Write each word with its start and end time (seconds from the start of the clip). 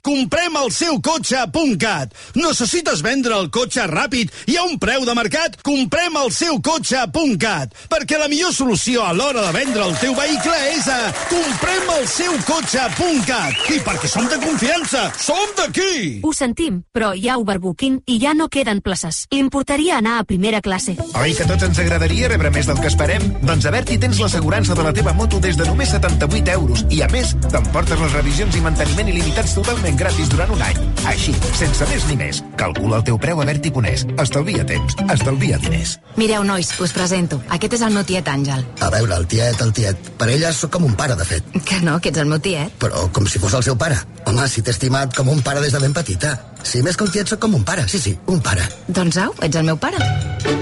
Comprem 0.00 0.56
el 0.56 0.70
seu 0.72 1.00
cotxe 1.04 1.36
a 1.36 1.46
.cat. 1.78 2.14
Necessites 2.34 3.02
vendre 3.04 3.36
el 3.36 3.50
cotxe 3.52 3.84
ràpid 3.90 4.32
i 4.48 4.56
a 4.56 4.64
un 4.64 4.78
preu 4.78 5.04
de 5.04 5.14
mercat? 5.14 5.58
Comprem 5.62 6.16
el 6.16 6.30
seu 6.32 6.60
cotxe 6.64 6.96
a 6.98 7.06
.cat. 7.38 7.74
Perquè 7.92 8.18
la 8.18 8.28
millor 8.28 8.52
solució 8.54 9.04
a 9.04 9.12
l'hora 9.12 9.42
de 9.46 9.52
vendre 9.52 9.84
el 9.84 9.96
teu 10.00 10.14
vehicle 10.14 10.56
és 10.72 10.88
a 10.88 10.98
Comprem 11.28 11.90
el 11.98 12.06
seu 12.08 12.32
cotxe 12.48 12.80
a 12.80 12.88
.cat. 13.26 13.60
I 13.68 13.78
perquè 13.84 14.08
som 14.08 14.26
de 14.30 14.38
confiança, 14.42 15.10
som 15.18 15.52
d'aquí! 15.58 16.20
Ho 16.22 16.32
sentim, 16.32 16.82
però 16.92 17.12
hi 17.14 17.28
ha 17.28 17.38
overbooking 17.40 18.00
i 18.06 18.18
ja 18.22 18.34
no 18.34 18.48
queden 18.48 18.80
places. 18.80 19.26
Importaria 19.30 19.98
anar 19.98 20.18
a 20.20 20.24
primera 20.24 20.62
classe. 20.64 20.96
Oi 21.20 21.36
que 21.36 21.46
tots 21.48 21.68
ens 21.68 21.82
agradaria 21.82 22.30
rebre 22.32 22.50
més 22.54 22.68
del 22.70 22.80
que 22.80 22.90
esperem? 22.90 23.24
Doncs 23.42 23.68
a 23.68 23.74
Berti 23.74 23.98
tens 24.00 24.20
l'assegurança 24.22 24.76
de 24.78 24.86
la 24.86 24.94
teva 24.96 25.12
moto 25.16 25.40
des 25.42 25.58
de 25.58 25.66
només 25.68 25.92
78 25.92 26.52
euros 26.56 26.84
i, 26.90 27.02
a 27.02 27.08
més, 27.12 27.34
t'emportes 27.50 28.00
les 28.00 28.16
revisions 28.18 28.56
i 28.56 28.64
manteniment 28.64 29.12
il·limitats 29.12 29.56
totalment 29.58 29.81
gratis 29.90 30.28
durant 30.30 30.50
un 30.54 30.62
any. 30.62 30.78
Així, 31.10 31.34
sense 31.58 31.86
més 31.90 32.06
ni 32.06 32.16
més. 32.16 32.42
Calcula 32.60 33.00
el 33.00 33.06
teu 33.08 33.18
preu 33.18 33.40
a 33.42 33.46
Berti.es. 33.48 34.06
Estalvia 34.22 34.64
temps, 34.68 34.94
estalvia 35.10 35.58
diners. 35.58 35.96
Mireu, 36.16 36.44
nois, 36.46 36.70
us 36.78 36.94
presento. 36.94 37.40
Aquest 37.50 37.74
és 37.80 37.82
el 37.82 37.92
meu 37.96 38.06
tiet 38.06 38.28
Àngel. 38.28 38.62
A 38.80 38.90
veure, 38.94 39.16
el 39.16 39.26
tiet, 39.26 39.60
el 39.60 39.72
tiet. 39.74 40.12
Per 40.20 40.30
ella 40.30 40.52
sóc 40.54 40.70
com 40.76 40.86
un 40.86 40.94
pare, 40.94 41.16
de 41.18 41.26
fet. 41.26 41.50
Que 41.66 41.80
no, 41.82 41.98
que 41.98 42.12
ets 42.12 42.22
el 42.22 42.30
meu 42.30 42.38
tiet. 42.38 42.78
Però 42.78 43.08
com 43.12 43.26
si 43.26 43.42
fos 43.42 43.58
el 43.58 43.66
seu 43.66 43.76
pare. 43.76 43.98
Home, 44.26 44.46
si 44.48 44.62
t'he 44.62 44.70
estimat 44.70 45.16
com 45.16 45.28
un 45.32 45.42
pare 45.42 45.60
des 45.64 45.74
de 45.74 45.82
ben 45.82 45.92
petita. 45.96 46.36
Si 46.62 46.78
més 46.82 46.96
que 46.96 47.02
un 47.02 47.10
tiet 47.10 47.26
sóc 47.26 47.40
com 47.42 47.56
un 47.58 47.64
pare, 47.66 47.88
sí, 47.90 47.98
sí, 47.98 48.12
un 48.30 48.38
pare. 48.40 48.62
Doncs 48.86 49.18
au, 49.18 49.32
ets 49.42 49.58
el 49.58 49.66
meu 49.66 49.78
pare. 49.82 49.98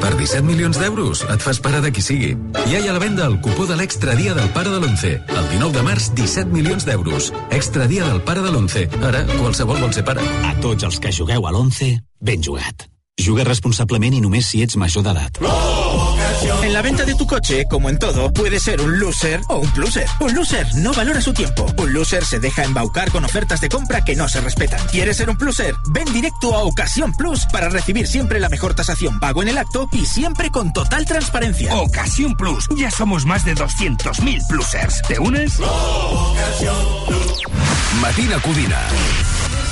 Per 0.00 0.12
17 0.16 0.40
milions 0.46 0.78
d'euros 0.80 1.20
et 1.28 1.44
fas 1.44 1.60
pare 1.60 1.82
de 1.84 1.90
qui 1.92 2.00
sigui. 2.04 2.30
Ja 2.70 2.78
hi 2.80 2.88
ha 2.88 2.94
a 2.94 2.96
la 2.96 3.02
venda 3.02 3.26
el 3.28 3.36
cupó 3.44 3.66
de 3.68 3.76
l'extra 3.76 4.14
dia 4.16 4.32
del 4.34 4.48
pare 4.54 4.72
de 4.72 4.80
l'11. 4.80 5.12
El 5.28 5.50
19 5.52 5.76
de 5.76 5.84
març, 5.84 6.08
17 6.16 6.48
milions 6.54 6.86
d'euros. 6.88 7.30
Extra 7.50 7.86
dia 7.90 8.06
del 8.08 8.22
pare 8.24 8.40
de 8.44 8.52
l'11. 8.52 8.86
Ara, 9.00 9.24
qualsevol 9.38 9.80
vol 9.80 9.92
ser 9.96 10.04
pare. 10.04 10.24
A 10.44 10.54
tots 10.60 10.84
els 10.88 11.00
que 11.00 11.12
jugueu 11.14 11.46
a 11.46 11.52
l'11, 11.54 11.94
ben 12.20 12.42
jugat. 12.44 12.89
Juga 13.20 13.44
responsablement 13.44 14.14
i 14.16 14.20
només 14.24 14.48
si 14.48 14.62
ets 14.64 14.78
major 14.80 15.04
d'edat. 15.04 15.40
En 16.62 16.72
la 16.72 16.80
venta 16.80 17.04
de 17.04 17.14
tu 17.14 17.26
coche, 17.26 17.66
como 17.68 17.90
en 17.90 17.98
todo, 17.98 18.32
puede 18.32 18.60
ser 18.60 18.80
un 18.80 18.98
loser 18.98 19.40
o 19.48 19.58
un 19.58 19.70
pluser. 19.72 20.06
Un 20.20 20.34
loser 20.34 20.66
no 20.76 20.92
valora 20.94 21.20
su 21.20 21.34
tiempo. 21.34 21.66
Un 21.76 21.92
loser 21.92 22.24
se 22.24 22.40
deja 22.40 22.64
embaucar 22.64 23.10
con 23.10 23.24
ofertas 23.24 23.60
de 23.60 23.68
compra 23.68 24.04
que 24.04 24.16
no 24.16 24.28
se 24.28 24.40
respetan. 24.40 24.80
¿Quieres 24.90 25.18
ser 25.18 25.28
un 25.28 25.36
pluser? 25.36 25.74
Ven 25.88 26.10
directo 26.12 26.54
a 26.54 26.62
Ocasión 26.64 27.12
Plus 27.12 27.46
para 27.52 27.68
recibir 27.68 28.06
siempre 28.06 28.40
la 28.40 28.48
mejor 28.48 28.74
tasación 28.74 29.20
pago 29.20 29.42
en 29.42 29.48
el 29.48 29.58
acto 29.58 29.88
y 29.92 30.06
siempre 30.06 30.50
con 30.50 30.72
total 30.72 31.04
transparencia. 31.04 31.74
Ocasión 31.76 32.36
Plus. 32.36 32.68
Ya 32.76 32.90
somos 32.90 33.26
más 33.26 33.44
de 33.44 33.54
200.000 33.54 34.46
plusers. 34.48 35.02
¿Te 35.02 35.18
unes? 35.18 35.58
Matina 38.00 38.40
Codina. 38.40 38.78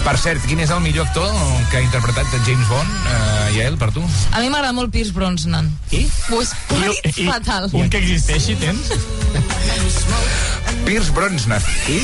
Per 0.09 0.17
cert, 0.17 0.41
quin 0.49 0.57
és 0.65 0.71
el 0.73 0.79
millor 0.81 1.05
actor 1.05 1.29
que 1.69 1.77
ha 1.77 1.83
interpretat 1.85 2.33
James 2.47 2.65
Bond, 2.71 2.93
uh, 3.13 3.51
Yael, 3.53 3.75
per 3.77 3.91
tu? 3.93 4.01
A 4.33 4.41
mi 4.41 4.49
m'agrada 4.49 4.73
molt 4.73 4.89
Pierce 4.89 5.13
Brosnan. 5.13 5.69
I? 5.93 6.07
Pues, 6.31 6.55
ho 6.73 6.79
he 6.81 6.95
dit 6.95 7.19
fatal. 7.27 7.69
Un 7.77 7.93
que 7.93 8.01
existeixi 8.01 8.57
tens? 8.57 8.89
Pierce 10.89 11.13
Brosnan. 11.13 11.61
I? 11.93 12.01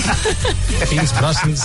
Pierce 0.90 1.16
Brosnan. 1.16 1.56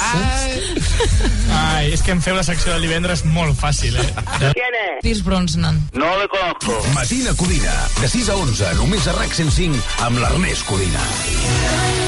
Ai, 1.59 1.91
és 1.91 2.07
que 2.07 2.15
em 2.15 2.23
feu 2.23 2.39
la 2.39 2.47
secció 2.47 2.71
de 2.71 2.79
divendres 2.87 3.27
molt 3.27 3.59
fàcil, 3.59 3.99
eh? 3.99 4.07
¿Quién 4.39 4.81
es? 4.85 5.03
Pierce 5.03 5.27
Brosnan. 5.27 5.83
No 5.91 6.15
le 6.23 6.31
conozco. 6.31 6.79
Matina 6.95 7.35
Codina, 7.35 7.75
de 7.99 8.15
6 8.15 8.31
a 8.31 8.39
11, 8.47 8.75
només 8.79 9.11
a 9.11 9.19
RAC 9.19 9.35
105, 9.43 9.83
amb 10.07 10.23
l'Ernest 10.23 10.71
Codina. 10.71 11.98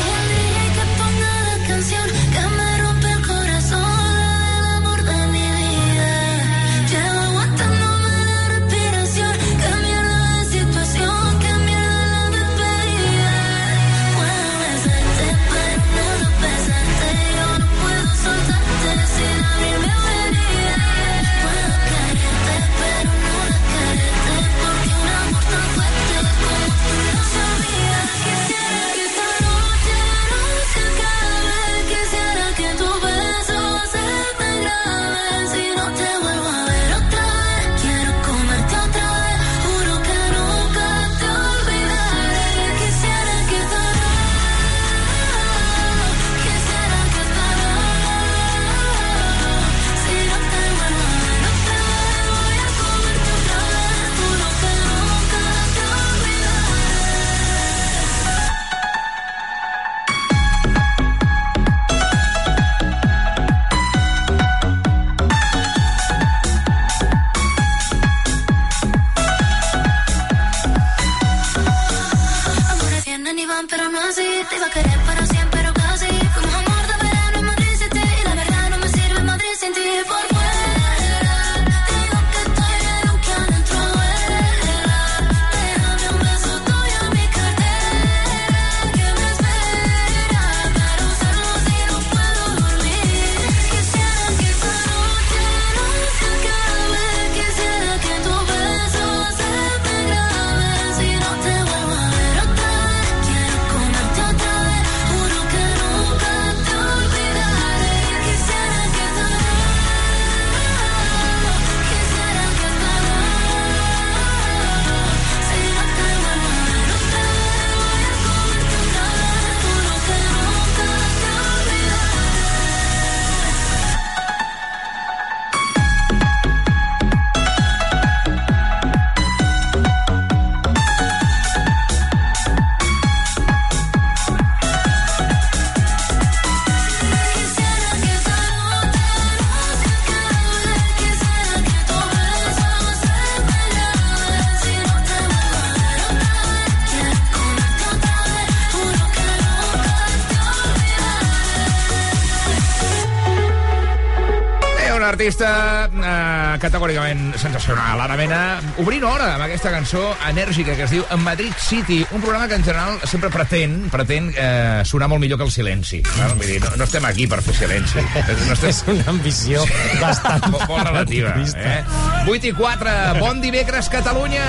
Artista 155.22 155.86
eh, 155.86 156.58
categòricament 156.58 157.36
sensacional. 157.38 158.00
Ara 158.02 158.16
Mena, 158.18 158.40
obrint 158.82 159.04
hora 159.06 159.36
amb 159.36 159.46
aquesta 159.46 159.70
cançó 159.74 160.02
enèrgica 160.28 160.74
que 160.78 160.88
es 160.88 160.94
diu 160.96 161.04
Madrid 161.22 161.54
City, 161.62 162.00
un 162.10 162.24
programa 162.24 162.48
que 162.50 162.58
en 162.58 162.66
general 162.66 162.98
sempre 163.06 163.30
pretén, 163.30 163.76
pretén 163.94 164.32
eh, 164.34 164.82
sonar 164.88 165.12
molt 165.12 165.22
millor 165.22 165.38
que 165.38 165.46
el 165.46 165.54
silenci. 165.54 166.02
No? 166.18 166.32
Vull 166.40 166.50
dir, 166.56 166.58
no, 166.64 166.74
no 166.80 166.88
estem 166.90 167.06
aquí 167.06 167.28
per 167.30 167.42
fer 167.46 167.54
silenci. 167.60 168.02
No 168.48 168.56
estem... 168.56 168.72
És 168.72 168.82
una 168.90 169.06
ambició 169.14 169.66
bastant... 170.02 170.48
molt, 170.50 170.66
molt 170.72 170.90
relativa. 170.90 171.36
Eh? 171.38 171.84
8 172.26 172.50
i 172.50 172.56
4, 172.58 172.96
bon 173.22 173.46
dimecres, 173.46 173.92
Catalunya! 173.94 174.48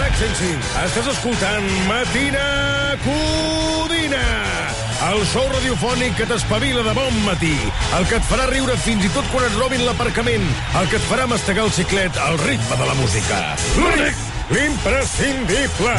RAC 0.00 0.16
105, 0.24 0.72
estàs 0.86 1.12
escoltant 1.12 1.68
Matina 1.90 2.48
Codina, 3.04 3.71
el 5.12 5.24
show 5.28 5.44
radiofònic 5.50 6.14
que 6.16 6.26
t'espavila 6.28 6.82
de 6.86 6.92
bon 6.96 7.16
matí, 7.26 7.52
el 7.98 8.04
que 8.08 8.16
et 8.16 8.28
farà 8.28 8.46
riure 8.48 8.76
fins 8.80 9.04
i 9.04 9.10
tot 9.12 9.26
quan 9.32 9.44
et 9.44 9.56
robin 9.58 9.82
l'aparcament, 9.84 10.44
el 10.80 10.88
que 10.88 10.96
et 10.96 11.08
farà 11.08 11.26
mastegar 11.28 11.66
el 11.66 11.72
xiclet 11.74 12.16
al 12.26 12.38
ritme 12.40 12.78
de 12.80 12.86
la 12.88 12.94
música. 12.96 13.40
L'únic, 13.76 14.22
l'imprescindible, 14.54 15.96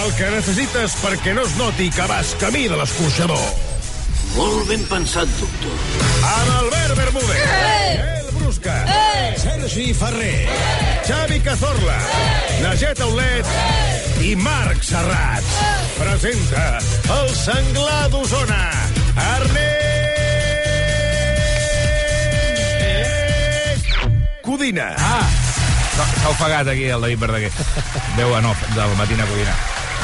el 0.00 0.10
que 0.18 0.32
necessites 0.34 0.96
perquè 1.02 1.36
no 1.36 1.46
es 1.46 1.54
noti 1.60 1.90
que 1.94 2.08
vas 2.10 2.34
camí 2.42 2.66
de 2.72 2.80
l'escorxador. 2.80 3.44
Molt 4.34 4.66
ben 4.72 4.82
pensat, 4.90 5.30
doctor. 5.38 5.86
Amb 6.32 6.56
Albert 6.56 6.98
Bermúdez, 6.98 7.44
El 8.16 8.32
Brusca, 8.40 8.80
Sergi 9.44 9.92
Ferrer, 9.94 10.48
Xavi 11.06 11.40
Cazorla, 11.46 12.00
Najet 12.64 13.06
Aulet 13.06 13.95
i 14.22 14.36
Marc 14.36 14.82
Serrat. 14.82 15.44
Presenta 15.98 16.78
el 17.16 17.28
senglar 17.34 18.10
d'Osona, 18.12 18.70
Ernest 19.36 19.76
Codina. 24.42 24.94
Ah, 24.96 25.26
s'ha 25.96 26.28
ofegat 26.30 26.68
aquí 26.74 26.86
el 26.88 27.00
David 27.00 27.18
Verdaguer. 27.18 27.52
En 28.16 28.44
off 28.46 28.60
del 28.74 28.96
Matina 28.96 29.26
Codina. 29.26 29.54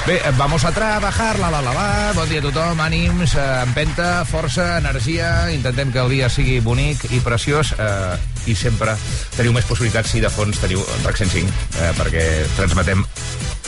Bé, 0.06 0.16
eh, 0.16 0.32
vamos 0.36 0.64
a 0.64 0.72
trabajar, 0.72 1.38
la, 1.38 1.48
la, 1.48 1.62
la, 1.62 1.72
la. 1.72 2.12
Bon 2.16 2.28
dia 2.28 2.40
a 2.40 2.42
tothom, 2.42 2.80
ànims, 2.82 3.36
eh, 3.38 3.62
empenta, 3.62 4.24
força, 4.26 4.78
energia. 4.80 5.52
Intentem 5.54 5.92
que 5.94 6.02
el 6.02 6.10
dia 6.10 6.28
sigui 6.28 6.58
bonic 6.60 7.06
i 7.14 7.20
preciós 7.22 7.70
eh, 7.78 8.16
i 8.50 8.56
sempre 8.58 8.96
teniu 9.36 9.54
més 9.54 9.68
possibilitats 9.68 10.10
si 10.10 10.18
de 10.20 10.30
fons 10.32 10.58
teniu 10.58 10.82
RAC 11.04 11.22
105, 11.22 11.54
eh, 11.78 11.92
perquè 12.00 12.24
transmetem 12.56 13.06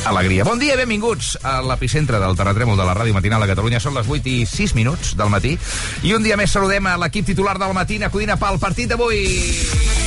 alegria. 0.04 0.44
Bon 0.44 0.58
dia, 0.58 0.76
benvinguts 0.76 1.38
a 1.42 1.58
l'epicentre 1.64 2.20
del 2.20 2.36
terratrèmol 2.36 2.78
de 2.78 2.86
la 2.86 2.96
ràdio 2.96 3.16
matinal 3.16 3.42
a 3.42 3.50
Catalunya. 3.50 3.80
Són 3.80 3.96
les 3.96 4.08
8 4.08 4.30
i 4.30 4.46
6 4.48 4.76
minuts 4.78 5.14
del 5.18 5.32
matí. 5.32 5.56
I 6.04 6.14
un 6.16 6.24
dia 6.26 6.38
més 6.40 6.52
saludem 6.52 6.86
a 6.86 6.98
l'equip 7.00 7.32
titular 7.32 7.58
del 7.58 7.76
matí, 7.76 7.98
a 8.02 8.36
pel 8.36 8.60
partit 8.60 8.92
d'avui. 8.92 10.03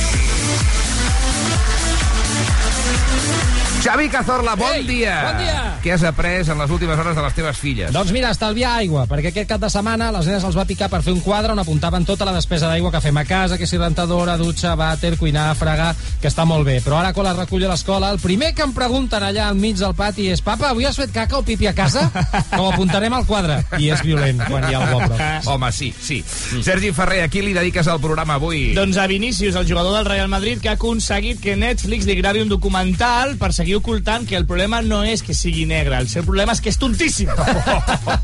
Xavi 3.88 4.10
Cazorla, 4.10 4.54
bon 4.54 4.74
Ei, 4.76 4.82
dia. 4.84 5.14
bon 5.24 5.38
dia. 5.40 5.60
Què 5.80 5.94
has 5.94 6.02
après 6.04 6.44
en 6.52 6.58
les 6.60 6.72
últimes 6.74 6.98
hores 7.00 7.14
de 7.16 7.22
les 7.24 7.32
teves 7.32 7.56
filles? 7.56 7.88
Doncs 7.94 8.10
mira, 8.12 8.28
estalviar 8.34 8.74
aigua, 8.82 9.06
perquè 9.08 9.30
aquest 9.30 9.48
cap 9.48 9.62
de 9.62 9.70
setmana 9.72 10.10
les 10.12 10.26
nenes 10.28 10.44
els 10.44 10.58
va 10.58 10.66
picar 10.68 10.90
per 10.92 11.00
fer 11.06 11.14
un 11.14 11.22
quadre 11.24 11.54
on 11.54 11.62
apuntaven 11.62 12.04
tota 12.04 12.26
la 12.28 12.34
despesa 12.36 12.68
d'aigua 12.68 12.90
que 12.92 13.00
fem 13.00 13.16
a 13.16 13.24
casa, 13.24 13.56
que 13.56 13.64
si 13.66 13.80
rentadora, 13.80 14.34
dutxa, 14.36 14.74
vàter, 14.76 15.14
cuinar, 15.16 15.54
fregar, 15.56 15.94
que 16.20 16.28
està 16.28 16.44
molt 16.44 16.68
bé. 16.68 16.82
Però 16.84 16.98
ara, 16.98 17.14
quan 17.16 17.30
les 17.30 17.38
recullo 17.38 17.64
a 17.64 17.72
l'escola, 17.72 18.10
el 18.12 18.20
primer 18.20 18.50
que 18.52 18.66
em 18.66 18.74
pregunten 18.76 19.24
allà 19.24 19.46
al 19.48 19.56
mig 19.56 19.80
del 19.80 19.96
pati 19.96 20.28
és 20.34 20.44
«Papa, 20.44 20.68
avui 20.74 20.84
has 20.84 21.00
fet 21.00 21.14
caca 21.14 21.40
o 21.40 21.42
pipi 21.46 21.70
a 21.70 21.72
casa?» 21.72 22.04
Com 22.58 22.68
apuntarem 22.68 23.16
al 23.16 23.24
quadre. 23.24 23.62
I 23.80 23.88
és 23.96 24.04
violent 24.04 24.44
quan 24.50 24.68
hi 24.68 24.76
ha 24.76 24.84
algú 24.84 25.00
a 25.00 25.08
prop. 25.08 25.48
Home, 25.54 25.72
sí, 25.72 25.94
sí. 25.96 26.20
Sergi 26.60 26.92
Ferrer, 26.92 27.22
a 27.24 27.32
qui 27.32 27.40
li 27.40 27.56
dediques 27.56 27.88
el 27.88 28.04
programa 28.04 28.36
avui? 28.36 28.74
Doncs 28.76 29.00
a 29.00 29.08
Vinícius, 29.08 29.56
el 29.56 29.64
jugador 29.64 29.96
del 29.96 30.12
Real 30.12 30.28
Madrid, 30.28 30.60
que 30.60 30.68
ha 30.68 30.76
aconseguit 30.76 31.40
que 31.40 31.56
Netflix 31.56 32.04
li 32.04 32.20
gravi 32.20 32.44
un 32.44 32.52
documental 32.52 33.38
per 33.40 33.54
seguir 33.56 33.77
ocultant 33.78 34.26
que 34.28 34.36
el 34.38 34.46
problema 34.46 34.80
no 34.84 35.02
és 35.06 35.22
que 35.24 35.36
sigui 35.36 35.64
negre, 35.68 35.98
el 35.98 36.08
seu 36.10 36.24
problema 36.26 36.54
és 36.56 36.62
que 36.62 36.72
és 36.72 36.78
tontíssim. 36.80 37.30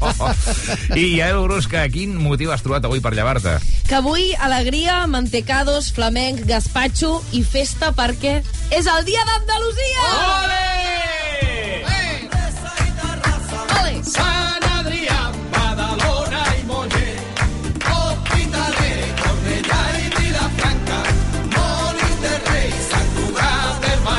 I 1.01 1.07
Yael 1.19 1.41
Brusca, 1.47 1.87
quin 1.93 2.17
motiu 2.21 2.53
has 2.55 2.65
trobat 2.65 2.87
avui 2.89 3.03
per 3.05 3.15
llevar-te? 3.17 3.57
Que 3.89 3.99
avui 4.01 4.33
alegria, 4.39 5.03
mantecados, 5.11 5.93
flamenc, 5.95 6.45
gaspatxo 6.49 7.17
i 7.33 7.45
festa 7.47 7.95
perquè 7.97 8.41
és 8.75 8.91
el 8.91 9.09
dia 9.09 9.25
d'Andalusia! 9.31 10.11
Ole! 10.25 11.34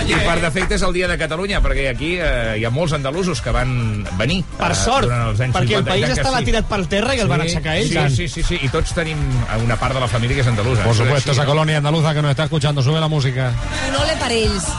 I 0.05 0.17
per 0.21 0.35
defecte 0.37 0.77
és 0.77 0.83
el 0.85 0.93
dia 0.93 1.07
de 1.09 1.15
Catalunya, 1.17 1.59
perquè 1.65 1.87
aquí 1.89 2.11
eh, 2.21 2.57
hi 2.59 2.65
ha 2.65 2.71
molts 2.73 2.93
andalusos 2.93 3.41
que 3.41 3.53
van 3.55 4.03
venir. 4.19 4.43
Per 4.59 4.69
eh, 4.69 4.77
sort, 4.77 5.07
durant 5.07 5.31
els 5.31 5.41
anys 5.41 5.55
perquè 5.55 5.79
el 5.79 5.85
50, 5.85 5.91
país 5.91 6.13
estava 6.13 6.41
sí. 6.41 6.49
tirat 6.51 6.67
per 6.69 6.79
terra 6.91 7.15
i 7.17 7.23
el 7.23 7.31
van 7.31 7.45
aixecar 7.45 7.77
ells. 7.79 7.95
Sí, 8.13 8.27
sí, 8.27 8.27
sí, 8.35 8.43
sí, 8.45 8.59
i 8.67 8.69
tots 8.73 8.93
tenim 8.97 9.21
una 9.63 9.79
part 9.81 9.97
de 9.97 10.03
la 10.03 10.09
família 10.11 10.37
que 10.37 10.45
és 10.45 10.51
andalusa. 10.51 10.85
Por 10.85 10.97
supuesto, 10.97 11.33
esa 11.33 11.47
colonia 11.49 11.81
andaluza 11.81 12.13
que 12.13 12.21
nos 12.21 12.35
está 12.35 12.45
escuchando, 12.45 12.83
sube 12.85 13.01
la 13.01 13.09
música. 13.09 13.49
Un 13.89 13.97
ole 14.03 14.15
per 14.21 14.31
ells. 14.35 14.69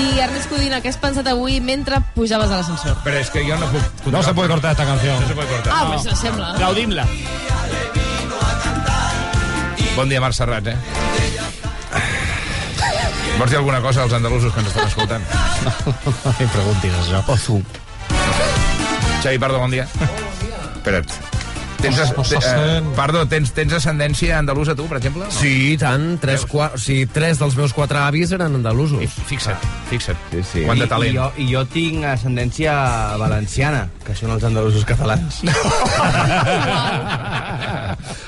I 0.00 0.20
Ernest 0.22 0.48
Codina, 0.48 0.78
què 0.80 0.88
has 0.92 0.98
pensat 1.02 1.26
avui 1.28 1.58
mentre 1.60 1.98
pujaves 2.14 2.48
a 2.48 2.60
l'ascensor? 2.60 2.96
Però 3.04 3.20
és 3.20 3.28
que 3.34 3.42
jo 3.44 3.58
no 3.60 3.68
puc... 3.74 4.08
No 4.14 4.22
se 4.22 4.32
puede 4.32 4.48
cortar 4.48 4.72
esta 4.72 4.86
canción. 4.86 5.20
No 5.20 5.28
se 5.28 5.34
puede 5.34 5.48
cortar. 5.48 5.74
Ah, 5.76 5.92
pues 5.92 6.18
sembla. 6.18 6.54
Gaudim-la. 6.62 7.06
Bon 9.96 10.08
dia, 10.08 10.20
Marc 10.22 10.38
Serrat, 10.38 10.70
eh? 10.70 11.09
Vols 13.40 13.50
dir 13.50 13.56
alguna 13.56 13.80
cosa 13.80 14.02
als 14.04 14.12
andalusos 14.12 14.52
que 14.52 14.60
ens 14.60 14.68
estan 14.68 14.86
escoltant? 14.90 15.24
No 15.64 16.34
em 16.44 16.48
preguntis 16.52 16.92
això. 17.06 17.22
Ozu. 17.32 17.56
Xavi 19.24 19.38
Pardo, 19.40 19.58
bon 19.62 19.70
dia. 19.72 19.86
Espera't. 20.76 21.08
Tens, 21.80 21.96
Os- 21.98 22.10
os- 22.12 22.28
te- 22.28 22.36
eh, 22.36 22.40
sent. 22.44 22.90
perdó, 22.92 23.22
tens, 23.24 23.54
tens 23.56 23.72
ascendència 23.72 24.36
andalusa, 24.38 24.74
tu, 24.76 24.84
per 24.84 24.98
exemple? 24.98 25.24
No? 25.24 25.30
Sí, 25.32 25.72
i 25.72 25.78
tant. 25.80 26.18
Tres, 26.20 26.44
qua... 26.44 26.66
o 26.76 26.78
sigui, 26.78 27.06
tres 27.08 27.38
dels 27.40 27.56
meus 27.56 27.72
quatre 27.72 27.96
avis 27.96 28.32
eren 28.36 28.52
andalusos. 28.58 29.00
Fixa't, 29.30 29.56
fixa't. 29.88 30.18
Sí, 30.30 30.42
sí. 30.44 30.64
Quant 30.68 30.76
de 30.78 30.84
I- 30.84 30.88
talent. 30.92 31.14
I 31.14 31.16
jo, 31.16 31.30
I 31.40 31.46
jo 31.54 31.64
tinc 31.72 32.04
ascendència 32.04 32.74
valenciana, 33.16 33.86
que 34.04 34.12
són 34.14 34.30
els 34.36 34.44
andalusos 34.44 34.84
catalans. 34.84 35.40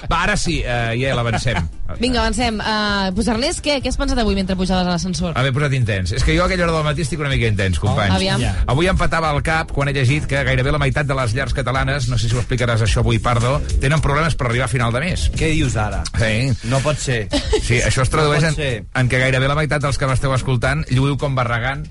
Va, 0.09 0.23
ara 0.25 0.37
sí, 0.41 0.63
eh, 0.65 0.97
ja 1.05 1.13
l'avancem. 1.15 1.61
Vinga, 2.01 2.21
avancem. 2.23 2.59
Uh, 2.59 3.13
pues 3.15 3.29
Ernest, 3.29 3.61
què? 3.65 3.79
Què 3.83 3.91
has 3.91 3.99
pensat 4.01 4.19
avui 4.23 4.37
mentre 4.39 4.57
pujaves 4.57 4.87
a 4.87 4.95
l'ascensor? 4.95 5.35
M'he 5.37 5.53
posat 5.55 5.75
intens. 5.77 6.15
És 6.17 6.25
que 6.25 6.37
jo 6.37 6.45
a 6.45 6.47
aquella 6.49 6.65
hora 6.67 6.77
del 6.79 6.87
matí 6.87 7.05
estic 7.05 7.21
una 7.21 7.31
mica 7.33 7.51
intens, 7.51 7.81
companys. 7.83 8.15
Oh, 8.15 8.21
aviam. 8.21 8.41
Ja. 8.43 8.53
Avui 8.73 8.89
em 8.89 8.99
patava 8.99 9.33
al 9.35 9.43
cap 9.45 9.75
quan 9.75 9.91
he 9.91 9.95
llegit 9.97 10.29
que 10.31 10.45
gairebé 10.47 10.73
la 10.73 10.81
meitat 10.83 11.09
de 11.09 11.17
les 11.19 11.35
llars 11.37 11.55
catalanes, 11.57 12.09
no 12.09 12.19
sé 12.19 12.31
si 12.31 12.39
ho 12.39 12.43
explicaràs 12.43 12.85
això 12.87 13.03
avui, 13.05 13.21
Pardo, 13.23 13.59
tenen 13.83 14.03
problemes 14.05 14.39
per 14.39 14.49
arribar 14.49 14.71
a 14.71 14.73
final 14.73 14.95
de 14.95 15.03
mes. 15.05 15.29
Què 15.37 15.53
dius 15.53 15.77
ara? 15.81 16.03
Sí. 16.17 16.53
No 16.71 16.81
pot 16.85 17.01
ser. 17.03 17.27
Sí, 17.63 17.83
això 17.83 18.07
es 18.07 18.13
tradueix 18.13 18.47
No 18.47 18.55
en, 18.55 18.89
en 19.03 19.11
que 19.13 19.21
gairebé 19.21 19.51
la 19.51 19.59
meitat 19.59 19.83
dels 19.85 19.99
que 20.01 20.09
m'esteu 20.09 20.33
escoltant 20.35 20.87
lluïu 20.91 21.19
com 21.21 21.37
barragant 21.39 21.85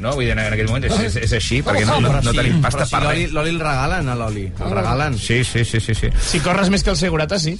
no? 0.00 0.14
Vull 0.16 0.26
dir, 0.26 0.34
en 0.36 0.42
aquell 0.44 0.68
moment 0.70 0.86
és, 0.88 0.96
és, 1.08 1.18
és 1.26 1.34
així, 1.38 1.60
perquè 1.66 1.84
no, 1.88 1.98
no, 2.04 2.12
no 2.22 2.34
tenim 2.36 2.60
pasta 2.64 2.86
per 2.90 3.02
l'oli 3.04 3.26
res. 3.26 3.34
l'oli 3.36 3.54
el 3.54 3.60
regalen, 3.60 4.08
a 4.08 4.16
l'oli. 4.18 4.46
El 4.64 4.74
regalen. 4.74 5.18
Sí, 5.18 5.42
sí, 5.44 5.64
sí, 5.64 5.80
sí, 5.80 5.94
sí. 5.94 6.10
Si 6.30 6.40
corres 6.44 6.70
més 6.72 6.84
que 6.84 6.92
el 6.92 6.98
segurata, 7.00 7.38
sí. 7.42 7.56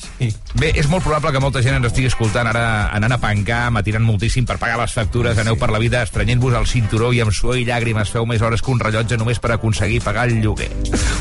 Bé, 0.57 0.73
és 0.75 0.89
molt 0.93 1.05
probable 1.05 1.33
que 1.35 1.43
molta 1.43 1.63
gent 1.65 1.79
ens 1.79 1.91
estigui 1.91 2.11
escoltant 2.11 2.51
ara 2.51 2.67
anant 2.97 3.17
a 3.17 3.21
pencar, 3.23 3.67
matinant 3.75 4.05
moltíssim 4.07 4.47
per 4.49 4.59
pagar 4.63 4.79
les 4.81 4.95
factures, 4.97 5.39
aneu 5.43 5.59
per 5.61 5.71
la 5.73 5.81
vida 5.83 6.03
estrenyent-vos 6.07 6.57
al 6.59 6.69
cinturó 6.71 7.13
i 7.15 7.23
amb 7.25 7.35
suor 7.35 7.59
i 7.61 7.67
llàgrimes 7.69 8.13
feu 8.13 8.27
més 8.29 8.43
hores 8.43 8.63
que 8.63 8.73
un 8.73 8.83
rellotge 8.83 9.19
només 9.21 9.41
per 9.43 9.55
aconseguir 9.55 10.03
pagar 10.05 10.29
el 10.31 10.41
lloguer. 10.43 10.71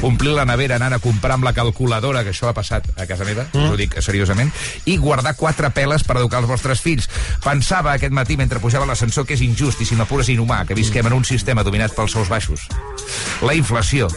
Omplir 0.06 0.36
la 0.36 0.46
nevera 0.48 0.80
anant 0.80 0.98
a 0.98 1.01
comprar 1.04 1.38
amb 1.38 1.48
la 1.48 1.56
calculadora, 1.56 2.24
que 2.24 2.34
això 2.36 2.50
ha 2.50 2.56
passat 2.58 2.88
a 2.96 3.08
casa 3.10 3.28
meva, 3.28 3.48
mm. 3.51 3.63
us 3.63 3.74
ho 3.74 3.80
dic 3.80 3.98
seriosament, 4.01 4.51
i 4.86 4.98
guardar 5.01 5.36
quatre 5.40 5.72
peles 5.75 6.04
per 6.04 6.20
educar 6.20 6.44
els 6.44 6.50
vostres 6.50 6.84
fills. 6.84 7.10
Pensava 7.44 7.96
aquest 7.96 8.13
matí, 8.16 8.38
mentre 8.38 8.62
pujava 8.63 8.88
l'ascensor, 8.90 9.25
que 9.25 9.36
és 9.38 9.44
injust 9.46 9.82
i 9.82 9.88
si 9.88 9.98
m'apures 9.98 10.30
inhumà, 10.34 10.63
que 10.68 10.78
visquem 10.78 11.05
en 11.08 11.18
un 11.18 11.26
sistema 11.26 11.64
dominat 11.64 11.96
pels 11.96 12.16
sous 12.16 12.30
baixos. 12.30 12.68
La 13.46 13.54
inflació 13.54 14.10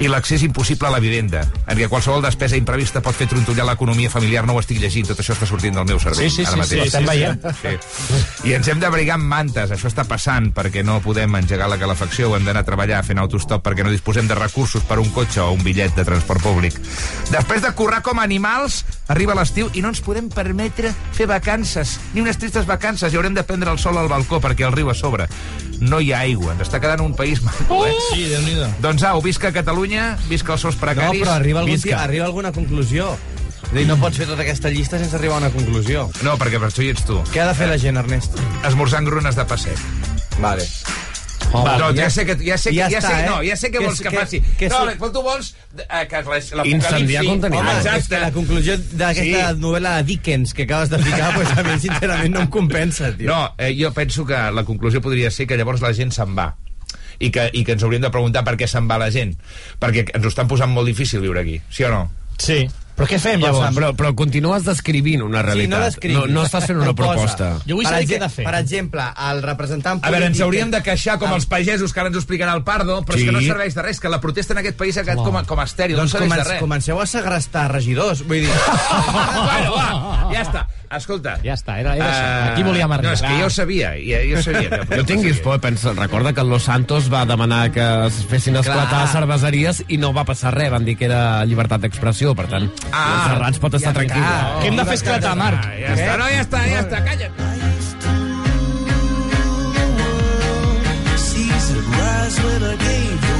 i 0.00 0.08
l'accés 0.08 0.42
impossible 0.42 0.88
a 0.88 0.92
la 0.94 1.00
vivenda, 1.00 1.44
en 1.68 1.78
què 1.78 1.88
qualsevol 1.88 2.22
despesa 2.24 2.58
imprevista 2.58 3.02
pot 3.04 3.14
fer 3.16 3.28
trontollar 3.30 3.66
l'economia 3.68 4.10
familiar, 4.10 4.44
no 4.46 4.56
ho 4.56 4.62
estic 4.62 4.80
llegint, 4.82 5.06
tot 5.10 5.20
això 5.20 5.36
està 5.36 5.46
sortint 5.46 5.76
del 5.76 5.86
meu 5.86 6.00
cervell. 6.02 6.30
Sí, 6.30 6.42
sí, 6.42 6.46
ara 6.46 6.56
sí, 6.56 6.62
mateix. 6.62 6.80
sí, 6.80 6.88
estem 6.88 7.06
veient. 7.06 7.46
Sí. 7.60 8.48
I 8.50 8.56
ens 8.58 8.68
hem 8.70 8.80
d'abrigar 8.82 9.18
amb 9.18 9.28
mantes, 9.30 9.70
això 9.74 9.90
està 9.90 10.06
passant 10.08 10.50
perquè 10.56 10.82
no 10.86 10.98
podem 11.04 11.38
engegar 11.38 11.68
la 11.70 11.78
calefacció 11.80 12.30
o 12.30 12.36
hem 12.38 12.48
d'anar 12.48 12.64
a 12.64 12.68
treballar 12.68 13.02
fent 13.06 13.22
autostop 13.22 13.62
perquè 13.64 13.86
no 13.86 13.92
disposem 13.94 14.28
de 14.28 14.38
recursos 14.38 14.82
per 14.88 14.98
un 15.02 15.10
cotxe 15.14 15.42
o 15.44 15.52
un 15.54 15.62
bitllet 15.64 15.94
de 15.94 16.06
transport 16.06 16.42
públic. 16.42 16.80
Després 17.30 17.62
de 17.62 17.72
currar 17.76 18.02
com 18.02 18.18
animals, 18.22 18.82
arriba 19.08 19.36
l'estiu 19.38 19.70
i 19.74 19.84
no 19.84 19.92
ens 19.94 20.02
podem 20.04 20.28
permetre 20.32 20.92
fer 21.14 21.28
vacances, 21.30 21.98
ni 22.14 22.24
unes 22.24 22.38
tristes 22.40 22.66
vacances, 22.66 23.12
i 23.12 23.20
haurem 23.20 23.36
de 23.36 23.46
prendre 23.46 23.70
el 23.70 23.78
sol 23.78 23.98
al 24.00 24.10
balcó 24.10 24.40
perquè 24.42 24.66
el 24.66 24.74
riu 24.74 24.90
a 24.90 24.98
sobre. 24.98 25.28
No 25.80 26.00
hi 26.00 26.12
ha 26.12 26.24
aigua, 26.24 26.33
ens 26.36 26.60
està 26.66 26.80
quedant 26.80 27.00
un 27.04 27.14
país 27.14 27.42
maco, 27.42 27.84
eh? 27.86 27.94
Sí, 28.12 28.24
Déu-n'hi-do. 28.28 28.68
Doncs 28.82 29.02
au, 29.04 29.22
visca 29.22 29.52
Catalunya, 29.52 30.16
visca 30.28 30.52
els 30.52 30.60
seus 30.66 30.74
No, 30.76 30.80
precaris. 30.80 31.22
però 31.22 31.32
arriba, 31.36 31.60
algun 31.60 31.74
visca. 31.74 31.88
dia, 31.88 32.02
arriba 32.02 32.26
alguna 32.26 32.52
conclusió. 32.52 33.16
És 33.64 33.72
dir, 33.72 33.86
no 33.88 33.96
pots 33.96 34.16
fer 34.18 34.26
tota 34.26 34.42
aquesta 34.42 34.68
llista 34.70 34.98
sense 34.98 35.16
arribar 35.16 35.36
a 35.36 35.46
una 35.46 35.50
conclusió. 35.50 36.08
No, 36.22 36.36
perquè 36.38 36.58
per 36.60 36.68
això 36.70 36.82
hi 36.84 36.90
ets 36.92 37.04
tu. 37.06 37.16
Què 37.32 37.40
ha 37.42 37.46
de 37.48 37.54
fer 37.54 37.66
la 37.68 37.78
gent, 37.78 37.96
Ernest? 37.96 38.36
Esmorzar 38.66 39.00
en 39.00 39.06
grunes 39.06 39.34
de 39.34 39.44
passeig. 39.44 39.78
Vale. 40.38 40.66
Va, 41.62 41.76
no, 41.78 41.92
ja, 41.94 42.08
sé 42.10 42.24
que, 42.26 42.34
ja 42.42 42.56
sé 42.58 42.70
que, 42.70 42.76
Ja 42.80 42.88
ja, 42.90 42.98
està, 42.98 43.10
sé, 43.12 43.20
eh? 43.22 43.26
no, 43.28 43.36
ja 43.46 43.56
sé 43.56 43.70
que, 43.70 43.78
Que 43.78 43.84
vols 43.86 44.00
que, 44.00 44.08
que- 44.10 44.16
faci. 44.18 44.40
que 44.58 44.68
no, 44.72 44.80
però 44.98 45.10
tu 45.12 45.22
vols 45.22 45.52
eh, 45.78 46.06
que 46.10 46.16
l'apocalipsi... 46.24 46.70
Incendiar 46.74 47.24
contenidors. 47.24 47.68
Home, 47.68 47.78
és 47.78 47.84
que 47.84 47.94
Exacte. 47.94 48.20
la 48.24 48.32
conclusió 48.32 48.76
d'aquesta 48.78 49.52
Sí. 49.54 49.60
novel·la 49.60 49.96
de 49.98 50.02
Dickens 50.10 50.54
que 50.54 50.62
acabes 50.66 50.90
de 50.90 50.98
ficar, 50.98 51.32
pues, 51.34 51.48
a 51.56 51.62
mi 51.62 51.78
sincerament 51.78 52.34
no 52.34 52.40
em 52.40 52.50
compensa, 52.50 53.12
tio. 53.16 53.28
No, 53.30 53.54
eh, 53.58 53.70
jo 53.78 53.92
penso 53.94 54.26
que 54.26 54.34
la 54.50 54.64
conclusió 54.64 55.00
podria 55.00 55.30
ser 55.30 55.46
que 55.46 55.56
llavors 55.56 55.80
la 55.80 55.92
gent 55.94 56.10
se'n 56.12 56.34
va 56.36 56.56
i 57.20 57.30
que, 57.30 57.48
i 57.52 57.62
que 57.64 57.72
ens 57.76 57.82
hauríem 57.86 58.02
de 58.02 58.10
preguntar 58.10 58.42
per 58.42 58.56
què 58.58 58.66
se'n 58.66 58.88
va 58.90 58.98
la 58.98 59.10
gent 59.14 59.36
perquè 59.78 60.08
ens 60.12 60.24
ho 60.24 60.28
estan 60.32 60.48
posant 60.50 60.72
molt 60.74 60.86
difícil 60.90 61.20
viure 61.22 61.40
aquí, 61.44 61.60
sí 61.70 61.84
o 61.86 61.90
no? 61.92 62.10
Sí. 62.38 62.64
Però 62.94 63.08
què 63.10 63.18
fem, 63.18 63.40
Però, 63.42 63.50
llavors? 63.50 63.74
però, 63.76 63.88
però 63.98 64.14
continues 64.14 64.62
descrivint 64.62 65.22
una 65.24 65.40
realitat. 65.42 65.70
no 65.78 65.84
descriguis. 65.84 66.18
no, 66.20 66.26
no 66.30 66.44
estàs 66.46 66.66
fent 66.68 66.78
una 66.78 66.92
proposta. 67.00 67.48
Jo 67.66 67.74
vull 67.74 67.82
per 67.88 67.90
saber 67.96 68.06
què 68.06 68.14
he 68.14 68.20
de 68.22 68.28
fer. 68.30 68.44
Per 68.46 68.54
exemple, 68.60 69.02
el 69.30 69.42
representant 69.42 69.98
A 70.04 70.10
veure, 70.14 70.26
ens 70.28 70.36
polític- 70.38 70.44
hauríem 70.46 70.70
de 70.70 70.82
queixar 70.86 71.18
com 71.18 71.32
els 71.34 71.46
pagesos, 71.50 71.92
que 71.92 72.00
ara 72.00 72.08
ens 72.12 72.16
ho 72.16 72.20
explicarà 72.22 72.54
el 72.54 72.62
Pardo, 72.62 73.00
però 73.02 73.16
és 73.18 73.20
Sí. 73.20 73.26
que 73.26 73.32
no 73.32 73.40
serveix 73.42 73.74
de 73.74 73.82
res, 73.82 73.98
que 73.98 74.08
la 74.08 74.20
protesta 74.20 74.52
en 74.54 74.58
aquest 74.62 74.76
país 74.78 74.96
ha 74.96 75.02
quedat 75.02 75.24
com 75.24 75.36
a, 75.36 75.42
com 75.42 75.58
a 75.58 75.64
estèril, 75.64 75.96
Doncs 75.96 76.14
no 76.14 76.18
serveix 76.20 76.30
de 76.30 76.36
comence, 76.38 76.52
res. 76.52 76.60
comenceu 76.60 77.00
a 77.00 77.06
segrestar 77.06 77.70
regidors. 77.72 78.22
Vull 78.28 78.40
dir, 78.46 78.48
bueno, 79.50 79.74
va, 79.74 80.30
ja 80.32 80.42
està. 80.46 80.66
Escolta. 80.96 81.38
Ja 81.44 81.54
està, 81.54 81.78
era, 81.80 81.96
era 81.96 82.06
Eh, 82.06 82.10
això. 82.10 82.52
Aquí 82.52 82.62
volíem 82.62 82.92
arribar. 82.92 83.10
No, 83.10 83.12
és 83.12 83.22
que 83.22 83.40
jo 83.40 83.46
ho 83.46 83.50
sabia, 83.50 83.92
ja, 83.98 84.20
jo 84.30 84.42
sabia. 84.42 84.70
Que 84.88 84.96
No 84.96 85.04
tinguis 85.04 85.40
por, 85.40 85.60
pensa, 85.60 85.92
recorda 85.92 86.32
que 86.32 86.40
el 86.40 86.48
Los 86.48 86.64
Santos 86.64 87.12
va 87.12 87.24
demanar 87.26 87.70
que 87.72 87.84
es 88.06 88.20
fessin 88.30 88.56
esclatar 88.56 88.88
Clar. 88.88 89.08
cerveseries 89.12 89.84
i 89.88 89.98
no 89.98 90.12
va 90.12 90.24
passar 90.24 90.54
res, 90.54 90.70
van 90.70 90.84
dir 90.84 90.96
que 90.96 91.06
era 91.06 91.44
llibertat 91.44 91.80
d'expressió, 91.80 92.34
per 92.34 92.46
tant, 92.46 92.70
Ah. 92.92 93.02
ah, 93.02 93.28
Serrans 93.34 93.58
pot 93.58 93.74
estar 93.74 93.92
Ja 93.92 93.98
tranquil. 94.00 94.22
està. 94.22 94.60
Què 94.62 94.66
hem 94.68 94.76
de 94.76 94.84
fer 94.84 94.94
esclatar, 94.94 95.36
Marc? 95.36 95.64
Ja 95.80 95.94
està, 95.94 96.16
no, 96.18 96.28
ja 96.30 96.40
està, 96.42 96.66
ja 96.68 96.80
està, 96.80 97.04
calla't. 97.04 97.32
Rise 101.74 102.38
when 102.42 102.62
I 102.62 102.76
gave 102.76 103.33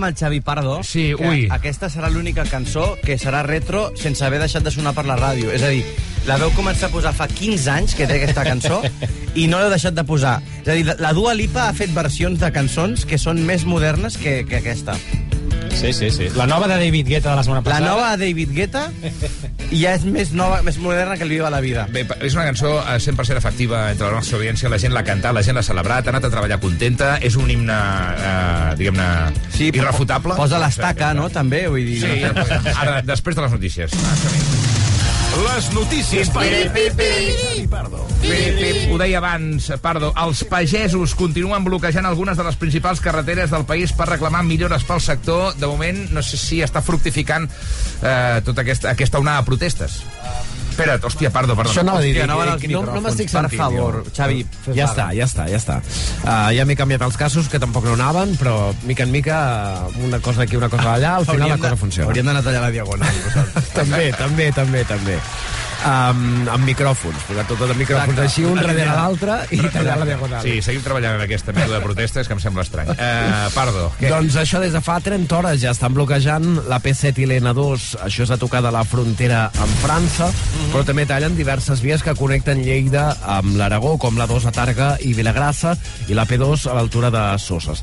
amb 0.00 0.08
el 0.08 0.16
Xavi 0.16 0.40
Pardo 0.40 0.80
Sí, 0.82 1.10
que 1.16 1.28
ui. 1.28 1.46
aquesta 1.52 1.90
serà 1.92 2.08
l'única 2.10 2.44
cançó 2.48 2.96
que 3.04 3.18
serà 3.20 3.42
retro 3.46 3.90
sense 4.00 4.24
haver 4.24 4.40
deixat 4.40 4.64
de 4.64 4.72
sonar 4.72 4.94
per 4.96 5.04
la 5.06 5.16
ràdio. 5.20 5.52
És 5.52 5.62
a 5.62 5.68
dir, 5.68 5.84
la 6.26 6.38
veu 6.40 6.50
començar 6.56 6.88
a 6.88 6.92
posar 6.94 7.12
fa 7.16 7.28
15 7.28 7.68
anys 7.70 7.94
que 7.94 8.06
té 8.08 8.16
aquesta 8.18 8.44
cançó 8.48 8.80
i 9.36 9.46
no 9.46 9.60
l'heu 9.60 9.70
deixat 9.72 9.94
de 9.94 10.04
posar. 10.08 10.38
És 10.62 10.68
a 10.68 10.72
dir, 10.78 10.86
la- 10.88 10.96
la 10.98 11.12
Dua 11.16 11.34
Lipa 11.36 11.68
ha 11.68 11.74
fet 11.76 11.92
versions 11.94 12.40
de 12.40 12.50
cançons 12.52 13.04
que 13.04 13.18
són 13.20 13.44
més 13.46 13.64
modernes 13.68 14.16
que, 14.16 14.40
que 14.48 14.56
aquesta. 14.64 14.96
Sí, 15.70 15.92
sí, 15.92 16.10
sí. 16.10 16.26
La 16.36 16.46
nova 16.46 16.66
de 16.68 16.74
David 16.80 17.06
Guetta 17.08 17.30
de 17.30 17.36
la 17.36 17.42
setmana 17.44 17.60
La 17.60 17.64
passada. 17.70 17.86
nova 17.86 18.16
de 18.16 18.26
David 18.26 18.50
Guetta 18.56 18.90
ja 19.70 19.94
és 19.96 20.04
més 20.04 20.32
nova, 20.36 20.60
més 20.66 20.78
moderna 20.82 21.16
que 21.18 21.24
el 21.26 21.32
Viva 21.34 21.50
la 21.52 21.60
Vida. 21.64 21.86
Bé, 21.92 22.04
és 22.26 22.34
una 22.36 22.46
cançó 22.48 22.76
eh, 22.80 22.98
100% 23.02 23.40
efectiva 23.40 23.84
entre 23.92 24.10
la 24.10 24.18
nostra 24.18 24.38
audiència, 24.40 24.70
la 24.72 24.80
gent 24.82 24.94
l'ha 24.96 25.04
cantat, 25.06 25.34
la 25.36 25.44
gent 25.46 25.58
l'ha 25.58 25.66
celebrat, 25.66 26.06
ha 26.06 26.14
anat 26.14 26.28
a 26.28 26.32
treballar 26.32 26.60
contenta, 26.62 27.14
és 27.22 27.38
un 27.40 27.50
himne, 27.50 27.78
eh, 27.78 28.74
diguem-ne, 28.80 29.08
Sí, 29.54 29.70
irrefutable. 29.74 30.36
Posa 30.40 30.60
l'estaca, 30.62 31.12
no?, 31.14 31.28
també, 31.32 31.66
vull 31.70 31.86
dir... 31.86 32.00
Sí, 32.02 32.74
ara, 32.74 33.00
després 33.06 33.36
de 33.38 33.46
les 33.46 33.58
notícies. 33.58 34.79
Les 35.38 35.72
notícies. 35.72 36.30
Pip, 38.20 38.90
ho 38.90 38.98
deia 38.98 39.18
abans, 39.20 39.70
Pardo, 39.82 40.10
els 40.18 40.42
pagesos 40.50 41.14
continuen 41.18 41.64
bloquejant 41.64 42.08
algunes 42.08 42.38
de 42.38 42.44
les 42.46 42.58
principals 42.60 43.00
carreteres 43.04 43.52
del 43.54 43.64
país 43.68 43.94
per 43.96 44.08
reclamar 44.10 44.42
millores 44.44 44.84
pel 44.88 45.00
sector. 45.00 45.54
De 45.60 45.70
moment, 45.70 46.02
no 46.14 46.22
sé 46.26 46.40
si 46.40 46.60
està 46.66 46.82
fructificant 46.82 47.46
eh, 47.46 48.40
tota 48.46 48.66
aquesta, 48.66 48.90
aquesta 48.96 49.22
onada 49.22 49.44
de 49.44 49.50
protestes. 49.52 50.00
Espera't, 50.70 51.02
hòstia, 51.04 51.30
perdó, 51.34 51.56
perdó. 51.58 51.70
Això 51.70 51.82
anava 51.82 51.98
a 51.98 52.02
dir, 52.02 52.12
Hòstia, 52.14 52.24
que- 52.26 52.30
anaven 52.30 52.48
que 52.60 52.66
els 52.66 52.72
no, 52.72 52.80
no 52.80 52.86
micròfons. 52.86 53.02
m'estic 53.08 53.30
Per 53.30 53.40
sentint. 53.42 53.60
favor, 53.60 54.04
jo. 54.04 54.10
Xavi, 54.16 54.46
Ja 54.74 54.86
està, 54.86 55.06
ja 55.14 55.24
està, 55.26 55.48
ja 55.50 55.56
està. 55.58 55.80
Uh, 56.24 56.52
ja 56.56 56.64
m'he 56.64 56.76
canviat 56.76 57.02
els 57.02 57.16
casos, 57.16 57.48
que 57.48 57.58
tampoc 57.58 57.84
no 57.84 57.94
anaven, 57.94 58.36
però 58.38 58.72
mica 58.84 59.02
en 59.02 59.10
mica, 59.12 59.86
una 60.02 60.20
cosa 60.20 60.42
aquí, 60.42 60.56
una 60.56 60.68
cosa 60.68 60.94
allà, 60.94 61.16
al 61.16 61.26
final 61.26 61.48
la 61.50 61.58
cosa 61.58 61.76
funciona. 61.76 62.06
Hauríem 62.08 62.26
d'anar 62.26 62.40
a 62.40 62.44
tallar 62.44 62.62
la 62.62 62.70
diagonal. 62.70 63.14
també, 63.74 64.12
també, 64.12 64.52
també, 64.52 64.84
també. 64.84 65.18
Um, 65.80 66.44
amb 66.52 66.66
micròfons, 66.68 67.22
posar 67.24 67.46
tot 67.48 67.62
de 67.64 67.72
micròfons 67.72 68.10
Exacte. 68.12 68.24
així, 68.26 68.42
un 68.44 68.58
darrere 68.60 68.84
l'altre 68.92 69.36
i 69.56 69.60
tallar 69.72 69.94
la 70.02 70.04
diagonal. 70.10 70.42
Sí, 70.44 70.58
seguim 70.60 70.82
treballant 70.84 71.14
en 71.16 71.22
aquesta 71.24 71.54
mètode 71.56 71.78
de 71.78 71.80
protestes 71.86 72.28
que 72.28 72.34
em 72.36 72.42
sembla 72.42 72.66
estrany. 72.66 72.90
Uh, 72.92 73.46
perdó. 73.54 73.86
Què? 73.98 74.10
Doncs 74.12 74.36
això 74.42 74.60
des 74.60 74.74
de 74.76 74.82
fa 74.84 74.98
30 75.00 75.38
hores 75.38 75.62
ja 75.62 75.70
estan 75.72 75.94
bloquejant 75.96 76.44
la 76.68 76.82
P7 76.84 77.22
i 77.24 77.28
l'N2. 77.30 77.86
Això 78.04 78.26
és 78.26 78.32
a 78.34 78.36
tocar 78.36 78.60
de 78.66 78.72
la 78.74 78.82
frontera 78.84 79.46
amb 79.56 79.72
França, 79.80 80.28
Mhm. 80.28 80.68
però 80.74 80.84
també 80.84 81.06
tallen 81.06 81.34
diverses 81.36 81.80
vies 81.80 82.02
que 82.02 82.14
connecten 82.14 82.60
Lleida 82.62 83.16
amb 83.24 83.56
l'Aragó, 83.56 83.96
com 83.96 84.18
la 84.18 84.26
2 84.26 84.44
a 84.46 84.52
Targa 84.52 84.98
i 85.00 85.14
Vilagrassa 85.14 85.78
i 86.08 86.14
la 86.14 86.26
P2 86.26 86.66
a 86.66 86.74
l'altura 86.74 87.10
de 87.10 87.24
Soses. 87.38 87.82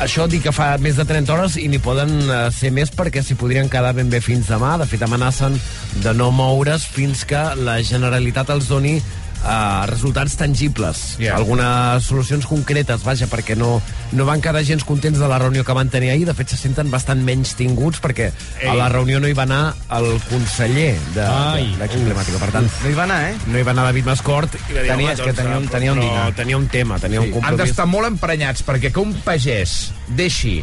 Això 0.00 0.26
dic 0.26 0.44
que 0.44 0.52
fa 0.52 0.78
més 0.78 0.96
de 0.96 1.04
30 1.04 1.32
hores 1.34 1.56
i 1.60 1.68
n'hi 1.68 1.78
poden 1.78 2.08
eh, 2.30 2.50
ser 2.50 2.70
més 2.72 2.88
perquè 2.90 3.20
s'hi 3.22 3.34
podrien 3.36 3.68
quedar 3.68 3.92
ben 3.94 4.08
bé 4.08 4.22
fins 4.24 4.48
demà. 4.48 4.78
De 4.78 4.86
fet, 4.86 5.02
amenacen 5.02 5.60
de 6.02 6.14
no 6.14 6.30
moure's 6.32 6.86
fins 6.86 7.17
que 7.24 7.40
la 7.56 7.78
Generalitat 7.82 8.50
els 8.50 8.68
doni 8.68 8.96
uh, 8.98 9.86
resultats 9.90 10.36
tangibles, 10.36 11.16
Yeah. 11.18 11.36
algunes 11.36 12.04
solucions 12.04 12.46
concretes, 12.46 13.02
vaja, 13.02 13.26
perquè 13.30 13.56
no, 13.58 13.80
no 14.12 14.24
van 14.26 14.40
quedar 14.42 14.62
gens 14.64 14.84
contents 14.84 15.18
de 15.18 15.28
la 15.28 15.38
reunió 15.38 15.64
que 15.64 15.72
van 15.74 15.88
tenir 15.90 16.10
ahir, 16.10 16.26
de 16.26 16.34
fet 16.34 16.48
se 16.54 16.56
senten 16.60 16.90
bastant 16.90 17.22
menys 17.26 17.54
tinguts 17.58 17.98
perquè 18.02 18.30
Ei. 18.60 18.68
a 18.70 18.74
la 18.78 18.88
reunió 18.88 19.18
no 19.20 19.28
hi 19.28 19.34
va 19.34 19.42
anar 19.48 19.74
el 19.98 20.10
conseller 20.30 20.96
de, 21.14 21.22
Ai. 21.26 21.66
de, 21.72 21.78
d'Acció 21.82 22.02
Climàtica, 22.04 22.38
per 22.42 22.50
tant... 22.54 22.68
No 22.84 22.90
hi 22.90 22.94
va 22.98 23.04
anar, 23.08 23.20
eh? 23.30 23.36
No 23.46 23.58
hi 23.58 23.62
va 23.66 23.74
anar 23.74 23.84
David 23.90 24.06
Mascort 24.12 24.54
i 24.58 24.74
va 24.74 24.82
dir, 24.82 24.90
Tenia- 24.92 25.16
que 25.16 25.32
tenia 25.32 25.58
un- 25.58 25.68
tenia 25.68 25.92
un 25.92 26.00
dinar. 26.00 26.26
Tenia 26.38 26.56
un 26.58 26.68
tema, 26.68 26.98
tenia 26.98 27.20
un 27.20 27.26
Han 27.28 27.32
compromís. 27.40 27.64
d'estar 27.66 27.86
molt 27.86 28.06
emprenyats 28.10 28.62
perquè 28.66 28.92
que 28.92 29.00
un 29.00 29.14
pagès 29.26 29.90
deixi 30.08 30.60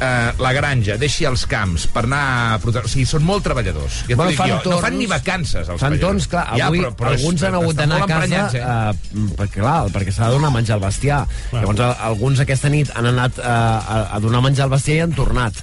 eh, 0.00 0.32
la 0.38 0.52
granja, 0.56 0.96
deixi 1.00 1.26
els 1.28 1.44
camps 1.46 1.86
per 1.92 2.04
anar 2.08 2.20
a. 2.54 2.58
O 2.64 2.88
sigui, 2.88 3.04
són 3.06 3.22
molt 3.26 3.44
treballadors. 3.44 4.00
Ja 4.08 4.16
Bueno, 4.16 4.32
fan 4.36 4.48
jo. 4.50 4.56
no 4.56 4.62
torns- 4.64 4.80
fan 4.86 4.98
ni 4.98 5.06
vacances, 5.06 5.68
els 5.68 5.80
Fan 5.80 5.98
torns, 6.00 6.26
clar, 6.28 6.46
avui 6.56 6.80
ja, 6.80 6.88
però, 6.90 6.94
però 6.96 7.12
és- 7.14 7.20
alguns 7.20 7.42
han 7.42 7.54
hagut 7.54 7.76
d'anar 7.76 8.02
a 8.02 8.06
casa 8.06 8.46
eh? 8.52 8.62
eh, 8.62 9.28
perquè, 9.36 9.60
clar, 9.60 9.88
perquè 9.92 10.12
s'ha 10.12 10.28
de 10.28 10.32
donar 10.38 10.50
menjar 10.54 10.74
al 10.78 10.84
bestiar. 10.86 11.26
Llavors, 11.52 11.80
a- 11.80 11.92
alguns 12.08 12.40
aquesta 12.40 12.68
nit 12.72 12.90
han 12.94 13.06
anat 13.06 13.38
eh, 13.38 13.44
a, 13.44 14.08
a 14.16 14.18
donar 14.20 14.40
menjar 14.42 14.64
al 14.64 14.70
bestiar 14.74 14.96
i 14.96 15.00
han 15.00 15.12
tornat. 15.12 15.54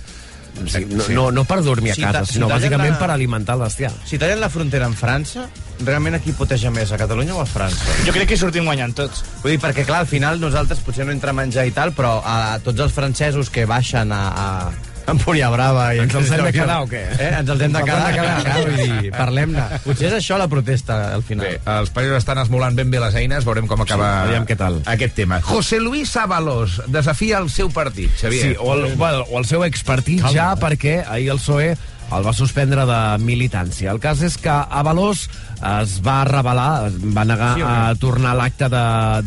O 0.63 0.67
sigui, 0.67 0.95
no, 0.95 1.03
Sí. 1.03 1.13
no, 1.13 1.31
no 1.31 1.43
per 1.45 1.61
dormir 1.63 1.91
a 1.91 1.95
Si 1.95 2.01
casa, 2.01 2.19
ta- 2.19 2.25
si 2.25 2.33
sinó 2.33 2.47
bàsicament 2.49 2.91
la- 2.91 2.99
per 2.99 3.09
alimentar 3.11 3.55
el 3.55 3.61
bestiar. 3.61 3.91
Si 4.05 4.17
tallen 4.17 4.39
la 4.41 4.49
frontera 4.49 4.85
amb 4.85 4.95
França, 4.97 5.47
realment 5.85 6.15
aquí 6.15 6.31
poteja 6.31 6.71
més, 6.71 6.91
a 6.91 6.97
Catalunya 6.97 7.35
o 7.35 7.41
a 7.41 7.45
França? 7.45 7.85
Jo 8.05 8.11
crec 8.11 8.27
que 8.27 8.33
hi 8.33 8.37
sortim 8.37 8.65
guanyant 8.65 8.93
tots. 8.95 9.23
Vull 9.43 9.51
dir, 9.51 9.59
perquè 9.61 9.85
clar, 9.85 9.99
al 9.99 10.07
final 10.07 10.39
nosaltres 10.39 10.79
potser 10.79 11.05
no 11.05 11.11
entra 11.11 11.33
menjar 11.33 11.65
i 11.67 11.71
tal, 11.71 11.93
però 11.93 12.21
a 12.25 12.59
tots 12.63 12.79
els 12.79 12.91
francesos 12.93 13.49
que 13.49 13.65
baixen 13.65 14.11
a, 14.11 14.23
a 14.29 14.71
Empúria 15.07 15.47
Brava... 15.49 15.85
I 15.95 16.01
Ens 16.03 16.15
els 16.19 16.31
hem 16.35 16.43
de 16.43 16.51
quedar, 16.51 16.77
o 16.83 16.87
què? 16.91 17.01
Eh? 17.15 17.29
Ens 17.39 17.49
els 17.53 17.61
hem 17.63 17.71
de 17.75 17.81
quedar, 17.87 18.07
de 18.09 18.13
quedar, 18.17 18.35
clar, 18.43 18.57
vull 18.65 18.77
dir, 19.01 19.11
parlem-ne. 19.15 19.65
Potser 19.87 20.09
és 20.09 20.15
això 20.19 20.37
la 20.41 20.47
protesta, 20.51 20.97
al 21.15 21.23
final. 21.23 21.47
Bé, 21.47 21.61
els 21.77 21.91
països 21.95 22.17
estan 22.19 22.41
esmolant 22.43 22.75
ben 22.75 22.91
bé 22.91 22.99
les 23.03 23.15
eines, 23.21 23.47
veurem 23.47 23.69
com 23.71 23.83
acaba 23.85 24.09
Sí, 24.11 24.27
aviam 24.29 24.47
què 24.49 24.57
tal. 24.59 24.81
aquest 24.85 25.15
tema. 25.15 25.39
José 25.47 25.79
Luis 25.79 26.11
Ábalos 26.19 26.81
desafia 26.91 27.39
el 27.39 27.47
seu 27.53 27.71
partit, 27.71 28.11
Xavier. 28.19 28.51
Sí, 28.51 28.55
o 28.59 28.73
el, 28.75 28.89
bueno, 28.99 29.23
o 29.31 29.39
el 29.39 29.47
seu 29.47 29.63
expartit 29.67 30.25
ja, 30.33 30.51
perquè 30.59 30.99
ahir 31.07 31.31
el 31.35 31.39
PSOE 31.39 31.71
el 32.15 32.23
va 32.23 32.31
suspendre 32.33 32.85
de 32.87 32.99
militància. 33.23 33.91
El 33.91 33.99
cas 34.03 34.21
és 34.23 34.37
que 34.39 34.51
Avalos 34.51 35.25
es 35.57 35.97
va 36.05 36.21
revelar, 36.27 36.89
va 37.15 37.25
negar 37.27 37.49
Sí, 37.57 37.65
a 37.65 37.95
tornar 37.99 38.31
a 38.35 38.37
l'acte 38.39 38.69
de, 38.71 38.83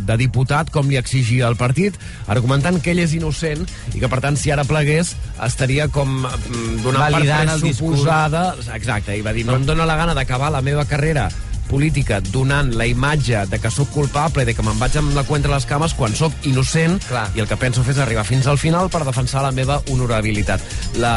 de 0.07 0.17
diputat, 0.21 0.71
com 0.73 0.89
li 0.89 0.97
exigia 1.01 1.49
el 1.51 1.59
partit, 1.61 1.99
argumentant 2.31 2.81
que 2.81 2.95
ell 2.95 3.03
és 3.03 3.13
innocent 3.19 3.67
i 3.95 3.99
que, 4.01 4.09
per 4.09 4.21
tant, 4.25 4.39
si 4.39 4.53
ara 4.55 4.65
plegués, 4.65 5.15
estaria 5.45 5.89
com 5.93 6.21
mm, 6.23 6.81
donant 6.87 7.11
Validant 7.11 7.53
per 7.57 7.61
discurs. 7.61 8.01
pressuposada... 8.01 8.45
Exacte, 8.77 9.17
i 9.19 9.23
va 9.27 9.35
dir, 9.37 9.45
no 9.49 9.59
em 9.59 9.67
dóna 9.69 9.89
la 9.89 9.99
gana 10.01 10.15
d'acabar 10.17 10.53
la 10.55 10.63
meva 10.65 10.87
carrera 10.89 11.29
política 11.71 12.21
donant 12.33 12.75
la 12.77 12.89
imatge 12.91 13.47
de 13.51 13.61
que 13.63 13.71
sóc 13.73 13.93
culpable 13.95 14.45
i 14.45 14.51
de 14.51 14.57
que 14.59 14.67
me'n 14.67 14.79
vaig 14.81 14.99
amb 15.01 15.15
la 15.17 15.25
cua 15.29 15.39
entre 15.39 15.55
les 15.55 15.67
cames 15.71 15.95
quan 15.97 16.15
sóc 16.19 16.35
innocent 16.51 16.99
Clar. 17.07 17.29
i 17.39 17.45
el 17.45 17.49
que 17.51 17.59
penso 17.61 17.85
fer 17.87 17.95
és 17.95 18.03
arribar 18.03 18.27
fins 18.27 18.51
al 18.51 18.59
final 18.59 18.91
per 18.91 19.05
defensar 19.07 19.45
la 19.47 19.55
meva 19.55 19.81
honorabilitat. 19.91 20.65
La, 21.03 21.15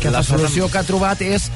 Què 0.00 0.12
ha 0.12 0.18
la 0.18 0.26
solució 0.26 0.70
que 0.70 0.80
ha 0.80 0.86
trobat 0.86 1.22
és 1.26 1.50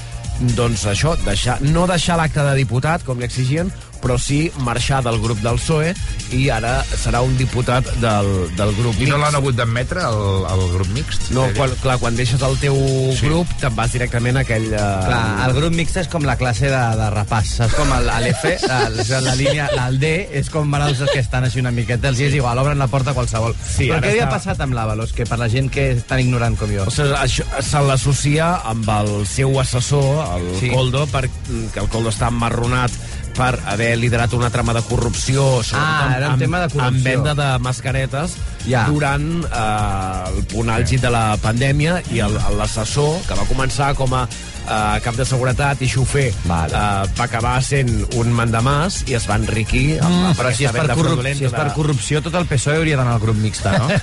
doncs 0.57 0.87
això, 0.89 1.15
deixar, 1.27 1.59
no 1.61 1.87
deixar 1.89 2.17
l'acte 2.17 2.43
de 2.45 2.55
diputat, 2.57 3.05
com 3.05 3.21
li 3.21 3.27
exigien, 3.29 3.69
però 4.01 4.17
sí 4.19 4.51
marxar 4.65 5.03
del 5.05 5.21
grup 5.21 5.39
del 5.45 5.59
PSOE 5.61 5.95
i 6.37 6.49
ara 6.53 6.85
serà 6.97 7.21
un 7.27 7.37
diputat 7.39 7.87
del, 8.01 8.29
del 8.57 8.75
grup 8.77 8.95
I 9.01 9.07
no 9.11 9.17
mixt. 9.17 9.25
l'han 9.25 9.35
hagut 9.41 9.57
d'admetre, 9.59 10.01
el, 10.07 10.47
el 10.55 10.63
grup 10.75 10.91
mixt? 10.95 11.31
No, 11.35 11.47
quan, 11.57 11.71
clar, 11.83 11.99
quan 12.03 12.17
deixes 12.17 12.43
el 12.43 12.57
teu 12.63 12.77
Sí. 12.81 13.17
sí. 13.21 13.27
grup 13.27 13.49
te'n 13.61 13.75
vas 13.77 13.93
directament 13.93 14.37
a 14.39 14.45
aquell... 14.47 14.69
eh, 14.73 14.79
Clar, 15.07 15.23
el 15.49 15.55
grup 15.59 15.75
mixt 15.75 15.97
és 16.01 16.09
com 16.09 16.25
la 16.27 16.37
classe 16.41 16.71
de, 16.71 16.83
de 17.01 17.09
repàs, 17.15 17.55
saps? 17.61 17.75
Com 17.79 17.93
el- 17.97 18.09
a 18.11 18.21
l'F, 18.21 18.45
el- 18.81 19.25
la 19.25 19.35
línia, 19.37 19.69
el 19.87 19.99
D, 20.01 20.13
és 20.41 20.51
com 20.51 20.71
van 20.71 20.87
els 20.89 21.03
que 21.13 21.19
estan 21.21 21.45
així 21.45 21.61
una 21.61 21.71
miqueta, 21.75 22.09
els 22.09 22.21
és 22.21 22.35
igual, 22.39 22.59
obren 22.63 22.79
la 22.79 22.87
porta 22.89 23.11
a 23.11 23.15
qualsevol. 23.19 23.55
Sí, 23.59 23.89
Però 23.91 24.01
què 24.01 24.15
havia 24.15 24.25
està- 24.29 24.37
passat 24.39 24.61
amb 24.65 24.75
l'Avalos, 24.77 25.13
que 25.13 25.27
per 25.27 25.39
la 25.41 25.49
gent 25.53 25.69
que 25.71 25.91
és 25.97 26.05
tan 26.07 26.21
ignorant 26.23 26.57
com 26.59 26.71
jo? 26.73 26.87
O 26.87 26.91
sigui, 26.95 27.13
això 27.19 27.45
se 27.61 27.81
l'associa 27.85 28.53
amb 28.71 28.89
el 29.01 29.27
seu 29.27 29.59
assessor, 29.61 30.25
el 30.39 30.51
Sí. 30.55 30.67
sí. 30.69 30.71
Coldo, 30.75 31.07
per, 31.11 31.29
que 31.75 31.81
el 31.81 31.89
Coldo 31.89 32.11
està 32.11 32.29
emmarronat 32.29 32.91
per 33.37 33.55
haver 33.71 33.90
liderat 33.97 34.33
una 34.35 34.51
trama 34.51 34.73
de 34.75 34.83
corrupció, 34.83 35.63
sobretot 35.63 35.79
Ah, 35.81 36.27
amb, 36.33 36.39
tema 36.39 36.61
de 36.61 36.69
corrupció. 36.69 36.87
amb 36.87 37.05
venda 37.05 37.35
de 37.35 37.59
mascaretes 37.59 38.37
Ja. 38.69 38.85
durant 38.91 39.45
eh, 39.45 40.37
el 40.37 40.45
punt 40.53 40.69
àlgid 40.71 41.01
de 41.01 41.11
la 41.11 41.37
pandèmia 41.41 42.03
i 42.13 42.21
el- 42.21 42.39
l'assessor, 42.59 43.21
que 43.29 43.35
va 43.39 43.47
començar 43.49 43.95
com 43.99 44.13
a 44.15 44.27
eh, 44.27 45.01
cap 45.03 45.17
de 45.17 45.25
seguretat 45.25 45.81
i 45.83 45.89
xofer, 45.89 46.29
Vale. 46.45 46.75
eh, 46.77 47.09
va 47.19 47.25
acabar 47.25 47.57
sent 47.65 47.91
un 48.21 48.33
mandamàs 48.37 49.01
i 49.09 49.15
es 49.19 49.27
va 49.31 49.37
enriquir 49.41 49.99
amb, 50.03 50.09
Mm, 50.21 50.33
però 50.37 50.53
si 50.55 50.65
és, 50.67 50.73
per 50.73 50.87
corrup 50.95 51.23
si 51.35 51.45
és 51.47 51.53
per 51.53 51.73
corrupció, 51.75 52.21
tot 52.23 52.35
el 52.35 52.47
PSOE 52.47 52.77
hauria 52.77 52.97
d'anar 52.99 53.15
al 53.15 53.21
grup 53.21 53.37
mixta, 53.37 53.79
no? 53.79 53.89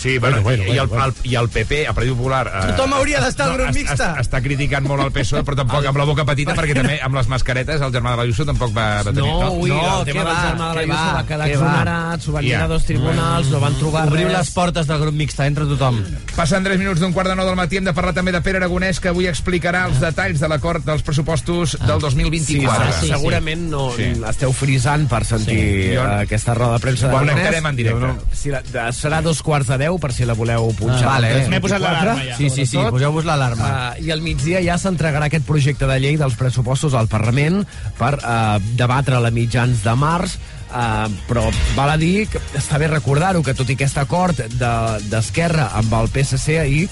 Sí, 0.00 0.16
bueno, 0.16 0.40
Bueno, 0.40 0.62
bueno, 0.62 0.74
i, 0.74 0.78
el, 0.78 0.86
bueno, 0.86 1.04
el, 1.04 1.14
i 1.28 1.34
el 1.36 1.48
PP, 1.50 1.82
el 1.86 1.92
Partit 1.94 2.14
Popular... 2.14 2.46
Eh, 2.48 2.72
Tothom 2.72 2.94
hauria 2.96 3.18
d'estar 3.20 3.50
al 3.50 3.56
grup 3.58 3.68
es- 3.68 3.76
mixta. 3.76 4.14
es- 4.14 4.22
Està 4.30 4.40
criticant 4.40 4.86
molt 4.88 5.02
el 5.04 5.10
PSOE, 5.12 5.42
però 5.44 5.58
tampoc 5.58 5.84
amb 5.84 5.98
la 6.00 6.06
boca 6.08 6.24
petita, 6.24 6.54
perquè 6.56 6.72
també 6.78 6.96
amb 7.04 7.18
les 7.18 7.28
mascaretes 7.28 7.82
el 7.84 7.92
germà 7.92 8.14
de 8.14 8.22
l'Ayuso 8.22 8.46
tampoc 8.48 8.72
va, 8.72 8.86
va 9.04 9.12
tenir... 9.12 9.26
No, 9.28 9.50
ui, 9.60 9.68
No, 9.68 9.98
el 10.00 10.06
tema 10.08 10.24
del 10.24 10.32
va, 10.32 10.46
germà 10.46 10.70
de 10.70 10.78
la 10.78 10.80
Ayuso 10.86 11.04
va, 11.04 11.12
va 11.18 11.26
quedar 11.28 11.50
exonerat, 11.50 12.24
s'ho 12.24 12.32
van 12.32 12.44
mirar 12.48 12.68
dos 12.72 12.84
tribunals, 12.88 13.50
no 13.52 13.60
van 13.60 13.76
trobar 13.80 14.04
Obriu 14.10 14.28
res. 14.28 14.36
les 14.38 14.50
portes 14.54 14.86
del 14.86 15.00
grup 15.00 15.14
mixta, 15.16 15.46
entra 15.48 15.64
tothom. 15.68 15.98
Passen 16.36 16.64
3 16.64 16.78
minuts 16.78 17.00
d'un 17.02 17.12
quart 17.16 17.28
de 17.32 17.36
nou 17.38 17.46
del 17.48 17.56
matí. 17.58 17.78
Hem 17.80 17.88
de 17.88 17.94
parlar 17.96 18.12
també 18.16 18.32
de 18.32 18.40
Pere 18.44 18.60
Aragonès, 18.60 19.00
que 19.00 19.08
avui 19.10 19.26
explicarà 19.30 19.86
els 19.88 19.98
detalls 20.00 20.40
de 20.40 20.48
l'acord 20.48 20.84
dels 20.84 21.02
pressupostos 21.02 21.76
del 21.80 21.98
2024. 22.00 22.92
Sí, 23.00 23.06
sí, 23.06 23.12
segurament 23.14 23.66
no, 23.70 23.90
Sí. 23.96 24.10
sí. 24.14 24.22
esteu 24.28 24.52
frisant 24.52 25.08
per 25.08 25.24
sentir 25.24 25.56
Sí, 25.58 25.82
sí, 25.88 25.94
jo- 25.96 26.04
aquesta 26.20 26.54
roda 26.54 26.74
de 26.74 26.80
premsa 26.80 27.08
de 27.08 27.12
Ho 27.14 27.16
Aragonès. 27.18 27.34
connectarem 27.34 27.66
en 27.66 27.76
directe. 27.76 28.00
Jo 28.00 28.06
No, 28.06 28.18
si 28.32 28.50
la, 28.50 28.62
de, 28.62 28.86
serà 28.92 29.22
dos 29.22 29.42
quarts 29.42 29.68
de 29.68 29.78
deu, 29.78 29.98
per 29.98 30.12
si 30.12 30.24
la 30.24 30.34
voleu 30.34 30.70
punxar. 30.78 31.04
Ah, 31.08 31.12
vale. 31.18 31.48
M'he 31.48 31.60
posat 31.60 31.80
l'alarma 31.80 32.24
ja. 32.24 32.36
Sí, 32.36 32.50
sí, 32.50 32.66
sí, 32.66 32.76
poseu-vos 32.90 33.24
l'alarma. 33.24 33.94
Uh, 33.98 34.04
I 34.04 34.10
al 34.12 34.20
migdia 34.22 34.60
ja 34.62 34.76
s'entregarà 34.78 35.26
aquest 35.26 35.44
projecte 35.46 35.86
de 35.86 35.98
llei 36.00 36.16
dels 36.20 36.34
pressupostos 36.36 36.94
al 36.94 37.08
Parlament 37.08 37.64
per 37.98 38.14
uh, 38.20 38.58
debatre 38.76 39.16
a 39.16 39.30
mitjans 39.30 39.82
de 39.84 39.94
març 39.96 40.38
Uh, 40.70 41.10
però 41.26 41.48
val 41.74 41.90
a 41.90 41.96
dir 41.98 42.28
que 42.30 42.38
està 42.54 42.78
bé 42.78 42.86
recordar-ho 42.86 43.42
que 43.42 43.54
tot 43.58 43.68
i 43.70 43.74
aquest 43.74 43.98
acord 43.98 44.38
de- 44.38 45.00
d'Esquerra 45.10 45.64
de, 45.72 45.78
amb 45.80 45.96
el 45.98 46.08
PSC 46.14 46.60
ahir 46.62 46.84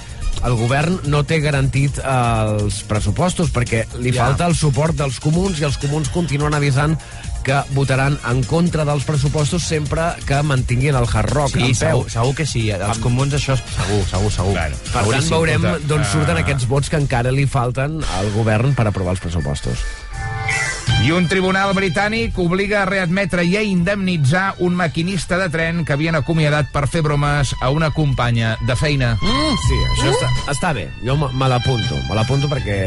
el 0.47 0.55
govern 0.59 1.01
no 1.11 1.21
té 1.27 1.39
garantit 1.43 1.97
uh, 1.99 2.59
els 2.59 2.83
pressupostos 2.91 3.51
perquè 3.55 3.85
li 4.03 4.11
Ja. 4.15 4.25
falta 4.27 4.47
el 4.51 4.55
suport 4.59 4.95
dels 4.99 5.21
comuns 5.23 5.59
i 5.61 5.65
els 5.67 5.79
comuns 5.79 6.11
continuen 6.15 6.55
avisant 6.55 6.99
que 7.47 7.57
votaran 7.73 8.19
en 8.29 8.43
contra 8.45 8.85
dels 8.85 9.05
pressupostos 9.07 9.63
sempre 9.65 10.09
que 10.27 10.43
mantinguin 10.43 10.95
el 10.99 11.07
hard 11.11 11.31
rock 11.33 11.55
Sí, 11.55 11.61
en 11.63 11.67
peu. 11.71 11.75
segur, 11.79 12.11
segur 12.11 12.35
que 12.35 12.47
sí. 12.47 12.65
Els 12.71 12.83
Amb- 12.83 13.01
comuns 13.03 13.33
això 13.39 13.55
és 13.55 13.63
segur, 13.77 14.03
segur, 14.11 14.33
segur. 14.33 14.53
Claro. 14.59 14.77
Per 14.93 15.05
tant, 15.07 15.31
veurem 15.31 15.63
d'on 15.87 16.05
surten 16.05 16.37
eh, 16.37 16.41
aquests 16.43 16.67
vots 16.69 16.91
que 16.91 16.99
encara 17.01 17.31
li 17.33 17.47
falten 17.47 18.03
al 18.19 18.31
govern 18.35 18.75
per 18.75 18.87
aprovar 18.91 19.15
els 19.17 19.21
pressupostos. 19.23 19.79
I 21.05 21.13
un 21.15 21.29
tribunal 21.31 21.73
britànic 21.77 22.39
obliga 22.43 22.83
a 22.83 22.89
readmetre 22.89 23.45
i 23.47 23.57
a 23.57 23.63
indemnitzar 23.63 24.55
un 24.65 24.75
maquinista 24.77 25.39
de 25.39 25.49
tren 25.53 25.85
que 25.85 25.95
havien 25.95 26.19
acomiadat 26.19 26.73
per 26.75 26.87
fer 26.91 27.03
bromes 27.07 27.55
a 27.61 27.71
una 27.71 27.91
companya 27.91 28.57
de 28.67 28.77
feina. 28.77 29.15
Mm, 29.23 29.57
sí, 29.69 29.79
això 29.95 30.13
està, 30.13 30.33
està 30.53 30.75
bé. 30.77 30.89
Jo 31.05 31.17
me 31.17 31.49
l'apunto. 31.49 32.01
Me 32.09 32.19
l'apunto 32.19 32.51
perquè 32.51 32.79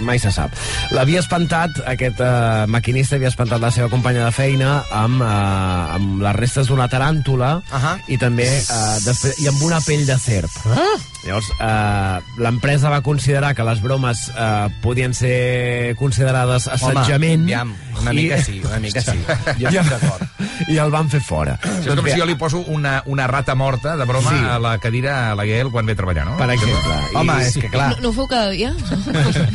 mai 0.00 0.18
se 0.18 0.32
sap. 0.32 0.54
L'havia 0.96 1.20
espantat, 1.20 1.80
aquest 1.92 2.20
eh, 2.24 2.66
maquinista 2.70 3.18
havia 3.18 3.30
espantat 3.30 3.62
la 3.62 3.72
seva 3.74 3.90
companya 3.92 4.26
de 4.26 4.34
feina 4.34 4.80
amb, 5.02 5.22
eh, 5.22 5.96
amb 5.96 6.24
les 6.24 6.36
restes 6.38 6.70
d'una 6.70 6.88
taràntula 6.88 7.56
uh 7.60 7.78
-huh. 7.78 7.96
i 8.08 8.18
també 8.18 8.48
eh, 8.48 8.98
després, 9.04 9.38
i 9.40 9.48
amb 9.48 9.62
una 9.62 9.80
pell 9.80 10.06
de 10.06 10.18
serp. 10.18 10.50
Ah? 10.66 11.09
Llavors, 11.24 11.50
eh, 11.60 12.20
l'empresa 12.40 12.88
va 12.90 13.02
considerar 13.04 13.54
que 13.54 13.64
les 13.66 13.82
bromes 13.84 14.22
eh, 14.32 14.68
podien 14.80 15.12
ser 15.14 15.94
considerades 16.00 16.68
assetjament. 16.68 17.44
Home, 17.44 17.54
aviam, 17.54 17.74
una 18.00 18.12
mica 18.16 18.38
sí, 18.42 18.60
una 18.64 18.78
mica 18.80 19.02
sí. 19.04 19.18
Jo 19.60 19.68
I, 19.68 19.76
estic 19.76 19.90
d'acord. 19.90 20.46
I 20.70 20.78
el 20.80 20.90
van 20.92 21.10
fer 21.12 21.20
fora. 21.24 21.58
Això 21.60 21.92
és 21.92 21.98
com 21.98 22.04
bé, 22.06 22.14
si 22.14 22.20
jo 22.22 22.28
li 22.28 22.36
poso 22.40 22.62
una, 22.72 23.02
una 23.06 23.26
rata 23.28 23.54
morta 23.54 23.96
de 24.00 24.06
broma 24.08 24.30
Sí. 24.30 24.40
a 24.48 24.58
la 24.62 24.76
cadira 24.78 25.30
a 25.30 25.34
la 25.34 25.44
Gael 25.44 25.70
quan 25.72 25.86
ve 25.88 25.92
a 25.92 25.98
treballar, 25.98 26.24
no? 26.28 26.36
Per 26.38 26.48
exemple. 26.54 26.96
Home, 27.20 27.36
és 27.44 27.56
que 27.58 27.70
clar... 27.72 27.90
No, 27.96 28.04
no 28.04 28.12
ho 28.12 28.16
feu 28.16 28.28
cada 28.30 28.50
dia? 28.54 28.70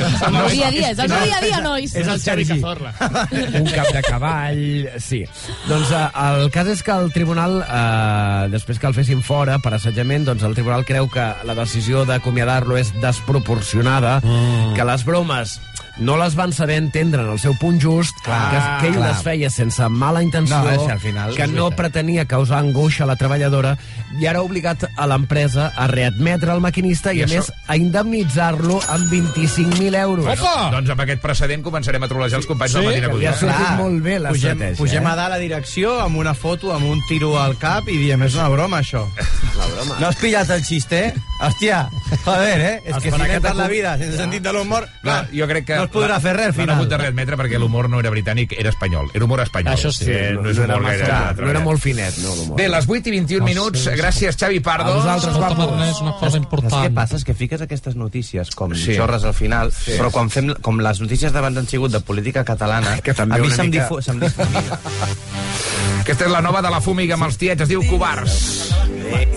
És 0.05 0.21
el 0.25 0.33
meu 0.33 0.47
dia 0.49 0.67
a 0.67 0.71
dia, 0.73 0.89
és 0.91 0.99
el 0.99 1.09
meu 1.09 1.23
dia 1.23 1.37
a 1.37 1.43
dia, 1.43 1.59
nois. 1.63 1.95
És 1.95 2.07
el 2.11 2.19
Sergi. 2.21 2.57
un 3.61 3.69
cap 3.71 3.89
de 3.93 4.01
cavall, 4.05 4.63
sí. 5.01 5.23
Doncs 5.69 5.91
eh, 5.95 6.03
el 6.25 6.49
cas 6.53 6.69
és 6.73 6.83
que 6.85 6.93
el 6.93 7.11
tribunal, 7.15 7.57
eh, 7.63 8.47
després 8.53 8.79
que 8.81 8.89
el 8.89 8.97
fessin 8.97 9.23
fora 9.25 9.57
per 9.63 9.75
assetjament, 9.77 10.25
doncs 10.27 10.43
el 10.45 10.55
tribunal 10.57 10.85
creu 10.87 11.09
que 11.11 11.25
la 11.45 11.54
decisió 11.55 12.05
d'acomiadar-lo 12.07 12.77
és 12.79 12.93
desproporcionada, 13.01 14.19
mm. 14.23 14.75
que 14.75 14.87
les 14.87 15.05
bromes 15.07 15.59
no 15.97 16.17
les 16.17 16.35
van 16.35 16.51
saber 16.53 16.75
entendre 16.77 17.21
en 17.23 17.29
el 17.31 17.39
seu 17.39 17.53
punt 17.59 17.79
just, 17.81 18.15
Clar, 18.23 18.51
que, 18.51 18.59
que 18.81 18.87
ell 18.91 18.97
clar. 18.99 19.09
les 19.13 19.23
feia 19.23 19.49
sense 19.49 19.87
mala 19.89 20.21
intenció, 20.23 20.57
No, 20.61 20.69
és 20.71 20.91
al 20.91 20.99
final 20.99 21.35
que 21.35 21.47
no 21.47 21.69
veritat. 21.69 21.77
pretenia 21.77 22.25
causar 22.25 22.59
angoixa 22.59 23.03
a 23.05 23.07
la 23.07 23.15
treballadora, 23.15 23.77
i 24.19 24.25
ara 24.27 24.39
ha 24.39 24.43
obligat 24.43 24.85
a 24.95 25.07
l'empresa 25.07 25.71
a 25.75 25.87
readmetre 25.87 26.51
el 26.53 26.59
maquinista 26.61 27.13
i, 27.13 27.19
I 27.19 27.23
a 27.23 27.25
això- 27.27 27.35
més, 27.43 27.51
a 27.67 27.77
indemnitzar-lo 27.77 28.79
amb 28.89 29.11
25.000 29.11 29.95
euros. 29.95 30.25
Bueno, 30.25 30.71
doncs 30.71 30.89
amb 30.89 31.01
aquest 31.05 31.21
precedent 31.21 31.63
començarem 31.63 32.03
a 32.03 32.07
trolejar 32.11 32.39
els 32.39 32.47
companys 32.49 32.71
Sí, 32.71 32.77
del 32.79 32.85
Matina 32.85 33.07
que 33.09 33.17
li 33.17 33.27
ha 33.27 33.75
molt 33.79 34.01
bé 34.03 34.17
Pugem, 34.19 34.23
l'estratègia. 34.33 34.77
pugem 34.77 35.03
eh? 35.03 35.07
a 35.11 35.15
dalt 35.15 35.25
a 35.25 35.29
la 35.35 35.37
direcció 35.41 35.99
amb 36.01 36.17
una 36.17 36.33
foto, 36.33 36.73
amb 36.73 36.85
un 36.89 37.01
tiro 37.09 37.37
al 37.39 37.57
cap 37.57 37.87
i 37.89 37.97
diem, 37.97 38.21
és 38.23 38.35
una 38.35 38.49
broma, 38.49 38.79
això. 38.83 39.05
La 39.55 39.65
broma. 39.71 39.95
No 40.01 40.07
has 40.09 40.17
pillat 40.19 40.49
el 40.51 40.63
xiste? 40.67 41.13
Hòstia, 41.41 41.85
joder, 42.25 42.59
eh? 42.59 42.73
És 42.85 42.93
Els 42.95 43.03
que 43.05 43.11
per 43.39 43.53
la 43.55 43.67
vida 43.71 43.97
sense 43.97 44.17
sentit 44.17 44.43
de 44.43 44.51
l'humor... 44.51 44.87
Jo 45.31 45.47
crec 45.47 45.65
que... 45.69 45.75
No 45.79 45.84
es 45.85 45.91
podrà 45.91 46.19
fer 46.19 46.33
res, 46.35 46.45
al 46.45 46.51
L'han 46.51 46.53
final. 46.59 46.75
hagut 46.75 46.89
de 46.89 46.97
readmetre 46.97 47.37
perquè 47.37 47.59
l'humor 47.59 47.89
no 47.89 47.99
era 47.99 48.09
britànic, 48.09 48.53
era 48.57 48.69
espanyol. 48.69 49.09
Era 49.13 49.25
humor 49.25 49.41
espanyol. 49.41 49.73
Això 49.75 49.91
sí, 49.91 50.05
Eh, 50.09 50.31
no, 50.33 50.41
no, 50.43 50.49
és 50.49 50.57
no 50.57 50.63
era 50.65 50.75
humor 50.75 50.83
massa- 50.91 50.97
gaire... 50.97 51.13
no 51.13 51.23
era 51.25 51.35
treballat. 51.35 51.63
molt 51.63 51.81
finet, 51.81 52.17
no, 52.19 52.35
l'humor. 52.35 52.57
Bé, 52.57 52.69
les 52.69 52.85
8 52.89 53.07
i 53.07 53.11
21 53.11 53.45
minuts. 53.45 53.87
Gràcies, 53.87 54.35
Xavi 54.37 54.59
Pardo. 54.59 54.91
A 54.91 54.95
vosaltres, 54.97 55.35
guapos. 55.35 55.71
Ernest, 55.71 56.01
una 56.01 56.11
cosa 56.13 56.25
Saps 56.25 56.33
què 56.33 56.37
important. 56.43 56.93
passa? 56.95 57.15
És 57.15 57.23
que 57.23 57.33
fiques 57.33 57.61
aquestes 57.61 57.95
notícies 57.95 58.49
com 58.55 58.73
Sí. 58.73 58.83
sí. 58.85 58.95
xorres 58.97 59.23
al 59.23 59.33
final, 59.33 59.71
Sí. 59.71 59.91
sí. 59.93 59.97
però 59.99 60.11
quan 60.11 60.29
fem, 60.29 60.53
com 60.61 60.79
les 60.79 60.99
notícies 61.01 61.31
d'abans 61.31 61.57
han 61.57 61.67
sigut 61.67 61.91
de 61.91 61.99
política 62.01 62.43
catalana, 62.43 62.99
Que 63.05 63.13
també 63.13 63.35
a 63.35 63.39
mi 63.39 63.49
se'm, 63.51 63.69
mica- 63.69 63.83
difu 63.83 64.01
se'm 64.01 64.19
difumina. 64.19 64.79
Aquesta 66.01 66.25
és 66.25 66.31
la 66.31 66.41
nova 66.41 66.61
de 66.61 66.69
la 66.69 66.81
Fúmiga 66.81 67.15
amb 67.15 67.23
els 67.25 67.37
tiets. 67.37 67.61
Es 67.61 67.67
diu 67.69 67.81
Covards. 67.89 68.71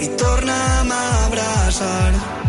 i 0.00 0.08
torna'm 0.16 0.90
a 0.92 1.26
abraçar 1.26 2.47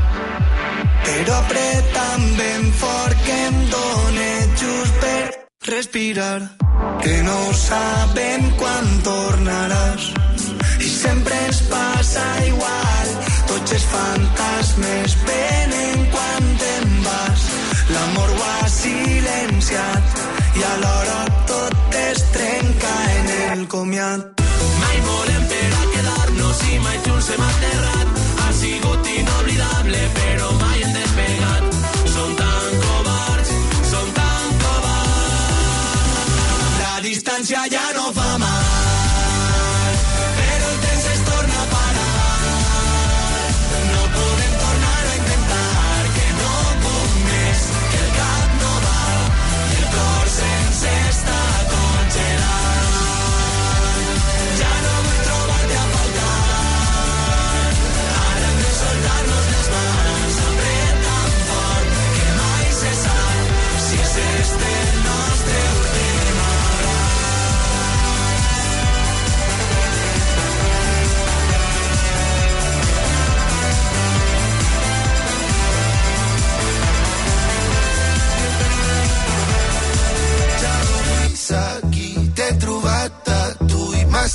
però 1.06 1.36
apreta'm 1.40 2.26
ben 2.38 2.72
fort 2.82 3.26
que 3.26 3.38
em 3.50 3.60
dóna 3.74 4.32
just 4.62 5.00
per 5.04 5.26
respirar 5.74 6.40
que 7.02 7.16
no 7.24 7.40
sabem 7.54 8.50
quan 8.60 8.88
tornaràs. 9.04 10.12
I 10.80 10.90
sempre 10.90 11.36
ens 11.48 11.62
passa 11.72 12.26
igual 12.48 13.14
tots 13.52 13.78
els 13.78 13.86
fantasmes 13.96 15.20
venen 15.26 15.38
distància 37.50 37.70
ja 37.72 37.79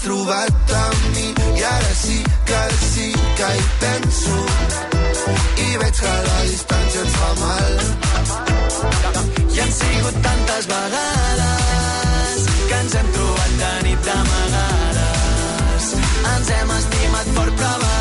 trobat 0.04 0.72
a 0.82 0.84
mi. 1.14 1.28
I 1.58 1.62
ara 1.64 1.94
sí 2.02 2.18
que 2.48 2.62
sí 2.92 3.08
que 3.38 3.48
hi 3.56 3.64
penso. 3.82 4.36
I 5.66 5.68
veig 5.80 5.96
que 6.02 6.14
la 6.28 6.38
distància 6.50 7.04
ens 7.04 7.16
fa 7.20 7.30
mal. 7.42 7.72
I 9.54 9.60
han 9.64 9.72
sigut 9.80 10.20
tantes 10.28 10.70
vegades 10.74 12.46
que 12.68 12.76
ens 12.82 13.00
hem 13.00 13.10
trobat 13.16 13.58
de 13.64 13.72
nit 13.88 14.06
d'amagades. 14.10 15.90
Ens 16.34 16.54
hem 16.58 16.78
estimat 16.78 17.34
fort 17.38 17.60
però 17.64 17.93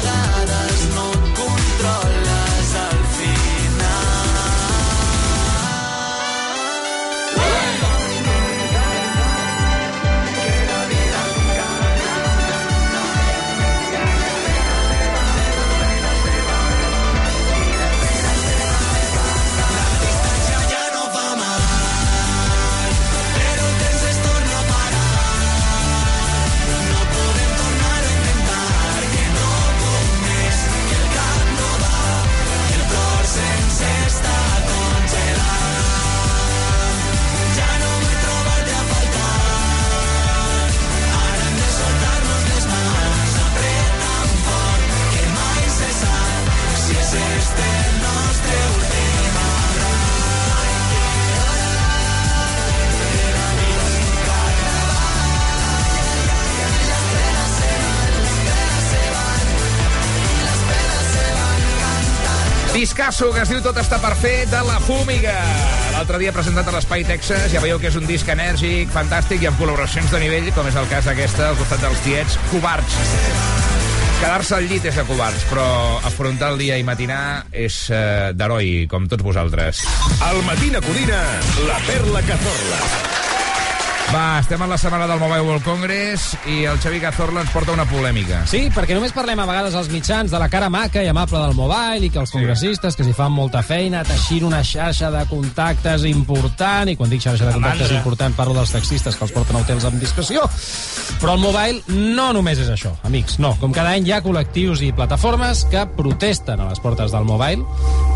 Discasso, 63.14 63.34
que 63.36 63.44
es 63.46 63.50
diu 63.52 63.60
Tot 63.62 63.78
està 63.78 64.00
per 64.02 64.16
fer, 64.18 64.48
de 64.50 64.60
la 64.66 64.80
Fúmiga. 64.82 65.36
L'altre 65.94 66.18
dia 66.18 66.32
presentat 66.34 66.66
a 66.66 66.72
l'Espai 66.74 67.04
Texas, 67.06 67.46
ja 67.54 67.62
veieu 67.62 67.78
que 67.78 67.92
és 67.92 67.98
un 68.00 68.08
disc 68.10 68.26
enèrgic, 68.26 68.90
fantàstic 68.90 69.44
i 69.46 69.52
amb 69.52 69.60
col·laboracions 69.62 70.10
de 70.10 70.22
nivell, 70.24 70.50
com 70.56 70.66
és 70.66 70.80
el 70.82 70.90
cas 70.90 71.06
d'aquesta, 71.06 71.52
al 71.52 71.60
costat 71.60 71.86
dels 71.86 72.02
tiets, 72.08 72.40
Covards. 72.50 72.98
Quedar-se 74.18 74.58
al 74.58 74.66
llit 74.66 74.88
és 74.90 74.98
de 74.98 75.06
covards, 75.06 75.46
però 75.52 75.68
afrontar 76.10 76.56
el 76.56 76.64
dia 76.64 76.80
i 76.82 76.88
matinar 76.88 77.44
és 77.54 77.84
eh, 77.94 78.32
d'heroi, 78.34 78.88
com 78.90 79.06
tots 79.12 79.30
vosaltres. 79.30 79.84
Al 80.26 80.42
Matina 80.50 80.82
Codina, 80.82 81.22
la 81.70 81.78
perla 81.86 82.26
que 82.26 82.40
zorla. 82.48 83.22
Va, 84.14 84.38
estem 84.44 84.62
en 84.62 84.70
la 84.70 84.78
setmana 84.78 85.08
del 85.10 85.18
Mobile 85.18 85.42
World 85.42 85.64
Congress 85.66 86.36
i 86.46 86.68
el 86.70 86.78
Xavi 86.78 87.00
Cazorla 87.02 87.42
ens 87.42 87.50
porta 87.50 87.74
una 87.74 87.88
polèmica. 87.90 88.44
Sí, 88.46 88.68
perquè 88.70 88.94
només 88.94 89.14
parlem 89.16 89.40
a 89.42 89.48
vegades 89.50 89.74
als 89.74 89.90
mitjans 89.90 90.30
de 90.30 90.38
la 90.38 90.52
cara 90.54 90.68
maca 90.70 91.02
i 91.02 91.10
amable 91.10 91.42
del 91.42 91.56
mobile 91.58 92.06
i 92.06 92.12
que 92.14 92.22
els 92.22 92.30
congressistes 92.36 92.94
que 92.94 93.08
s'hi 93.08 93.16
fan 93.18 93.34
molta 93.34 93.64
feina 93.66 94.04
teixint 94.06 94.46
una 94.46 94.62
xarxa 94.62 95.10
de 95.16 95.24
contactes 95.32 96.06
important 96.12 96.94
i 96.94 96.98
quan 97.00 97.10
dic 97.10 97.26
xarxa 97.26 97.50
de 97.50 97.56
contactes 97.58 97.96
important 97.98 98.38
parlo 98.38 98.54
dels 98.60 98.76
taxistes 98.76 99.18
que 99.18 99.26
els 99.26 99.34
porten 99.34 99.58
a 99.58 99.64
hotels 99.66 99.90
amb 99.90 99.98
discreció 99.98 100.46
però 101.24 101.34
el 101.34 101.42
mobile 101.42 101.82
no 102.14 102.30
només 102.36 102.60
és 102.60 102.70
això, 102.70 102.94
amics, 103.08 103.38
no. 103.42 103.54
Com 103.62 103.74
cada 103.74 103.94
any 103.96 104.06
hi 104.08 104.14
ha 104.14 104.22
col·lectius 104.22 104.82
i 104.84 104.92
plataformes 104.94 105.64
que 105.72 105.86
protesten 105.98 106.60
a 106.60 106.70
les 106.70 106.82
portes 106.84 107.14
del 107.16 107.26
mobile. 107.26 107.64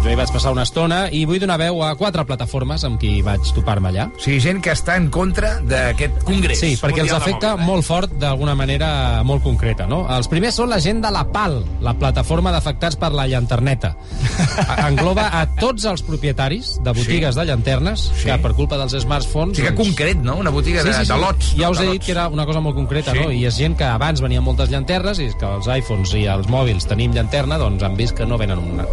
Jo 0.03 0.11
hi 0.11 0.17
vaig 0.19 0.31
passar 0.35 0.53
una 0.53 0.65
estona 0.67 1.05
i 1.15 1.23
vull 1.25 1.39
donar 1.41 1.57
veu 1.61 1.81
a 1.87 1.93
quatre 1.99 2.25
plataformes 2.27 2.83
amb 2.87 2.99
qui 3.01 3.21
vaig 3.25 3.47
topar-me 3.55 3.89
allà. 3.89 4.09
O 4.11 4.21
sigui, 4.21 4.41
gent 4.43 4.61
que 4.61 4.75
està 4.75 4.97
en 4.99 5.07
contra 5.13 5.55
d'aquest 5.87 6.21
congrés. 6.27 6.59
Sí, 6.59 6.73
perquè 6.81 7.03
els 7.05 7.13
afecta 7.15 7.53
eh? 7.55 7.65
molt 7.67 7.85
fort 7.87 8.13
d'alguna 8.21 8.55
manera 8.59 9.23
molt 9.27 9.43
concreta, 9.45 9.87
no? 9.89 10.03
Els 10.13 10.29
primers 10.31 10.57
són 10.59 10.69
la 10.71 10.79
gent 10.83 11.01
de 11.03 11.11
la 11.13 11.23
PAL, 11.33 11.59
la 11.85 11.93
plataforma 11.97 12.51
d'afectats 12.55 12.99
per 12.99 13.11
la 13.15 13.27
llanterneta. 13.29 13.93
Engloba 14.87 15.29
a 15.39 15.45
tots 15.59 15.85
els 15.89 16.03
propietaris 16.05 16.75
de 16.83 16.93
botigues 16.93 17.35
Sí. 17.35 17.39
de 17.41 17.45
llanternes 17.49 18.07
Sí. 18.15 18.25
que 18.29 18.37
per 18.43 18.53
culpa 18.57 18.77
dels 18.77 18.95
smartphones... 19.03 19.57
O 19.57 19.61
sigui, 19.61 19.69
que 19.69 19.75
concret, 19.75 20.17
no? 20.23 20.37
Una 20.37 20.49
botiga 20.53 20.83
de, 20.83 20.93
de 20.93 21.17
lots. 21.17 21.53
Ja 21.57 21.69
us 21.73 21.81
he 21.81 21.89
dit 21.91 22.03
que 22.03 22.11
era 22.13 22.27
una 22.27 22.45
cosa 22.45 22.59
molt 22.61 22.75
concreta, 22.75 23.11
Sí. 23.11 23.19
no? 23.19 23.31
I 23.31 23.45
és 23.47 23.57
gent 23.57 23.77
que 23.77 23.85
abans 23.87 24.21
venien 24.21 24.43
moltes 24.43 24.69
llanternes 24.73 25.19
i 25.19 25.29
és 25.31 25.35
que 25.35 25.45
els 25.47 25.67
iPhones 25.67 26.13
i 26.17 26.25
els 26.31 26.47
mòbils 26.51 26.87
tenim 26.87 27.13
llanterna, 27.15 27.57
doncs 27.57 27.83
han 27.83 27.95
vist 27.97 28.15
que 28.17 28.25
no 28.25 28.37
venen 28.37 28.59
una. 28.59 28.85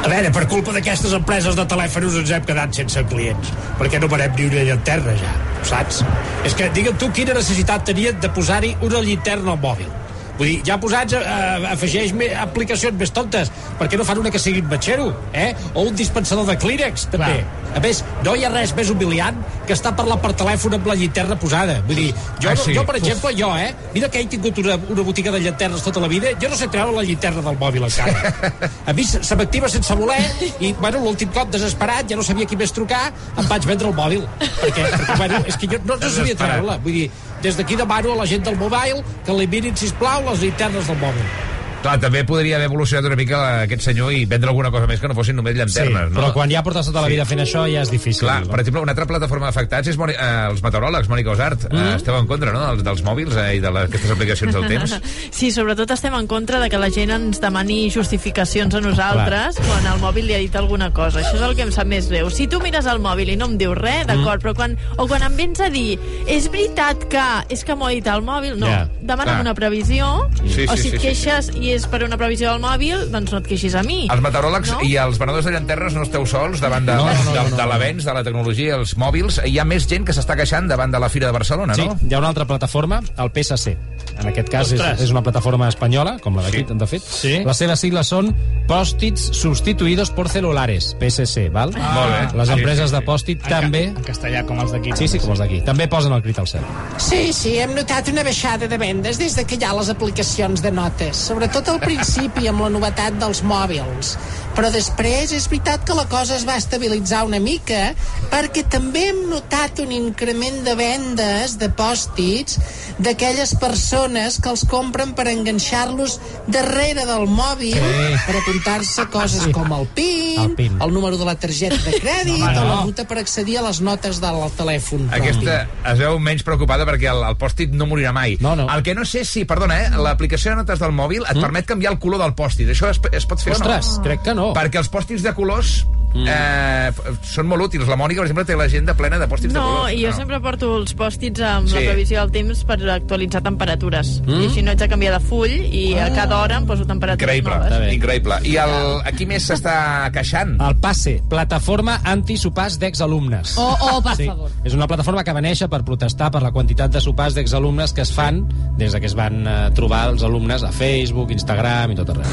A 0.00 0.08
veure, 0.08 0.30
per 0.32 0.46
culpa 0.48 0.72
d'aquestes 0.72 1.12
empreses 1.12 1.56
de 1.58 1.64
telèfons 1.68 2.14
ens 2.22 2.30
hem 2.32 2.44
quedat 2.48 2.72
sense 2.74 3.02
clients, 3.10 3.50
perquè 3.78 4.00
no 4.00 4.08
parem 4.08 4.32
ni 4.38 4.46
una 4.48 4.62
llanterna 4.70 5.12
ja, 5.20 5.32
saps? 5.68 6.04
És 6.44 6.54
que, 6.56 6.68
digue'm 6.76 6.96
tu, 7.00 7.10
quina 7.14 7.36
necessitat 7.36 7.84
tenien 7.88 8.20
de 8.20 8.30
posar-hi 8.36 8.76
una 8.86 9.02
llanterna 9.04 9.56
al 9.56 9.60
mòbil? 9.62 9.99
Vull 10.40 10.48
dir, 10.48 10.60
ja 10.64 10.78
posats, 10.80 11.12
eh, 11.12 11.66
afegeix 11.68 12.14
me, 12.16 12.30
aplicacions 12.40 12.96
més 12.96 13.10
tontes, 13.12 13.50
perquè 13.76 13.98
no 14.00 14.06
fan 14.08 14.22
una 14.22 14.30
que 14.32 14.40
sigui 14.40 14.62
un 14.64 14.70
batxero, 14.70 15.10
eh? 15.36 15.50
O 15.74 15.82
un 15.90 15.94
dispensador 15.98 16.46
de 16.48 16.56
Kleenex, 16.56 17.10
també. 17.12 17.42
A 17.76 17.78
més, 17.84 18.00
no 18.24 18.32
hi 18.34 18.42
ha 18.46 18.48
res 18.50 18.72
més 18.74 18.88
humiliant 18.90 19.36
que 19.68 19.74
estar 19.76 19.92
parlant 19.94 20.18
per 20.24 20.32
telèfon 20.40 20.74
amb 20.78 20.88
la 20.88 20.96
llanterna 20.98 21.36
posada. 21.38 21.76
Vull 21.86 22.00
dir, 22.00 22.08
jo, 22.40 22.48
Ah, 22.50 22.56
sí? 22.56 22.72
jo 22.74 22.82
per 22.88 22.96
exemple, 22.96 23.34
jo, 23.36 23.50
eh? 23.60 23.68
Mira 23.94 24.08
que 24.08 24.24
he 24.24 24.26
tingut 24.32 24.56
una, 24.64 24.78
una 24.90 25.04
botiga 25.06 25.30
de 25.30 25.38
llanternes 25.44 25.84
tota 25.84 26.00
la 26.00 26.08
vida, 26.08 26.32
jo 26.40 26.48
no 26.48 26.56
sé 26.56 26.66
treure 26.72 26.96
la 26.96 27.04
llanterna 27.06 27.44
del 27.46 27.60
mòbil 27.60 27.84
encara. 27.84 28.34
A 28.90 28.92
mi 28.96 29.04
se 29.04 29.20
se 29.22 29.36
m'activa 29.36 29.68
sense 29.68 29.94
voler 29.94 30.18
i, 30.58 30.72
bueno, 30.80 31.04
l'últim 31.04 31.28
cop 31.36 31.52
desesperat, 31.52 32.08
ja 32.10 32.16
no 32.16 32.24
sabia 32.26 32.48
qui 32.48 32.56
més 32.56 32.72
trucar, 32.72 33.12
em 33.36 33.46
vaig 33.46 33.68
vendre 33.68 33.92
el 33.92 33.94
mòbil. 33.94 34.24
Perquè, 34.40 34.88
perquè 34.96 35.16
bueno, 35.20 35.44
és 35.46 35.60
que 35.60 35.68
jo 35.70 35.78
no, 35.84 36.00
no 36.00 36.10
sabia 36.10 36.34
treure-la. 36.34 36.78
Vull 36.82 36.96
dir, 37.04 37.10
des 37.42 37.56
d'aquí 37.56 37.76
demano 37.76 38.12
a 38.12 38.16
la 38.16 38.26
gent 38.26 38.44
del 38.44 38.56
mobile 38.56 39.04
que 39.24 39.32
eliminin, 39.32 39.76
sisplau, 39.76 40.24
les 40.28 40.40
linternes 40.40 40.86
del 40.86 40.98
mòbil. 41.00 41.59
Clar, 41.80 41.94
també 41.96 42.20
podria 42.28 42.58
haver 42.58 42.66
evolucionat 42.68 43.06
una 43.08 43.16
mica 43.16 43.38
aquest 43.62 43.80
senyor 43.86 44.12
i 44.12 44.26
vendre 44.28 44.50
alguna 44.50 44.68
cosa 44.70 44.84
més 44.86 45.00
que 45.00 45.08
no 45.08 45.14
fossin 45.16 45.38
només 45.38 45.54
llanternes, 45.56 46.10
no? 46.12 46.18
però 46.20 46.28
quan 46.34 46.50
ja 46.52 46.60
portes 46.62 46.84
tota 46.90 47.00
la 47.00 47.06
Sí. 47.08 47.14
vida 47.14 47.24
fent 47.24 47.40
això 47.40 47.62
ja 47.72 47.80
és 47.80 47.90
difícil. 47.90 48.26
Clar, 48.28 48.42
per 48.50 48.60
exemple, 48.60 48.82
una 48.82 48.92
altra 48.92 49.06
plataforma 49.06 49.46
d'afectats 49.46 49.88
és 49.88 49.96
Moni, 49.96 50.12
eh, 50.12 50.48
els 50.50 50.60
meteoròlegs, 50.62 51.08
Mònica 51.08 51.30
Osart. 51.32 51.64
Mm. 51.72 51.76
Eh, 51.78 51.94
esteu 51.96 52.18
en 52.18 52.26
contra, 52.28 52.52
no?, 52.52 52.60
dels, 52.68 52.84
dels 52.84 53.02
mòbils 53.02 53.34
eh, 53.34 53.56
i 53.56 53.60
de 53.64 53.70
les, 53.72 53.88
aquestes 53.88 54.10
aplicacions 54.10 54.52
del 54.54 54.66
temps. 54.68 54.94
Sí, 55.40 55.48
sobretot 55.50 55.90
estem 55.90 56.12
en 56.14 56.26
contra 56.26 56.60
de 56.60 56.68
que 56.68 56.76
la 56.76 56.90
gent 56.92 57.10
ens 57.14 57.40
demani 57.40 57.88
justificacions 57.90 58.74
a 58.74 58.80
nosaltres 58.84 59.56
Clar. 59.56 59.66
quan 59.70 59.86
el 59.94 60.00
mòbil 60.02 60.26
li 60.28 60.34
ha 60.34 60.38
dit 60.42 60.54
alguna 60.56 60.90
cosa. 60.92 61.20
Això 61.22 61.36
és 61.38 61.42
el 61.48 61.56
que 61.56 61.62
em 61.62 61.72
sap 61.72 61.86
més 61.88 62.10
greu. 62.12 62.28
Si 62.30 62.46
tu 62.46 62.60
mires 62.60 62.84
el 62.84 63.00
mòbil 63.00 63.30
i 63.32 63.36
no 63.40 63.46
em 63.48 63.56
dius 63.56 63.78
res, 63.78 64.04
d'acord, 64.06 64.42
però 64.44 64.52
quan, 64.54 64.76
o 64.98 65.06
quan 65.08 65.22
em 65.22 65.34
vens 65.38 65.60
a 65.64 65.70
dir 65.72 65.96
és 66.28 66.50
veritat 66.52 67.08
que 67.08 67.24
és 67.48 67.64
que 67.64 67.74
m'ho 67.74 67.88
ha 67.88 67.94
dit 67.96 68.06
el 68.06 68.20
mòbil, 68.26 68.58
no. 68.60 68.68
Ja, 68.68 68.84
Demana'm 69.00 69.38
clar. 69.38 69.40
una 69.48 69.54
previsió, 69.54 70.28
Sí, 70.44 70.66
o 70.68 70.76
sí, 70.76 70.82
si 70.82 70.82
sí, 70.82 70.88
et 70.88 71.00
sí, 71.00 71.06
queixes 71.06 71.50
i 71.56 71.69
és 71.74 71.86
per 71.90 72.02
una 72.04 72.16
previsió 72.20 72.50
del 72.52 72.60
mòbil, 72.62 73.06
doncs 73.12 73.32
no 73.32 73.38
et 73.38 73.46
queixis 73.46 73.74
a 73.74 73.82
mi. 73.82 74.06
Els 74.10 74.22
meteoròlegs 74.24 74.70
No? 74.70 74.80
i 74.86 74.96
els 74.96 75.18
venedors 75.18 75.44
de 75.44 75.52
llanternes 75.52 75.94
no 75.94 76.02
esteu 76.02 76.26
sols 76.26 76.60
davant 76.60 76.84
de, 76.86 76.94
No, 76.94 77.06
no, 77.06 77.12
no, 77.24 77.32
de, 77.32 77.38
no, 77.42 77.48
no. 77.50 77.56
de 77.56 77.66
l'avenç 77.66 78.04
de 78.04 78.14
la 78.14 78.22
tecnologia 78.24 78.74
i 78.74 78.78
els 78.78 78.96
mòbils. 78.96 79.40
Hi 79.46 79.58
ha 79.58 79.64
més 79.64 79.86
gent 79.88 80.04
que 80.06 80.12
s'està 80.12 80.36
queixant 80.36 80.68
davant 80.68 80.90
de 80.92 80.98
la 81.00 81.08
Fira 81.08 81.26
de 81.26 81.32
Barcelona, 81.32 81.74
Sí, 81.74 81.86
no? 81.86 81.96
hi 82.02 82.14
ha 82.14 82.18
una 82.18 82.28
altra 82.28 82.44
plataforma, 82.46 83.00
el 83.18 83.30
PSC. 83.32 83.76
En 84.20 84.28
aquest 84.28 84.48
cas 84.50 84.72
és, 84.72 84.80
Ostres. 84.80 85.00
és 85.00 85.10
una 85.10 85.22
plataforma 85.22 85.68
espanyola, 85.68 86.18
com 86.20 86.36
la 86.36 86.42
d'aquí, 86.42 86.64
Sí. 86.68 86.74
de 86.74 86.86
fet. 86.86 87.02
Sí. 87.02 87.38
Les 87.44 87.56
seves 87.56 87.80
sigles 87.80 88.06
són 88.06 88.34
Post-its 88.66 89.32
sustituïdos 89.34 90.10
por 90.14 90.28
celulares, 90.28 90.94
PSC, 91.00 91.48
val? 91.50 91.72
Ah. 91.76 91.90
Molt 91.94 92.10
bé. 92.32 92.38
Les 92.38 92.46
Sí, 92.48 92.54
empreses 92.54 92.84
sí, 92.90 92.94
sí. 92.94 93.00
de 93.00 93.02
Post-it 93.06 93.42
també... 93.48 93.84
En 93.88 93.96
castellà, 94.04 94.44
com 94.46 94.60
els 94.60 94.70
d'aquí. 94.70 94.92
Sí, 94.94 95.08
sí, 95.08 95.18
com 95.18 95.30
els 95.34 95.40
d'aquí. 95.40 95.60
També 95.66 95.88
posen 95.88 96.12
el 96.12 96.22
crit 96.22 96.38
al 96.38 96.46
cel. 96.46 96.62
Sí, 96.98 97.32
sí, 97.32 97.56
hem 97.58 97.74
notat 97.74 98.08
una 98.12 98.22
baixada 98.22 98.68
de 98.68 98.78
vendes 98.78 99.18
des 99.18 99.34
de 99.34 99.44
que 99.44 99.56
hi 99.56 99.64
ha 99.64 99.72
les 99.74 99.88
aplicacions 99.90 100.62
de 100.62 100.70
notes, 100.70 101.16
sobretot 101.16 101.59
al 101.68 101.80
principi 101.82 102.48
amb 102.48 102.64
la 102.64 102.70
novetat 102.72 103.18
dels 103.20 103.42
mòbils. 103.44 104.14
Però 104.56 104.68
després 104.74 105.30
és 105.32 105.46
veritat 105.48 105.84
que 105.86 105.94
la 105.94 106.06
cosa 106.10 106.34
es 106.36 106.42
va 106.46 106.56
estabilitzar 106.58 107.22
una 107.24 107.38
mica 107.40 107.94
perquè 108.32 108.64
també 108.68 109.06
hem 109.10 109.20
notat 109.30 109.78
un 109.80 109.92
increment 109.94 110.58
de 110.66 110.74
vendes 110.76 111.54
de 111.60 111.68
pòstits 111.70 112.58
d'aquelles 113.00 113.54
persones 113.62 114.38
que 114.42 114.50
els 114.50 114.64
compren 114.68 115.14
per 115.16 115.28
enganxar-los 115.30 116.18
darrere 116.50 117.06
del 117.08 117.26
mòbil 117.30 117.78
Sí. 117.78 118.16
per 118.26 118.36
apuntar-se 118.40 119.06
coses 119.10 119.44
Sí. 119.44 119.52
com 119.52 119.72
el 119.72 119.86
PIN, 119.94 120.40
El 120.40 120.54
PIN. 120.54 120.76
el 120.82 120.92
número 120.92 121.16
de 121.16 121.24
la 121.24 121.34
targeta 121.36 121.76
de 121.76 121.92
crèdit 122.00 122.42
Home, 122.42 122.58
o 122.58 122.64
la 122.64 122.74
no. 122.74 122.82
ruta 122.84 123.06
per 123.08 123.18
accedir 123.18 123.58
a 123.58 123.62
les 123.62 123.80
notes 123.80 124.20
del 124.20 124.36
telèfon. 124.58 125.08
propi. 125.08 125.20
Aquesta 125.20 125.68
es 125.92 125.98
veu 125.98 126.18
menys 126.18 126.42
preocupada 126.42 126.84
perquè 126.84 127.08
el, 127.10 127.22
el 127.24 127.36
pòstit 127.36 127.70
no 127.72 127.86
morirà 127.86 128.12
mai. 128.12 128.36
No, 128.40 128.54
no. 128.56 128.66
El 128.74 128.82
que 128.82 128.94
no 128.94 129.04
sé 129.04 129.24
si, 129.24 129.44
perdona, 129.44 129.80
eh, 129.86 129.90
l'aplicació 129.96 130.50
de 130.52 130.56
notes 130.56 130.78
del 130.78 130.92
mòbil 130.92 131.22
et 131.28 131.40
permet 131.40 131.64
canviar 131.66 131.92
el 131.92 131.98
color 131.98 132.18
del 132.20 132.34
pòstit. 132.34 132.68
Això 132.68 132.90
es, 132.90 133.00
es 133.12 133.26
pot 133.26 133.40
fer 133.40 133.52
Ostres, 133.54 133.86
o 133.94 133.96
no? 133.96 134.02
crec 134.02 134.22
que 134.22 134.34
no. 134.34 134.39
Perquè 134.56 134.78
els 134.82 134.90
pòstits 134.92 135.22
de 135.26 135.34
colors 135.36 135.86
eh, 136.12 136.88
f- 136.90 137.12
són 137.22 137.46
molt 137.46 137.62
útils. 137.68 137.86
La 137.86 137.94
Mònica, 137.94 138.18
per 138.18 138.26
exemple, 138.26 138.44
té 138.48 138.56
l'agenda 138.58 138.96
plena 138.98 139.18
de 139.20 139.28
pòstits 139.30 139.52
de 139.52 139.58
No, 139.60 139.66
colors. 139.76 139.92
i 139.94 140.00
jo 140.04 140.12
sempre 140.16 140.40
porto 140.42 140.72
els 140.80 140.94
pòstits 140.98 141.40
amb 141.46 141.68
Sí. 141.68 141.74
la 141.76 141.80
previsió 141.92 142.20
del 142.24 142.32
temps 142.34 142.64
per 142.66 142.78
actualitzar 142.90 143.42
temperatures. 143.46 144.20
Mm. 144.26 144.40
I 144.40 144.46
així 144.48 144.62
no 144.66 144.72
haig 144.72 144.78
de 144.80 144.88
canviar 144.90 145.12
de 145.14 145.20
full 145.28 145.50
i 145.70 145.94
a 145.98 146.08
cada 146.12 146.40
hora 146.42 146.56
em 146.58 146.66
poso 146.66 146.84
temperatures 146.84 147.36
Increïble, 147.38 147.58
noves. 147.70 147.92
increïble. 147.94 148.40
I 148.50 148.56
el, 148.56 148.74
aquí 149.06 149.26
més 149.26 149.46
s'està 149.48 150.10
queixant? 150.12 150.56
El 150.60 150.76
PASSE, 150.82 151.22
Plataforma 151.28 152.00
Antisopars 152.02 152.80
d'Exalumnes. 152.80 153.54
Oh, 153.56 153.76
oh, 153.92 154.02
per 154.02 154.16
Sí, 154.16 154.26
favor. 154.26 154.50
és 154.64 154.74
una 154.74 154.88
plataforma 154.88 155.22
que 155.22 155.32
va 155.32 155.40
néixer 155.40 155.68
per 155.68 155.84
protestar 155.84 156.30
per 156.32 156.42
la 156.42 156.50
quantitat 156.50 156.90
de 156.90 157.00
sopars 157.00 157.34
d'exalumnes 157.34 157.92
que 157.92 158.02
es 158.02 158.10
fan 158.12 158.48
des 158.76 158.92
de 158.92 158.98
que 159.00 159.06
es 159.06 159.14
van 159.14 159.46
eh, 159.46 159.70
trobar 159.76 160.08
els 160.10 160.22
alumnes 160.24 160.64
a 160.64 160.72
Facebook, 160.72 161.30
Instagram 161.30 161.92
i 161.92 161.94
tot 161.94 162.10
arreu. 162.10 162.26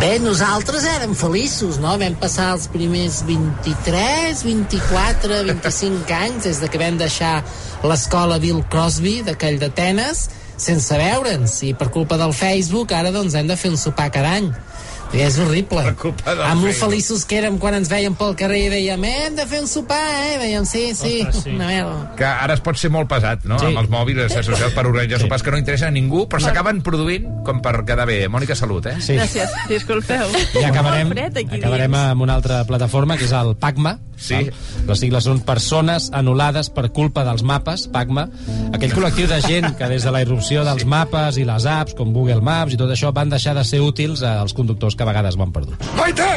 Bé, 0.00 0.18
nosaltres 0.20 0.84
érem 0.84 1.14
feliços, 1.14 1.51
no? 1.82 1.92
Vam 2.00 2.14
passar 2.16 2.52
els 2.54 2.64
primers 2.72 3.20
23, 3.28 4.40
24, 4.46 5.42
25 5.50 6.14
anys 6.16 6.46
des 6.48 6.60
de 6.62 6.68
que 6.72 6.80
vam 6.80 6.96
deixar 6.96 7.42
l'escola 7.84 8.38
Bill 8.40 8.62
Crosby, 8.72 9.20
d'aquell 9.26 9.58
d'Atenes, 9.60 10.24
sense 10.56 10.96
veure'ns. 10.96 11.58
I 11.68 11.74
per 11.76 11.90
culpa 11.92 12.16
del 12.20 12.32
Facebook, 12.32 12.94
ara 12.96 13.12
doncs 13.12 13.36
hem 13.36 13.50
de 13.50 13.58
fer 13.60 13.72
un 13.74 13.80
sopar 13.80 14.08
cada 14.14 14.32
any. 14.38 14.48
I 15.12 15.20
és 15.26 15.34
horrible. 15.38 15.82
Amb 16.24 16.64
lo 16.64 16.70
feliços 16.72 17.26
que 17.28 17.36
érem 17.42 17.58
quan 17.60 17.74
ens 17.76 17.90
veiem 17.92 18.14
pel 18.16 18.32
carrer 18.38 18.62
i 18.64 18.68
dèiem, 18.72 19.02
eh, 19.04 19.26
hem 19.26 19.34
de 19.36 19.44
fer 19.50 19.60
un 19.60 19.68
sopar, 19.68 19.98
eh? 20.22 20.38
Dèiem, 20.40 20.64
sí, 20.64 20.86
sí, 20.96 21.18
Ostres, 21.26 21.42
sí. 21.44 21.50
una 21.52 21.66
merda. 21.68 22.14
que 22.16 22.24
ara 22.24 22.54
es 22.56 22.62
pot 22.64 22.76
ser 22.80 22.88
molt 22.90 23.10
pesat, 23.10 23.44
no?, 23.44 23.58
Sí. 23.60 23.66
amb 23.66 23.78
els 23.82 23.90
mòbils 23.92 24.16
les 24.32 24.46
socials 24.46 24.72
per 24.72 24.86
organitzar 24.86 25.18
Sí. 25.20 25.24
sopars 25.26 25.42
que 25.42 25.50
no 25.50 25.58
interessen 25.58 25.88
a 25.88 25.90
ningú, 25.90 26.26
però 26.28 26.40
s'acaben 26.40 26.80
produint 26.82 27.28
com 27.44 27.60
per 27.60 27.84
quedar 27.84 28.06
bé. 28.06 28.26
Mònica, 28.28 28.54
salut, 28.56 28.86
eh? 28.86 28.96
Sí. 29.00 29.12
Gràcies, 29.18 29.50
disculpeu. 29.68 30.24
I 30.60 30.64
acabarem, 30.64 31.08
Molt 31.08 31.18
fred 31.18 31.36
aquí 31.44 31.56
acabarem 31.60 31.94
amb 31.94 32.22
una 32.22 32.34
altra 32.34 32.64
plataforma, 32.64 33.18
que 33.18 33.24
és 33.24 33.32
el 33.32 33.54
PACMA. 33.56 33.98
Sí. 34.22 34.34
val? 34.34 34.52
Les 34.86 35.00
sigles 35.00 35.24
són 35.24 35.40
Persones 35.40 36.10
Anul·lades 36.12 36.68
per 36.72 36.92
culpa 36.92 37.24
dels 37.24 37.42
mapes, 37.42 37.88
PACMA. 37.88 38.28
Aquell 38.72 38.92
col·lectiu 38.94 39.26
de 39.26 39.40
gent 39.42 39.76
que 39.76 39.88
des 39.88 40.04
de 40.04 40.12
la 40.12 40.20
irrupció 40.22 40.62
dels 40.64 40.84
mapes 40.86 41.36
i 41.38 41.44
les 41.44 41.66
apps, 41.66 41.94
com 41.94 42.12
Google 42.14 42.40
Maps 42.40 42.72
i 42.72 42.76
tot 42.76 42.88
això, 42.88 43.12
van 43.12 43.28
deixar 43.30 43.54
de 43.56 43.64
ser 43.64 43.80
útils 43.80 44.22
als 44.22 44.52
conductors 44.54 44.94
que 45.02 45.08
a 45.08 45.12
vegades 45.12 45.36
van 45.36 45.52
perduts. 45.52 45.92
Maite, 45.98 46.30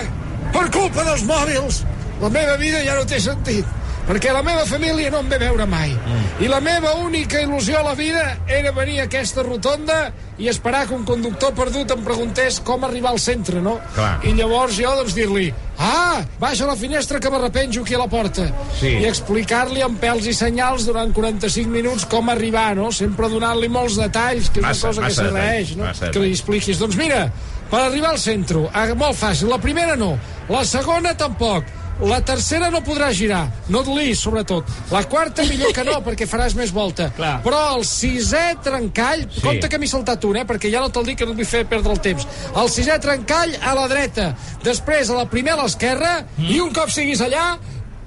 per 0.54 0.67
culpa 0.73 1.06
dels 1.06 1.25
mòbils, 1.30 1.84
la 2.21 2.32
meva 2.34 2.58
vida 2.58 2.82
ja 2.86 2.97
no 2.97 3.06
té 3.10 3.21
sentit. 3.21 3.82
Perquè 4.06 4.30
la 4.30 4.43
meva 4.45 4.67
família 4.69 5.10
no 5.10 5.23
em 5.23 5.30
ve 5.32 5.39
veure 5.41 5.65
mai. 5.65 5.89
Mm. 5.89 6.25
I 6.45 6.49
la 6.51 6.60
meva 6.62 6.93
única 7.01 7.39
il·lusió 7.41 7.80
a 7.80 7.88
la 7.88 7.95
vida 7.97 8.25
era 8.45 8.73
venir 8.75 8.99
a 9.01 9.08
aquesta 9.10 9.41
rotonda 9.41 10.12
i 10.38 10.49
esperar 10.51 10.84
que 10.86 10.93
un 10.93 11.06
conductor 11.08 11.56
perdut 11.58 11.95
em 11.95 12.04
preguntés 12.06 12.60
com 12.62 12.86
arribar 12.86 13.15
al 13.15 13.21
centre, 13.23 13.63
no? 13.65 13.80
Clar. 13.95 14.19
I 14.28 14.36
llavors 14.38 14.78
jo, 14.78 14.91
doncs, 14.99 15.15
dir-li 15.17 15.47
ah, 15.80 16.21
baixa 16.39 16.67
la 16.69 16.75
finestra 16.75 17.19
que 17.19 17.30
m'arrepenjo 17.32 17.82
aquí 17.82 17.95
a 17.95 18.04
la 18.04 18.08
porta. 18.12 18.45
Sí. 18.80 18.93
I 19.01 19.10
explicar-li 19.10 19.82
amb 19.86 19.99
pèls 20.01 20.30
i 20.30 20.36
senyals 20.38 20.86
durant 20.88 21.12
45 21.15 21.71
minuts 21.71 22.06
com 22.12 22.30
arribar, 22.30 22.75
no? 22.78 22.91
Sempre 22.95 23.30
donant-li 23.32 23.71
molts 23.71 23.97
detalls, 23.99 24.51
que 24.51 24.62
és 24.62 24.67
Massa, 24.69 24.91
una 24.91 24.93
cosa 24.93 25.08
que 25.08 25.17
s'agraeix, 25.17 25.75
no? 25.80 25.89
massa 25.89 26.13
Que 26.13 26.23
li 26.23 26.32
expliquis. 26.36 26.80
Doncs 26.82 26.99
mira, 26.99 27.25
per 27.71 27.82
arribar 27.86 28.13
al 28.13 28.21
centre, 28.21 28.67
ah, 28.73 28.86
molt 28.97 29.17
fàcil. 29.19 29.49
La 29.51 29.62
primera 29.62 29.95
no, 29.99 30.15
la 30.49 30.63
segona 30.67 31.15
tampoc. 31.17 31.73
La 32.04 32.17
tercera 32.28 32.67
no 32.67 32.82
podrà 32.84 33.08
girar, 33.15 33.45
no 33.71 33.80
et 33.80 33.88
lis, 33.88 34.19
sobretot. 34.19 34.67
La 34.91 35.06
quarta 35.08 35.45
millor 35.47 35.71
que 35.71 35.86
no, 35.88 35.93
perquè 36.06 36.28
faràs 36.28 36.51
més 36.60 36.73
volta. 36.75 37.08
Clar. 37.15 37.38
Però 37.45 37.62
el 37.78 37.86
sisè 37.88 38.58
trencall, 38.63 39.23
sí. 39.30 39.43
compte 39.45 39.69
que 39.71 39.80
m'he 39.80 39.88
saltat 39.88 40.28
un, 40.28 40.41
eh, 40.41 40.43
perquè 40.49 40.71
ja 40.73 40.84
no 40.84 40.91
te'l 40.91 41.08
dic 41.08 41.21
que 41.21 41.28
no 41.30 41.32
et 41.32 41.39
vull 41.39 41.47
fer 41.47 41.63
perdre 41.71 41.95
el 41.95 42.04
temps. 42.04 42.28
El 42.51 42.71
sisè 42.73 42.99
trencall 42.99 43.56
a 43.62 43.78
la 43.80 43.88
dreta, 43.91 44.34
després 44.65 45.08
a 45.08 45.21
la 45.21 45.30
primera 45.32 45.63
a 45.63 45.69
l'esquerra, 45.69 46.17
mm. 46.36 46.51
i 46.51 46.60
un 46.65 46.75
cop 46.75 46.91
siguis 46.91 47.23
allà, 47.23 47.54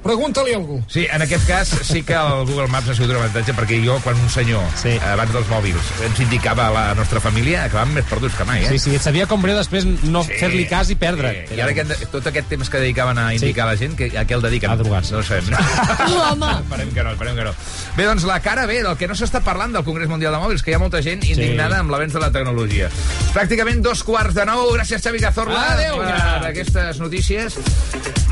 pregunta-li 0.03 0.55
algú. 0.55 0.79
Sí, 0.89 1.07
en 1.11 1.23
aquest 1.23 1.47
cas 1.49 1.71
sí 1.83 2.03
que 2.03 2.15
el 2.15 2.47
Google 2.47 2.69
Maps 2.69 2.89
ha 2.89 2.95
sigut 2.97 3.13
un 3.13 3.19
avantatge 3.21 3.55
perquè 3.57 3.79
jo, 3.85 3.99
quan 4.05 4.19
un 4.21 4.31
senyor, 4.33 4.65
sí. 4.79 4.95
abans 5.13 5.33
dels 5.35 5.49
mòbils, 5.51 5.91
ens 6.07 6.21
indicava 6.25 6.69
a 6.69 6.75
la 6.75 6.85
nostra 6.99 7.21
família, 7.25 7.65
acabàvem 7.67 7.99
més 7.99 8.09
perduts 8.09 8.37
que 8.39 8.47
mai, 8.49 8.65
eh? 8.65 8.73
Sí, 8.73 8.79
sí, 8.83 8.95
et 8.97 9.05
sabia 9.05 9.27
com 9.31 9.43
greu 9.45 9.59
després 9.59 9.87
no 10.09 10.23
sí. 10.27 10.39
fer-li 10.41 10.67
cas 10.71 10.93
i 10.95 10.99
perdre. 11.01 11.33
Sí. 11.49 11.59
I 11.59 11.65
ara 11.65 11.75
que, 11.77 11.85
tot 12.13 12.31
aquest 12.31 12.51
temps 12.53 12.71
que 12.71 12.83
dedicaven 12.83 13.19
a 13.21 13.29
indicar 13.37 13.65
sí. 13.65 13.67
a 13.67 13.71
la 13.73 13.77
gent, 13.81 13.97
que, 13.99 14.11
a 14.15 14.25
què 14.29 14.39
el 14.39 14.45
dediquen? 14.47 14.73
A 14.73 14.79
drogar-se. 14.81 15.17
No 15.17 15.23
ho 15.23 15.27
sabem. 15.27 15.51
Home. 16.29 16.53
esperem 16.63 16.95
que 16.95 17.05
no, 17.05 17.15
esperem 17.17 17.37
que 17.39 17.49
no. 17.49 17.55
Bé, 17.97 18.07
doncs 18.07 18.27
la 18.29 18.39
cara 18.45 18.67
bé 18.71 18.81
del 18.87 18.97
que 19.01 19.09
no 19.11 19.17
s'està 19.19 19.43
parlant 19.45 19.75
del 19.75 19.85
Congrés 19.87 20.11
Mundial 20.11 20.37
de 20.37 20.43
Mòbils, 20.43 20.65
que 20.65 20.73
hi 20.73 20.79
ha 20.79 20.83
molta 20.83 21.03
gent 21.05 21.25
indignada 21.27 21.81
amb 21.83 21.93
l'avenç 21.93 22.17
de 22.17 22.23
la 22.23 22.31
tecnologia. 22.35 22.91
Pràcticament 23.35 23.83
dos 23.85 24.05
quarts 24.07 24.37
de 24.39 24.47
nou. 24.49 24.71
Gràcies, 24.77 25.03
Xavi 25.03 25.23
Cazorla, 25.25 25.65
Adéu. 25.75 25.99
per 26.01 26.51
aquestes 26.53 27.03
notícies. 27.03 27.59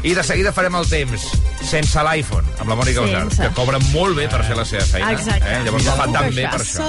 I 0.06 0.14
de 0.14 0.22
seguida 0.22 0.52
farem 0.54 0.76
el 0.78 0.86
temps 0.86 1.26
sense 1.66 2.02
l'iPhone, 2.06 2.46
amb 2.60 2.68
la 2.70 2.76
Mònica 2.78 3.02
Osar, 3.02 3.24
Sense. 3.26 3.42
que 3.42 3.50
cobra 3.58 3.78
molt 3.90 4.16
bé 4.18 4.28
per 4.30 4.42
fer 4.46 4.56
la 4.58 4.64
seva 4.68 4.84
feina. 4.86 5.12
Exacte. 5.16 5.50
Eh? 5.50 5.62
Llavors 5.66 5.84
no 5.88 5.92
fa 5.98 6.06
tan 6.14 6.30
bé 6.34 6.44
per 6.46 6.60
això. 6.62 6.82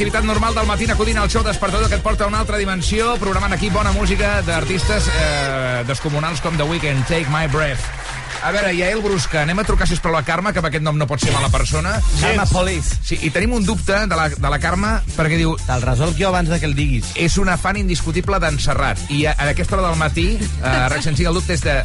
L'activitat 0.00 0.24
normal 0.24 0.54
del 0.56 0.64
matí 0.64 0.86
acudint 0.88 1.18
al 1.20 1.28
show 1.28 1.42
despertador 1.44 1.90
que 1.90 1.98
et 1.98 2.02
porta 2.02 2.24
a 2.24 2.30
una 2.30 2.38
altra 2.40 2.56
dimensió, 2.56 3.18
programant 3.20 3.52
aquí 3.52 3.68
bona 3.68 3.92
música 3.92 4.38
d'artistes 4.46 5.10
eh, 5.12 5.84
descomunals 5.84 6.40
com 6.40 6.56
The 6.56 6.64
Weeknd, 6.64 7.04
Take 7.04 7.28
My 7.28 7.44
Breath. 7.52 8.09
A 8.42 8.50
veure, 8.52 8.70
Yael 8.74 9.02
Brusca, 9.04 9.42
anem 9.42 9.58
a 9.60 9.64
trucar, 9.68 9.86
sisplau, 9.86 10.14
a 10.16 10.22
Carme, 10.24 10.52
que 10.54 10.60
amb 10.62 10.68
aquest 10.70 10.82
nom 10.84 10.96
no 10.96 11.06
pot 11.06 11.20
ser 11.20 11.32
mala 11.34 11.50
persona. 11.52 11.98
Carme 12.22 12.46
Police. 12.48 12.96
Sí, 13.04 13.18
i 13.26 13.30
tenim 13.34 13.52
un 13.52 13.66
dubte 13.68 13.92
de 14.08 14.16
la, 14.16 14.28
de 14.32 14.50
la 14.52 14.58
Carme, 14.62 14.94
perquè 15.16 15.36
diu... 15.36 15.52
Te'l 15.66 15.84
resolc 15.84 16.16
jo 16.18 16.30
abans 16.30 16.48
de 16.48 16.58
que 16.62 16.64
el 16.70 16.74
diguis. 16.78 17.10
És 17.20 17.36
una 17.38 17.58
fan 17.60 17.76
indiscutible 17.82 18.40
d'en 18.40 18.56
Serrat. 18.62 18.98
I 19.12 19.26
a, 19.28 19.34
a 19.36 19.50
aquesta 19.52 19.76
hora 19.76 19.90
del 19.90 19.98
matí, 20.00 20.26
eh, 20.40 20.88
Rex 20.94 21.04
Sensiga, 21.10 21.28
el 21.34 21.36
dubte 21.40 21.52
és 21.58 21.62
de 21.66 21.76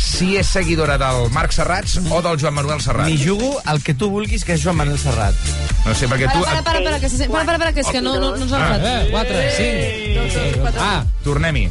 si 0.00 0.34
és 0.40 0.48
seguidora 0.50 0.96
del 0.98 1.28
Marc 1.30 1.52
Serrats 1.54 1.98
o 2.10 2.20
del 2.24 2.40
Joan 2.42 2.54
Manuel 2.58 2.80
Serrat. 2.82 3.06
M'hi 3.06 3.18
jugo 3.22 3.52
el 3.70 3.82
que 3.86 3.94
tu 3.94 4.10
vulguis, 4.10 4.42
que 4.44 4.56
és 4.58 4.64
Joan 4.64 4.80
Manuel 4.82 4.98
Serrat. 4.98 5.34
No 5.86 5.94
sé, 5.94 6.08
perquè 6.10 6.26
tu... 6.32 6.42
Para, 6.42 6.62
para, 6.66 6.80
para, 6.80 6.84
para, 6.90 7.00
que, 7.00 7.08
se... 7.08 7.28
para, 7.30 7.44
para, 7.46 7.58
para, 7.62 7.72
que 7.76 7.84
és 7.86 7.92
que 7.94 8.02
no, 8.02 8.16
no, 8.18 8.34
no 8.36 8.42
ens 8.42 8.52
ha 8.52 8.58
Ah, 8.58 8.74
agafat. 8.74 9.30
eh, 9.30 10.74
Ah, 10.80 11.04
tornem-hi. 11.24 11.68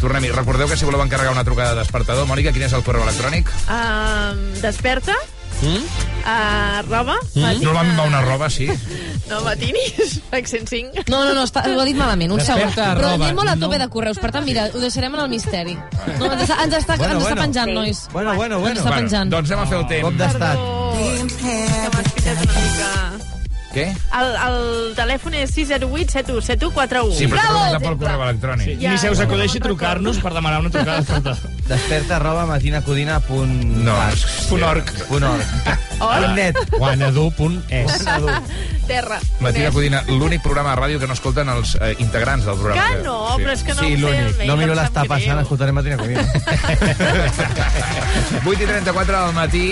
Tornem-hi. 0.00 0.30
Recordeu 0.34 0.68
que 0.70 0.76
si 0.76 0.84
voleu 0.88 1.02
encarregar 1.02 1.32
una 1.32 1.44
trucada 1.44 1.74
de 1.74 1.80
despertador, 1.82 2.26
Mònica, 2.28 2.52
quin 2.54 2.62
és 2.68 2.72
el 2.76 2.84
correu 2.86 3.02
electrònic? 3.06 3.50
Um, 3.68 4.46
desperta, 4.62 5.16
Mm? 5.58 5.74
uh, 6.22 6.82
roba, 6.86 7.16
matina... 7.34 7.64
Normalment 7.64 7.96
va 7.98 8.04
una 8.06 8.20
roba, 8.22 8.46
sí. 8.48 8.68
No, 9.28 9.40
matinis, 9.42 10.20
Rex 10.32 10.50
105. 10.54 11.02
No, 11.10 11.24
no, 11.24 11.34
no, 11.34 11.42
està, 11.48 11.64
ho 11.66 11.80
ha 11.82 11.86
dit 11.88 11.98
malament, 11.98 12.30
un 12.30 12.38
segon. 12.40 12.70
Però 12.76 13.10
anem 13.16 13.34
molt 13.34 13.50
a 13.50 13.56
tope 13.58 13.74
no. 13.74 13.82
de 13.82 13.88
correus, 13.90 14.20
per 14.22 14.30
tant, 14.30 14.46
mira, 14.46 14.68
ho 14.72 14.78
deixarem 14.78 15.18
en 15.18 15.24
el 15.24 15.28
misteri. 15.34 15.74
No, 16.20 16.30
ens, 16.30 16.44
està, 16.46 16.60
ens, 16.62 16.78
està, 16.78 16.94
Bueno, 16.96 17.18
ens 17.18 17.24
està 17.24 17.34
bueno. 17.34 17.42
penjant, 17.42 17.68
Sí. 17.72 17.74
nois. 17.74 18.04
Bueno, 18.12 18.34
bueno, 18.38 18.62
Ens 18.68 18.78
està 18.84 18.94
penjant. 18.94 19.34
Doncs 19.34 19.50
anem 19.50 19.64
a 19.64 19.66
fer 19.66 19.78
el 19.82 19.86
temps. 19.90 20.04
Cop 20.06 20.20
d'estat. 20.22 20.66
Que 21.42 21.58
m'has 21.96 22.14
una 22.22 22.52
mica... 22.54 23.17
Què? 23.68 23.84
El, 24.16 24.30
el 24.48 24.58
telèfon 24.96 25.34
és 25.36 25.52
608 25.52 26.14
717141. 26.14 27.16
Sí, 27.18 27.28
però 27.28 27.42
t'he 27.42 27.48
preguntat 27.48 27.84
pel 27.84 27.98
correu 28.00 28.24
electrònic. 28.28 28.70
Sí. 28.70 28.76
Ni 28.88 29.00
se 29.00 29.10
us 29.12 29.20
acudeixi 29.24 29.60
trucar-nos 29.64 30.20
per 30.24 30.32
demanar 30.36 30.62
una 30.64 30.72
trucada. 30.72 31.36
Desperta 31.68 32.16
arroba 32.16 32.46
matinacodina.org. 32.48 33.66
No, 33.84 33.98
Punt 34.48 34.64
org. 34.70 34.92
Punt 35.10 35.28
org. 35.28 35.44
Punt 35.98 36.34
net. 36.38 36.56
Guanadu.es. 36.78 38.04
Terra. 38.88 39.18
Matina 39.44 39.70
Codina, 39.70 40.00
l'únic 40.08 40.40
programa 40.40 40.72
de 40.72 40.80
ràdio 40.80 41.00
que 41.02 41.06
no 41.10 41.12
escolten 41.12 41.50
els 41.52 41.74
eh, 41.76 41.92
integrants 42.00 42.46
del 42.48 42.56
programa. 42.56 42.86
Que 42.88 43.02
no, 43.04 43.18
però 43.36 43.52
és 43.52 43.64
que 43.66 43.74
no 43.76 43.84
Sí, 43.84 43.98
ho 44.00 44.08
sé, 44.08 44.46
No 44.48 44.56
miro 44.56 44.74
les 44.78 44.88
tapes, 44.96 45.26
ara 45.28 45.44
escoltaré 45.44 45.74
Matina 45.76 45.98
Codina. 46.00 46.24
8 48.46 48.56
i 48.64 48.66
34 48.66 49.26
del 49.26 49.36
matí. 49.36 49.66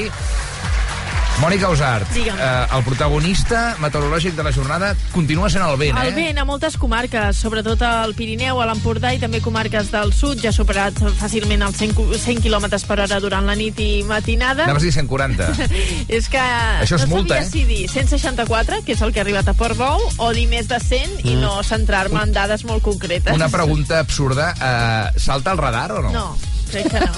Mònica 1.41 1.69
Usart, 1.69 2.09
Digue'm. 2.15 2.39
eh, 2.41 2.67
el 2.77 2.83
protagonista 2.83 3.77
meteorològic 3.79 4.33
de 4.35 4.43
la 4.43 4.53
jornada 4.55 4.95
continua 5.13 5.51
sent 5.53 5.63
el 5.67 5.77
vent, 5.77 5.99
El 6.01 6.09
eh? 6.09 6.15
vent 6.17 6.39
a 6.41 6.47
moltes 6.49 6.79
comarques, 6.81 7.37
sobretot 7.37 7.83
al 7.85 8.15
Pirineu, 8.17 8.57
a 8.63 8.65
l'Empordà 8.67 9.11
i 9.15 9.19
també 9.21 9.43
comarques 9.45 9.91
del 9.93 10.15
sud, 10.17 10.41
ja 10.41 10.49
ha 10.49 10.57
superat 10.57 10.97
fàcilment 11.21 11.61
els 11.67 11.77
100, 11.77 11.93
cu- 11.95 12.09
100 12.17 12.41
km 12.41 12.71
per 12.89 12.99
hora 13.05 13.21
durant 13.21 13.45
la 13.47 13.55
nit 13.55 13.79
i 13.85 14.03
matinada. 14.09 14.65
Anaves 14.65 14.83
a 14.83 14.87
dir 14.87 14.95
140. 14.97 15.51
és 16.09 16.29
que 16.33 16.41
Això 16.41 16.97
és 16.97 17.05
no 17.07 17.17
multa, 17.19 17.39
eh? 17.43 17.45
si 17.51 17.65
dir 17.69 17.85
164, 17.93 18.81
que 18.87 18.97
és 18.97 19.03
el 19.05 19.13
que 19.13 19.21
ha 19.21 19.27
arribat 19.29 19.53
a 19.53 19.55
Portbou, 19.55 20.01
o 20.17 20.33
dir 20.33 20.49
més 20.49 20.69
de 20.73 20.81
100 20.81 21.21
i 21.27 21.37
Mm. 21.37 21.41
no 21.45 21.63
centrar-me 21.63 22.23
en 22.23 22.33
dades 22.33 22.65
molt 22.65 22.83
concretes. 22.83 23.35
Una 23.37 23.51
pregunta 23.51 23.99
absurda. 24.01 24.55
Eh, 24.57 25.19
salta 25.21 25.53
el 25.53 25.59
radar 25.59 25.93
o 25.93 26.03
no? 26.03 26.11
No, 26.13 26.37
crec 26.71 26.89
que 26.93 27.01
no. 27.01 27.13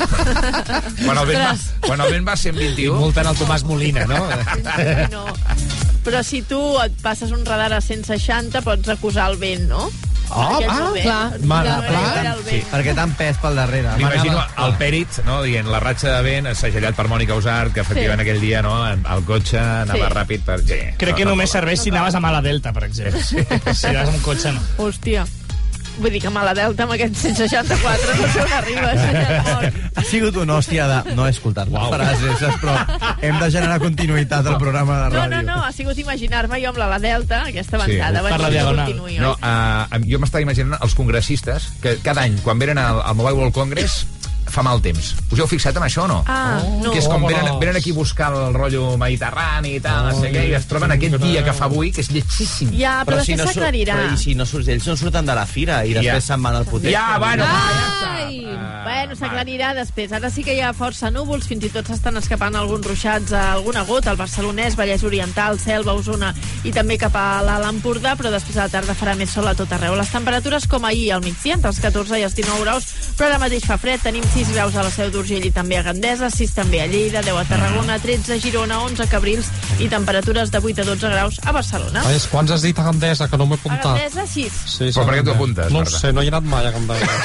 Quan 1.04 1.18
el 1.22 1.26
vent 1.30 1.40
va, 1.42 1.54
quan 1.86 2.00
el 2.04 2.12
vent 2.16 2.28
va 2.28 2.34
a 2.34 2.40
121... 2.40 2.98
Multen 3.00 3.30
el 3.30 3.38
Tomàs 3.38 3.64
Molina, 3.68 4.04
no? 4.10 4.20
no. 5.14 5.24
Però 6.06 6.22
si 6.24 6.42
tu 6.48 6.60
et 6.82 6.94
passes 7.02 7.32
un 7.34 7.44
radar 7.46 7.72
a 7.76 7.80
160, 7.84 8.62
pots 8.64 8.94
acusar 8.94 9.30
el 9.32 9.40
vent, 9.40 9.66
no? 9.70 9.88
Ah, 10.28 10.58
és 10.60 10.68
ah, 10.68 10.90
vent. 10.92 11.04
clar. 11.06 11.38
No 11.40 11.48
Mare, 11.48 11.74
clar. 11.88 12.34
Sí, 12.44 12.58
perquè 12.68 12.92
tant 12.96 13.14
pes 13.16 13.38
pel 13.40 13.56
darrere. 13.56 13.94
M'imagino 13.96 14.42
el 14.64 14.74
Pèrit, 14.80 15.20
no, 15.24 15.38
dient 15.44 15.70
la 15.72 15.80
ratxa 15.80 16.12
de 16.18 16.20
vent 16.26 16.50
assagellat 16.50 16.96
per 16.98 17.08
Mònica 17.08 17.36
Usart, 17.38 17.72
que 17.72 17.80
efectivament 17.80 18.20
Sí. 18.20 18.28
aquell 18.28 18.40
dia 18.44 18.60
no, 18.62 18.74
el 18.88 19.24
cotxe 19.28 19.58
anava 19.58 20.08
Sí. 20.08 20.14
ràpid 20.14 20.44
per... 20.44 20.60
Sí, 20.60 20.80
Crec 21.00 21.16
que 21.16 21.24
només 21.28 21.50
serveix 21.50 21.80
si 21.80 21.90
anaves 21.94 22.14
a 22.14 22.20
Mala 22.20 22.42
Delta, 22.44 22.72
per 22.76 22.84
exemple. 22.84 23.22
Si 23.24 23.86
anaves 23.88 24.14
amb 24.14 24.24
cotxe, 24.24 24.52
no. 24.52 24.60
Hòstia. 24.84 25.24
Vull 25.98 26.12
dir 26.14 26.20
que 26.22 26.30
a 26.30 26.44
la 26.46 26.54
Delta 26.54 26.84
amb 26.86 26.94
aquest 26.94 27.16
164 27.18 28.16
no 28.18 28.28
sé 28.32 28.42
on 28.44 28.52
arribes. 28.58 29.78
Ha 29.98 30.04
sigut 30.06 30.36
una 30.38 30.58
hòstia 30.58 30.86
de... 30.90 31.14
No 31.18 31.26
he 31.26 31.32
escoltat 31.34 31.70
wow. 31.72 31.90
frases, 31.92 32.44
però 32.62 32.76
hem 33.24 33.38
de 33.40 33.50
generar 33.50 33.80
continuïtat 33.82 34.46
al 34.46 34.58
programa 34.62 35.00
de 35.02 35.08
No, 35.16 35.24
ràdio. 35.24 35.30
no, 35.34 35.42
no, 35.48 35.56
ha 35.66 35.72
sigut 35.74 35.98
imaginar-me 35.98 36.60
jo 36.62 36.70
amb 36.70 36.78
la 36.78 36.90
la 36.94 37.00
Delta, 37.02 37.42
aquesta 37.50 37.80
avançada. 37.80 38.22
Per 38.22 38.30
vaig 38.30 38.42
la 38.44 38.50
dir, 38.50 38.58
diagonal. 38.58 38.92
continuï, 38.92 39.18
No, 39.22 39.32
uh, 39.34 40.04
jo 40.06 40.22
m'estava 40.22 40.44
imaginant 40.46 40.78
els 40.80 40.94
congressistes 40.98 41.72
que 41.82 41.96
cada 42.04 42.22
any, 42.28 42.38
quan 42.46 42.62
venen 42.62 42.78
al, 42.78 43.02
al 43.02 43.18
Mobile 43.18 43.36
World 43.42 43.54
Congress, 43.58 44.04
fa 44.50 44.62
mal 44.62 44.80
temps. 44.82 45.14
Us 45.30 45.38
heu 45.38 45.46
fixat 45.46 45.76
en 45.76 45.82
això 45.82 46.04
o 46.04 46.08
no? 46.08 46.24
Ah, 46.26 46.58
no. 46.82 46.90
Que 46.92 46.98
és 46.98 47.08
com 47.08 47.22
venen, 47.24 47.42
Vámonos. 47.44 47.60
venen 47.60 47.76
aquí 47.76 47.90
a 47.90 47.94
buscar 47.94 48.32
el 48.34 48.54
rotllo 48.54 48.96
mediterrani 48.98 49.74
i 49.76 49.80
tal, 49.80 50.08
no 50.10 50.20
sé 50.20 50.30
què, 50.32 50.48
i 50.50 50.54
es 50.54 50.66
troben 50.66 50.90
aquest 50.92 51.16
dia 51.22 51.44
que 51.44 51.52
fa 51.52 51.66
avui, 51.66 51.90
que 51.92 52.00
és 52.00 52.10
lletjíssim. 52.10 52.72
Ja, 52.78 53.02
però, 53.04 53.16
després 53.22 53.40
sur- 53.40 53.52
s'aclarirà. 53.52 53.94
Però 53.96 54.14
i 54.14 54.16
si 54.18 54.34
no 54.34 54.46
surts, 54.46 54.68
ells 54.68 54.86
no 54.86 54.96
surten 54.96 55.26
de 55.26 55.34
la 55.34 55.46
fira 55.46 55.84
i 55.84 55.92
després 55.94 56.24
Ja. 56.24 56.34
se'n 56.34 56.42
van 56.42 56.56
al 56.56 56.64
potet. 56.64 56.90
Ja, 56.92 57.18
bueno, 57.18 57.44
Ai, 57.48 58.44
bueno, 58.84 59.14
s'aclarirà 59.16 59.74
després. 59.74 60.12
Ara 60.12 60.30
sí 60.30 60.42
que 60.44 60.54
hi 60.56 60.60
ha 60.60 60.72
força 60.76 61.10
núvols, 61.10 61.46
fins 61.48 61.64
i 61.64 61.70
tot 61.72 61.86
s'estan 61.86 62.16
escapant 62.20 62.56
alguns 62.56 62.86
ruixats, 62.86 63.32
a 63.32 63.52
alguna 63.52 63.82
gota, 63.88 64.10
al 64.10 64.16
Barcelonès, 64.16 64.76
Vallès 64.76 65.02
Oriental, 65.04 65.58
Selva, 65.60 65.94
Osona 65.94 66.34
i 66.64 66.72
també 66.74 66.98
cap 66.98 67.14
a 67.16 67.42
l'Alt 67.44 67.68
Empordà, 67.68 68.16
però 68.16 68.30
després 68.30 68.56
a 68.56 68.66
la 68.66 68.72
tarda 68.72 68.94
farà 68.98 69.14
més 69.16 69.30
sol 69.30 69.46
a 69.48 69.54
tot 69.54 69.72
arreu. 69.72 69.94
Les 69.98 70.10
temperatures 70.10 70.66
com 70.68 70.84
ahir 70.84 71.12
al 71.12 71.22
migdia, 71.22 71.54
entre 71.54 71.70
els 71.70 71.80
14 71.80 72.18
i 72.18 72.22
els 72.26 72.34
19 72.34 72.64
graus, 72.64 72.86
però 73.16 73.26
ara 73.30 73.38
mateix 73.38 73.64
fa 73.66 73.78
fred, 73.78 74.00
tenim 74.02 74.24
6 74.38 74.52
graus 74.54 74.76
a 74.76 74.84
la 74.86 74.90
Seu 74.94 75.08
d'Urgell 75.10 75.42
i 75.48 75.50
també 75.50 75.80
a 75.80 75.82
Gandesa, 75.82 76.28
6 76.30 76.52
també 76.54 76.78
a 76.78 76.84
Lleida, 76.86 77.24
10 77.26 77.40
a 77.40 77.44
Tarragona, 77.48 77.96
13 77.98 78.36
a 78.36 78.38
Girona, 78.38 78.76
11 78.86 79.02
a 79.02 79.06
Cabrils 79.10 79.48
i 79.82 79.88
temperatures 79.90 80.52
de 80.54 80.60
8 80.62 80.84
a 80.84 80.86
12 80.86 81.10
graus 81.10 81.40
a 81.42 81.50
Barcelona. 81.56 82.04
Ai, 82.06 82.20
quants 82.30 82.52
has 82.54 82.62
dit 82.62 82.78
a 82.78 82.84
Gandesa, 82.86 83.26
que 83.26 83.36
no 83.40 83.48
m'he 83.50 83.58
A 83.58 83.58
apuntat? 83.58 83.98
Gandesa, 83.98 84.26
6. 84.30 84.60
Sí, 84.76 84.92
Però 84.94 85.08
per 85.08 85.16
què 85.18 85.24
t'ho 85.26 85.34
apuntes, 85.34 85.72
No 85.74 85.82
sé, 85.90 86.12
no 86.14 86.22
hi 86.22 86.30
he 86.30 86.32
anat 86.36 86.46
mai 86.54 86.70
a 86.70 86.70
Gandesa. 86.70 87.18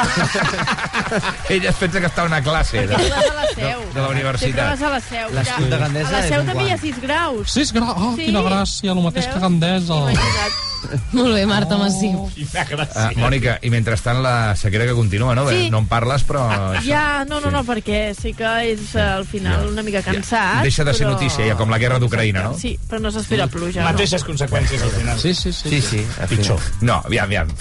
Ella 1.53 1.69
es 1.69 1.75
pensa 1.85 2.01
que 2.01 2.09
està 2.09 2.25
a 2.25 2.31
una 2.31 2.41
classe 2.41 2.81
de, 2.81 2.97
Perquè 2.97 3.13
vas 3.13 3.29
a 3.29 3.37
la 3.43 3.47
Seu. 3.53 3.61
de, 3.61 3.93
de 3.93 4.01
la 4.01 4.09
Sempre 4.09 4.11
universitat. 4.17 4.69
vas 4.73 4.81
a 4.81 4.89
la 4.97 5.01
Seu. 5.05 5.29
L'escut 5.37 5.65
Mira, 5.67 5.75
de 5.77 5.83
Gandesa 5.85 6.09
A 6.09 6.17
la 6.17 6.27
Seu 6.33 6.45
també 6.49 6.63
hi 6.65 6.71
ha 6.73 6.77
quant? 6.81 6.85
6 6.89 7.01
graus. 7.05 7.53
6 7.61 7.73
graus, 7.77 7.95
oh, 8.09 8.13
Sí. 8.17 8.25
quina 8.25 8.41
gràcia, 8.41 8.89
el 8.97 9.03
mateix 9.05 9.25
Veus? 9.29 9.35
que 9.37 9.41
Gandesa. 9.45 10.01
Imagina't. 10.09 10.72
Molt 11.13 11.33
bé, 11.35 11.45
Marta 11.49 11.77
Massiu. 11.77 12.25
Uh, 12.27 13.07
Mònica, 13.19 13.57
i 13.63 13.69
mentrestant 13.73 14.21
la 14.23 14.55
sequera 14.59 14.85
que 14.89 14.95
continua, 14.97 15.33
no? 15.35 15.45
Sí. 15.49 15.69
No 15.73 15.79
en 15.83 15.87
parles, 15.91 16.25
però... 16.27 16.45
això- 16.49 16.83
Ja, 16.87 17.03
no, 17.29 17.39
no, 17.43 17.51
no, 17.53 17.63
perquè 17.67 18.13
sí 18.17 18.33
que 18.37 18.51
és 18.71 18.93
eh, 18.95 19.01
al 19.01 19.25
final 19.29 19.67
una 19.71 19.83
mica 19.85 20.01
cansat. 20.05 20.61
Deixa 20.65 20.83
de 20.87 20.93
ser 20.93 21.05
però... 21.07 21.13
notícia, 21.15 21.45
ja 21.47 21.55
com 21.59 21.69
la 21.73 21.79
guerra 21.81 21.99
d'Ucraïna, 22.03 22.43
no? 22.49 22.53
Sí, 22.59 22.75
però 22.89 23.01
no 23.03 23.11
s'espera 23.13 23.47
pluja. 23.47 23.81
No. 23.83 23.91
Mateixes 23.91 24.23
conseqüències, 24.27 24.81
al 24.83 24.91
final. 24.97 25.19
Sí, 25.19 25.33
sí, 25.33 25.51
sí. 25.53 25.69
Sí, 25.69 25.81
sí. 25.81 26.05
al 26.21 26.27
Pitjor. 26.31 26.59
No, 26.81 27.01
aviam, 27.05 27.25
aviam. 27.29 27.53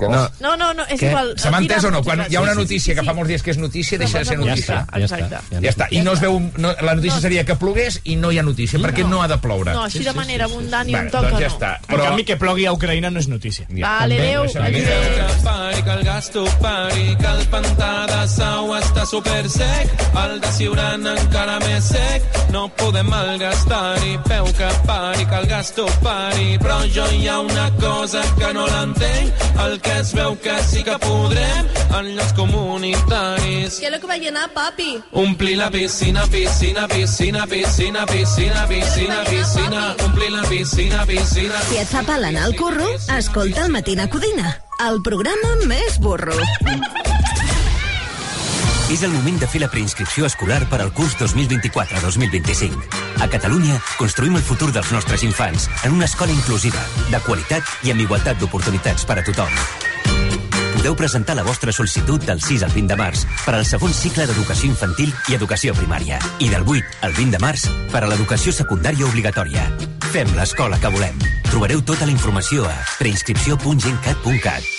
No, 0.00 0.28
No, 0.40 0.56
no, 0.56 0.72
no, 0.74 0.84
és 0.88 1.00
Què? 1.00 1.08
igual. 1.10 1.34
Se 1.38 1.50
m'ha 1.50 1.58
entès 1.58 1.84
o 1.84 1.90
no? 1.90 2.02
Quan 2.02 2.24
hi 2.28 2.36
ha 2.36 2.40
una 2.40 2.54
notícia 2.54 2.92
Sí, 2.92 2.94
que 2.94 3.00
sí, 3.00 3.06
fa 3.06 3.14
molts 3.14 3.28
dies 3.28 3.42
que 3.42 3.50
és 3.52 3.58
notícia, 3.58 3.98
deixa 3.98 4.18
de 4.18 4.24
ser 4.24 4.36
Ja 4.38 4.44
notícia. 4.44 4.80
està, 4.84 4.98
exacte. 5.00 5.38
Ja 5.62 5.70
està. 5.70 5.86
I 5.90 6.00
no 6.02 6.12
es 6.12 6.20
veu... 6.20 6.40
No, 6.58 6.74
la 6.80 6.94
notícia 6.94 7.20
seria 7.20 7.44
que 7.44 7.54
plogués 7.56 8.00
i 8.04 8.16
no 8.16 8.30
hi 8.32 8.38
ha 8.38 8.42
notícia, 8.42 8.78
perquè 8.78 9.06
no 9.08 9.22
ha 9.22 9.28
de 9.28 9.38
ploure. 9.38 9.72
No, 9.72 9.84
així 9.84 10.04
de 10.04 10.12
manera 10.12 10.44
abundant 10.44 10.88
i 10.90 10.94
un 10.94 11.10
toc 11.10 11.22
doncs 11.28 11.38
que 11.38 11.44
ja 11.44 11.48
no. 11.48 11.54
està. 11.54 11.70
En 11.88 12.00
canvi, 12.02 12.24
que 12.24 12.36
plogui 12.36 12.66
a 12.66 12.72
Ucraïna 12.72 13.10
no 13.10 13.20
és 13.20 13.28
notícia. 13.28 13.66
Vale, 13.70 14.18
adéu. 14.20 14.44
Pari, 15.44 15.82
que 15.82 15.90
el 15.90 16.02
gasto 16.04 16.44
pari, 16.60 17.16
que 17.20 17.26
el 17.26 17.42
pantà 17.52 18.06
de 18.10 18.20
sau 18.28 18.72
està 18.76 19.04
super 19.06 19.48
sec, 19.50 19.90
el 20.24 20.40
de 20.40 20.52
Siuran 20.56 21.06
encara 21.06 21.58
més 21.64 21.84
sec, 21.92 22.22
no 22.52 22.68
podem 22.78 23.08
malgastar-hi, 23.10 24.18
peu 24.28 24.44
que 24.56 24.68
pari, 24.86 25.26
que 25.26 25.36
el 25.42 25.46
gasto 25.50 25.86
pari, 26.02 26.58
però 26.62 26.78
jo 26.94 27.06
hi 27.12 27.28
ha 27.28 27.38
una 27.40 27.70
cosa 27.80 28.22
que 28.38 28.52
no 28.56 28.66
l'entenc, 28.66 29.44
el 29.66 29.76
que 29.84 29.93
es 30.00 30.12
veu 30.14 30.36
que 30.40 30.54
sí 30.68 30.82
que 30.84 30.96
podrem 30.98 31.68
en 31.98 32.16
llocs 32.16 32.32
comunitaris. 32.34 33.78
¿Qué 33.80 33.86
es 33.86 33.92
lo 33.92 34.00
que 34.00 34.06
va 34.06 34.14
a 34.14 34.18
llenar, 34.18 34.52
papi? 34.52 35.02
Omplir 35.12 35.58
la 35.58 35.70
piscina, 35.70 36.26
piscina, 36.26 36.88
piscina, 36.88 37.46
piscina, 37.46 38.06
piscina, 38.06 38.66
piscina, 38.66 39.24
piscina, 39.24 39.96
omplir 40.04 40.32
la 40.32 40.42
piscina, 40.42 41.06
piscina. 41.06 41.60
Si 41.70 41.78
et 41.78 41.88
fa 41.88 42.02
pal 42.02 42.24
anar 42.24 42.48
al 42.50 42.56
curro, 42.56 42.88
escolta 43.18 43.66
el 43.66 43.72
Matina 43.72 44.08
Codina, 44.10 44.58
el 44.90 45.02
programa 45.02 45.56
més 45.68 46.00
burro. 46.00 46.34
És 48.92 49.02
el 49.02 49.12
moment 49.14 49.38
de 49.40 49.46
fer 49.48 49.62
la 49.62 49.70
preinscripció 49.72 50.26
escolar 50.28 50.60
per 50.68 50.82
al 50.84 50.92
curs 50.92 51.14
2024-2025. 51.16 52.84
A 53.24 53.28
Catalunya 53.32 53.78
construïm 53.96 54.36
el 54.36 54.44
futur 54.44 54.68
dels 54.74 54.90
nostres 54.92 55.24
infants 55.24 55.70
en 55.88 55.96
una 55.96 56.04
escola 56.04 56.34
inclusiva, 56.36 56.82
de 57.08 57.20
qualitat 57.24 57.64
i 57.82 57.94
amb 57.94 58.04
igualtat 58.04 58.38
d'oportunitats 58.42 59.08
per 59.08 59.18
a 59.22 59.24
tothom. 59.24 59.48
Podeu 60.74 60.98
presentar 61.00 61.32
la 61.38 61.46
vostra 61.48 61.72
sol·licitud 61.72 62.28
del 62.28 62.44
6 62.44 62.66
al 62.68 62.76
20 62.76 62.92
de 62.92 63.00
març 63.00 63.24
per 63.46 63.56
al 63.56 63.64
segon 63.64 63.96
cicle 63.96 64.28
d'educació 64.28 64.68
infantil 64.68 65.16
i 65.32 65.38
educació 65.40 65.72
primària 65.72 66.20
i 66.44 66.52
del 66.52 66.68
8 66.68 67.00
al 67.08 67.16
20 67.16 67.38
de 67.38 67.40
març 67.40 67.64
per 67.88 68.04
a 68.04 68.12
l'educació 68.12 68.52
secundària 68.52 69.08
obligatòria. 69.08 69.64
Fem 70.12 70.36
l'escola 70.36 70.76
que 70.76 70.92
volem. 70.92 71.16
Trobareu 71.48 71.80
tota 71.80 72.04
la 72.04 72.12
informació 72.12 72.68
a 72.68 72.76
preinscripció.gencat.cat. 73.00 74.72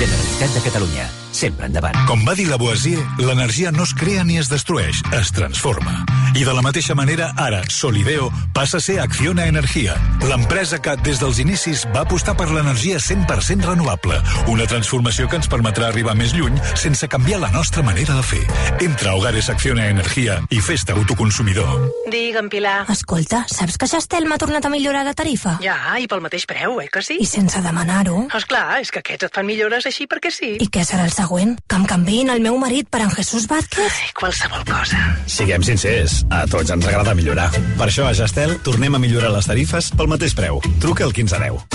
Generalitat 0.00 0.56
de 0.56 0.70
Catalunya. 0.70 1.19
Sempre 1.32 1.66
endavant. 1.66 1.96
Com 2.08 2.24
va 2.26 2.34
dir 2.34 2.48
Lavoisier, 2.50 3.00
l'energia 3.18 3.70
no 3.72 3.84
es 3.86 3.94
crea 3.94 4.24
ni 4.24 4.38
es 4.38 4.50
destrueix, 4.50 5.02
es 5.16 5.30
transforma. 5.32 6.04
I 6.36 6.44
de 6.46 6.52
la 6.54 6.62
mateixa 6.62 6.94
manera, 6.94 7.32
ara, 7.36 7.62
Solideo 7.70 8.28
passa 8.54 8.78
a 8.78 8.80
ser 8.80 9.00
Acciona 9.02 9.46
Energia, 9.50 9.96
l'empresa 10.22 10.78
que, 10.82 10.94
des 11.02 11.18
dels 11.18 11.40
inicis, 11.42 11.82
va 11.94 12.04
apostar 12.04 12.36
per 12.38 12.48
l'energia 12.50 13.00
100% 13.02 13.66
renovable, 13.66 14.20
una 14.50 14.66
transformació 14.70 15.26
que 15.28 15.40
ens 15.40 15.50
permetrà 15.50 15.88
arribar 15.90 16.14
més 16.18 16.34
lluny 16.36 16.58
sense 16.78 17.08
canviar 17.10 17.40
la 17.42 17.50
nostra 17.50 17.82
manera 17.82 18.14
de 18.14 18.22
fer. 18.26 18.42
Entra 18.86 19.10
a 19.10 19.16
Hogares 19.18 19.50
Acciona 19.50 19.88
Energia 19.90 20.38
i 20.50 20.60
fes-te 20.62 20.94
autoconsumidor. 20.94 21.90
Digue'm, 22.12 22.50
Pilar. 22.50 22.84
Escolta, 22.94 23.42
saps 23.50 23.78
que 23.78 23.90
Gestel 23.90 24.28
m'ha 24.30 24.38
tornat 24.38 24.66
a 24.66 24.72
millorar 24.72 25.02
la 25.06 25.16
tarifa? 25.18 25.56
Ja, 25.64 25.96
i 25.98 26.06
pel 26.10 26.22
mateix 26.22 26.46
preu, 26.50 26.78
eh 26.82 26.88
que 26.90 27.02
sí? 27.02 27.18
I 27.22 27.26
sense 27.26 27.58
demanar-ho. 27.62 28.26
Esclar, 28.38 28.80
és 28.84 28.94
que 28.94 29.02
aquests 29.02 29.30
et 29.30 29.34
fan 29.34 29.46
millores 29.50 29.86
així 29.90 30.06
perquè 30.10 30.30
sí. 30.34 30.54
I 30.62 30.70
què 30.70 30.86
serà 30.86 31.06
el 31.08 31.14
següent? 31.20 31.56
Que 31.68 31.78
em 31.78 31.84
canviïn 31.88 32.30
el 32.32 32.40
meu 32.44 32.56
marit 32.60 32.88
per 32.90 33.02
en 33.04 33.12
Jesús 33.12 33.46
Vázquez? 33.50 33.98
Ai, 34.00 34.10
qualsevol 34.16 34.64
cosa. 34.68 35.00
Siguem 35.28 35.64
sincers, 35.66 36.20
a 36.32 36.44
tots 36.50 36.72
ens 36.72 36.88
agrada 36.88 37.14
millorar. 37.18 37.50
Per 37.52 37.88
això 37.88 38.08
a 38.08 38.14
Gestel 38.16 38.56
tornem 38.66 38.96
a 38.96 39.02
millorar 39.02 39.32
les 39.34 39.48
tarifes 39.50 39.92
pel 39.96 40.10
mateix 40.10 40.36
preu. 40.38 40.62
Truca 40.82 41.06
al 41.08 41.14
1510. 41.16 41.66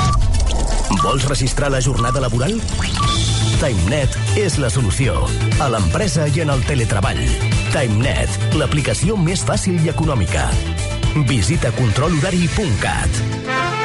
Vols 1.04 1.28
registrar 1.30 1.72
la 1.74 1.82
jornada 1.82 2.24
laboral? 2.24 2.58
TimeNet 3.62 4.18
és 4.41 4.58
la 4.62 4.72
solució. 4.74 5.22
A 5.64 5.70
l'empresa 5.72 6.28
i 6.28 6.43
en 6.43 6.52
el 6.54 6.66
teletreball. 6.68 7.22
TimeNet, 7.76 8.56
l'aplicació 8.60 9.18
més 9.20 9.46
fàcil 9.46 9.80
i 9.86 9.93
econòmica. 9.93 10.50
Visita 11.30 11.72
controlhorari.cat. 11.78 13.85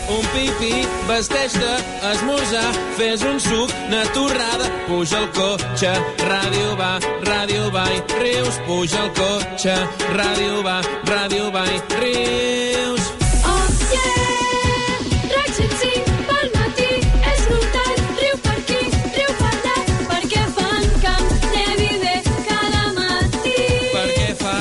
un 0.09 0.23
pipí, 0.33 0.73
vesteix-te, 1.07 1.71
esmorzar, 2.11 2.69
fes 2.97 3.23
un 3.23 3.39
suc, 3.39 3.73
una 3.87 4.03
torrada, 4.15 4.67
puja 4.87 5.17
al 5.19 5.29
cotxe, 5.37 5.91
ràdio 6.29 6.75
va, 6.79 6.91
ràdio 7.27 7.69
va 7.75 7.85
i 7.95 8.01
rius, 8.21 8.59
puja 8.67 9.01
al 9.05 9.11
cotxe, 9.19 9.75
ràdio 10.17 10.63
va, 10.67 10.77
ràdio 11.11 11.51
va 11.55 11.65
i 11.69 11.79
rius. 12.01 13.11
Oh, 13.53 13.67
yeah! 13.93 14.97
RAC 15.35 15.53
105 15.59 16.17
pel 16.29 16.51
matí 16.57 16.89
és 17.33 17.47
notat. 17.51 18.03
Riu 18.21 18.41
per 18.45 18.57
aquí, 18.57 18.81
riu 19.17 19.31
per 19.39 19.53
allà, 19.53 19.77
perquè 20.11 20.45
fan 20.57 20.83
em 21.13 21.25
llevi 21.55 21.91
bé 22.03 22.15
cada 22.49 22.83
matí. 22.99 23.57
perquè 23.95 24.29
fa 24.43 24.59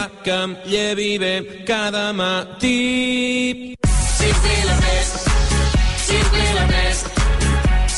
llevi 0.67 1.13
bé 1.19 1.35
cada 1.67 2.13
matí. 2.13 3.77
Simply 4.19 4.57
the 4.69 4.77
best. 4.83 5.00
Simply 6.41 6.59
the 6.61 6.73
best. 6.73 7.05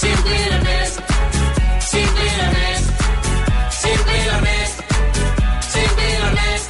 Simply 0.02 0.38
the 0.50 0.58
best. 0.66 0.94
Simply 1.92 2.28
the 2.40 2.48
best. 2.56 2.86
Simply 3.82 4.20
the 4.30 4.38
best. 4.46 4.76
Simply 5.74 6.10
the 6.22 6.30
best. 6.40 6.66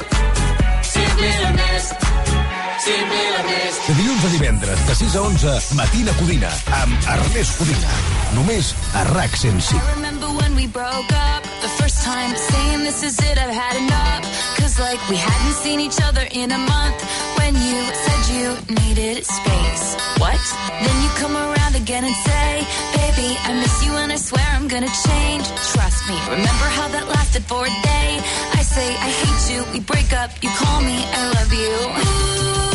Simply 0.93 1.31
the 1.41 1.51
best. 1.57 1.89
Simply 2.85 3.23
the 3.33 3.43
best. 3.49 3.87
De 3.87 3.93
dilluns 3.95 4.23
a 4.23 4.29
divendres, 4.29 4.85
de 4.85 4.95
6 4.95 5.15
a 5.15 5.19
11, 5.19 5.73
Matina 5.73 6.13
Codina, 6.19 6.51
amb 6.81 6.93
Ernest 7.15 7.57
Codina. 7.57 7.89
Només 8.37 8.75
a 8.93 9.03
RAC 9.15 9.33
105. 9.41 9.81
I 9.81 9.95
remember 9.95 10.27
when 10.29 10.55
we 10.55 10.67
broke 10.67 11.11
up 11.33 11.41
the 11.65 11.71
first 11.81 12.03
time, 12.03 12.35
saying 12.35 12.83
this 12.83 13.01
is 13.01 13.17
it, 13.19 13.37
I've 13.37 13.49
had 13.49 13.75
enough. 13.81 14.21
Cause 14.57 14.77
like 14.79 15.01
we 15.09 15.17
hadn't 15.17 15.57
seen 15.57 15.79
each 15.79 15.99
other 16.01 16.27
in 16.29 16.51
a 16.51 16.57
month 16.57 17.32
when 17.43 17.55
you 17.55 17.79
said 18.03 18.21
you 18.35 18.47
needed 18.79 19.17
space. 19.25 19.85
What? 20.23 20.39
Then 20.83 20.95
you 21.03 21.09
come 21.21 21.35
around 21.35 21.75
again 21.75 22.03
and 22.09 22.15
say, 22.29 22.49
baby, 22.99 23.29
I 23.47 23.51
miss 23.61 23.75
you 23.85 23.93
and 24.01 24.11
I 24.11 24.19
swear 24.27 24.47
I'm 24.55 24.67
gonna 24.73 24.95
change. 25.07 25.45
Trust 25.73 25.99
me, 26.09 26.17
remember 26.35 26.67
how 26.77 26.87
that 26.95 27.05
lasted 27.15 27.43
for 27.43 27.61
a 27.65 27.73
day? 27.93 28.09
I 28.59 28.61
say 28.75 28.87
I 29.07 29.09
hate 29.21 29.43
you, 29.51 29.59
we 29.73 29.79
break 29.81 30.09
up, 30.21 30.31
you 30.43 30.49
call 30.61 30.79
me, 30.81 30.97
I 31.19 31.21
love 31.37 31.51
you. 31.63 31.73
We 31.97 32.72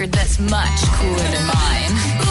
record 0.00 0.12
that's 0.12 0.38
much 0.38 0.82
cooler 0.94 1.16
than 1.16 1.46
mine. 1.46 2.29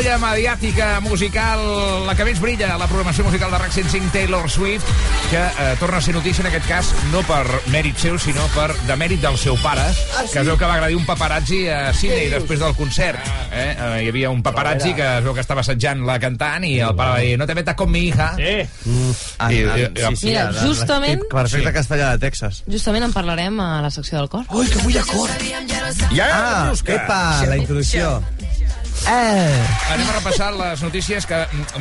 Estrella 0.00 0.16
mediàtica 0.18 0.86
musical, 1.04 1.60
la 2.08 2.14
que 2.16 2.24
més 2.24 2.38
brilla 2.40 2.70
a 2.72 2.78
la 2.80 2.86
programació 2.88 3.20
musical 3.26 3.50
de 3.52 3.58
RAC 3.60 3.72
105, 3.74 4.08
Taylor 4.14 4.46
Swift, 4.48 4.86
que 5.28 5.36
eh, 5.42 5.74
torna 5.78 5.98
a 5.98 6.00
ser 6.00 6.14
notícia 6.14 6.40
en 6.40 6.46
aquest 6.48 6.64
cas 6.70 6.88
no 7.12 7.20
per 7.28 7.42
mèrit 7.68 7.98
seu, 8.00 8.16
sinó 8.18 8.46
per 8.54 8.70
demèrit 8.88 9.20
del 9.20 9.36
seu 9.36 9.58
pare, 9.60 9.84
Ah, 9.84 10.22
sí? 10.24 10.32
que 10.32 10.40
es 10.40 10.46
veu 10.48 10.56
que 10.56 10.64
va 10.64 10.78
agredir 10.78 10.96
un 10.96 11.04
paparazzi 11.04 11.66
a 11.68 11.92
Sydney 11.92 12.30
després 12.32 12.62
del 12.64 12.72
concert. 12.78 13.20
Eh? 13.52 13.66
Eh, 13.76 13.90
hi 14.06 14.08
havia 14.08 14.30
un 14.32 14.40
paparazzi 14.42 14.94
que 14.96 15.04
es 15.18 15.24
veu 15.26 15.36
que 15.36 15.44
estava 15.44 15.60
assetjant 15.60 16.00
la 16.08 16.16
cantant 16.22 16.64
i 16.64 16.78
el 16.80 16.96
pare 16.96 17.10
va 17.18 17.20
dir, 17.20 17.36
no 17.38 17.46
te 17.50 17.58
metas 17.60 17.76
con 17.76 17.90
mi 17.92 18.06
hija. 18.08 18.30
Eh. 18.38 18.64
En, 18.86 19.52
I- 19.52 19.60
en, 19.60 20.00
i- 20.00 20.00
sí, 20.00 20.16
sí, 20.16 20.26
Mira, 20.30 20.48
en- 20.48 20.56
en 20.56 20.64
justament- 20.64 21.28
Perfecte 21.28 21.68
Sí. 21.68 21.74
castellà 21.76 22.10
de 22.16 22.18
Texas. 22.24 22.64
Justament 22.66 23.04
en 23.04 23.12
parlarem 23.12 23.60
a 23.60 23.82
la 23.82 23.90
secció 23.90 24.16
del 24.18 24.30
cor. 24.32 24.46
Ui, 24.48 24.66
que 24.66 24.78
vull 24.80 24.96
a 24.96 25.04
cor! 25.04 25.28
Ah, 26.22 26.72
epa, 26.86 27.44
la 27.46 27.56
introducció. 27.58 28.22
Eh. 29.08 29.66
Anem 29.94 30.08
a 30.08 30.12
repassar 30.18 30.50
les 30.54 30.82
notícies 30.84 31.24
que 31.26 31.38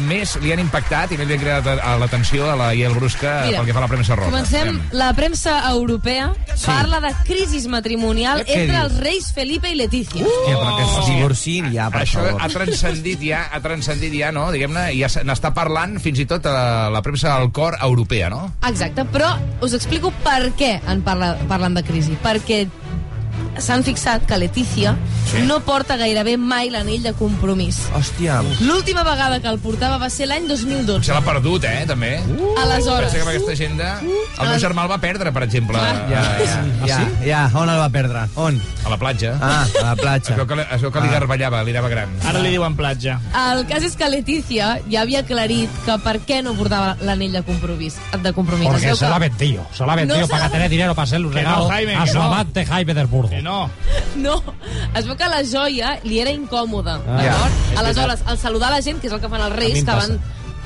més 0.07 0.35
li 0.41 0.51
han 0.53 0.61
impactat 0.63 1.11
i 1.13 1.17
més 1.19 1.27
li 1.27 1.35
han 1.35 1.67
a 1.83 1.95
l'atenció 1.99 2.47
a 2.49 2.55
la 2.57 2.69
Iel 2.75 2.93
Brusca 2.95 3.43
Mira, 3.45 3.59
pel 3.59 3.67
que 3.67 3.73
fa 3.75 3.79
a 3.81 3.85
la 3.85 3.89
premsa 3.91 4.15
rosa. 4.15 4.29
Comencem. 4.31 4.69
Anem. 4.69 4.81
La 4.91 5.11
premsa 5.13 5.57
europea 5.71 6.31
Sí. 6.55 6.65
parla 6.65 6.99
de 7.01 7.11
crisis 7.25 7.67
matrimonial 7.67 8.43
Què 8.45 8.55
entre 8.55 8.77
dius? 8.79 8.83
els 8.85 8.97
reis 8.99 9.31
Felipe 9.33 9.69
i 9.69 9.75
Letícia. 9.75 10.23
Hòstia, 10.25 10.55
però 10.57 10.77
que 10.77 10.83
Oh. 10.83 10.99
es 10.99 11.07
divorciïn 11.07 11.71
ja, 11.73 11.89
per 11.89 12.01
Això 12.03 12.23
favor. 12.23 12.41
ha 12.41 12.47
transcendit 12.49 13.19
ja, 13.21 13.49
ha 13.51 13.59
transcendit 13.61 14.13
ja, 14.13 14.31
no? 14.31 14.51
Diguem-ne, 14.51 14.97
ja 14.99 15.09
se- 15.09 15.23
n'està 15.23 15.53
parlant 15.53 15.99
fins 15.99 16.19
i 16.19 16.25
tot 16.25 16.45
a 16.45 16.89
la 16.89 17.01
premsa 17.01 17.37
del 17.39 17.51
cor 17.51 17.77
europea, 17.81 18.29
no? 18.29 18.53
Exacte, 18.67 19.05
però 19.05 19.37
us 19.61 19.73
explico 19.73 20.11
per 20.23 20.51
què 20.57 20.79
en 20.87 21.01
parla, 21.01 21.37
parlen 21.47 21.73
de 21.73 21.83
crisi. 21.83 22.17
Perquè 22.23 22.67
s'han 23.57 23.83
fixat 23.83 24.25
que 24.25 24.37
Letícia 24.37 24.95
Sí. 25.29 25.41
no 25.45 25.59
porta 25.61 25.95
gairebé 25.97 26.37
mai 26.37 26.69
l'anell 26.71 27.03
de 27.03 27.13
compromís. 27.13 27.77
Hòstia. 27.93 28.41
L'última 28.61 29.03
vegada 29.03 29.39
que 29.39 29.47
el 29.47 29.59
portava 29.59 29.97
va 29.97 30.09
ser 30.09 30.25
l'any 30.27 30.47
2012. 30.47 31.03
Se 31.05 31.13
l'ha 31.13 31.21
perdut, 31.21 31.63
eh, 31.65 31.83
també. 31.87 32.19
Aleshores. 32.57 33.11
Pensa 33.11 33.15
que 33.17 33.21
amb 33.21 33.29
aquesta 33.29 33.51
agenda... 33.51 33.99
El 34.01 34.47
meu 34.47 34.55
Ah. 34.55 34.59
germà 34.59 34.83
el 34.83 34.91
va 34.91 34.97
perdre, 34.97 35.31
per 35.31 35.43
exemple. 35.43 35.77
Ja, 35.77 36.07
ja, 36.09 36.63
ja, 36.87 36.99
ja. 37.25 37.51
On 37.53 37.69
el 37.69 37.77
va 37.77 37.89
perdre? 37.89 38.23
On? 38.35 38.59
A 38.85 38.89
la 38.89 38.97
platja. 38.97 39.35
Ah, 39.41 39.65
a 39.81 39.85
la 39.85 39.95
platja. 39.95 40.33
Es 40.33 40.37
veu 40.37 40.47
que, 40.47 40.61
es 40.61 40.81
veu 40.81 40.91
que 40.91 41.01
li 41.01 41.07
Ah. 41.09 41.11
garballava, 41.11 41.63
li 41.63 41.71
anava 41.71 41.89
gran. 41.89 42.09
Ara 42.25 42.39
li 42.39 42.49
diuen 42.49 42.75
platja. 42.75 43.19
El 43.51 43.65
cas 43.67 43.83
és 43.83 43.95
que 43.95 44.09
Letícia 44.09 44.79
ja 44.89 45.01
havia 45.01 45.19
aclarit 45.19 45.69
que 45.85 45.97
per 45.99 46.19
què 46.25 46.41
no 46.43 46.53
portava 46.53 46.95
l'anell 47.01 47.31
de 47.33 47.43
compromís. 47.43 47.95
De 48.23 48.33
compromís. 48.33 48.67
Porque 48.67 48.95
se 48.95 48.99
que- 49.05 49.09
lo 49.09 49.15
ha 49.15 49.19
vendido. 49.19 49.67
Se 49.73 49.83
lo 49.85 49.91
ha 49.91 49.95
vendido 49.95 50.21
No 50.21 50.27
para 50.27 50.49
tener 50.49 50.69
dinero 50.69 50.95
para 50.95 51.03
hacer 51.03 51.19
un 51.23 51.31
regalo 51.33 51.63
no, 51.65 51.69
Jaime, 51.69 51.95
a 51.95 52.07
su 52.07 52.15
no. 52.15 52.23
amante 52.23 52.65
Jaime 52.65 52.93
del 52.93 53.07
Burgo. 53.07 53.29
Que 53.39 53.43
no. 53.43 53.69
No, 54.19 54.41
es 54.97 55.05
veu 55.07 55.15
que 55.15 55.27
la 55.31 55.39
joia 55.47 55.93
li 56.03 56.17
era 56.19 56.31
incòmoda. 56.35 56.97
Ah. 57.05 57.19
d'acord? 57.21 57.59
Ja. 57.69 57.79
Aleshores, 57.79 58.23
al 58.27 58.39
saludar 58.41 58.71
la 58.73 58.81
gent, 58.83 58.99
que 58.99 59.07
és 59.07 59.13
el 59.15 59.21
que 59.23 59.29
fan 59.31 59.45
els 59.45 59.55
reis, 59.55 59.79
que 59.87 59.95
van 59.95 60.17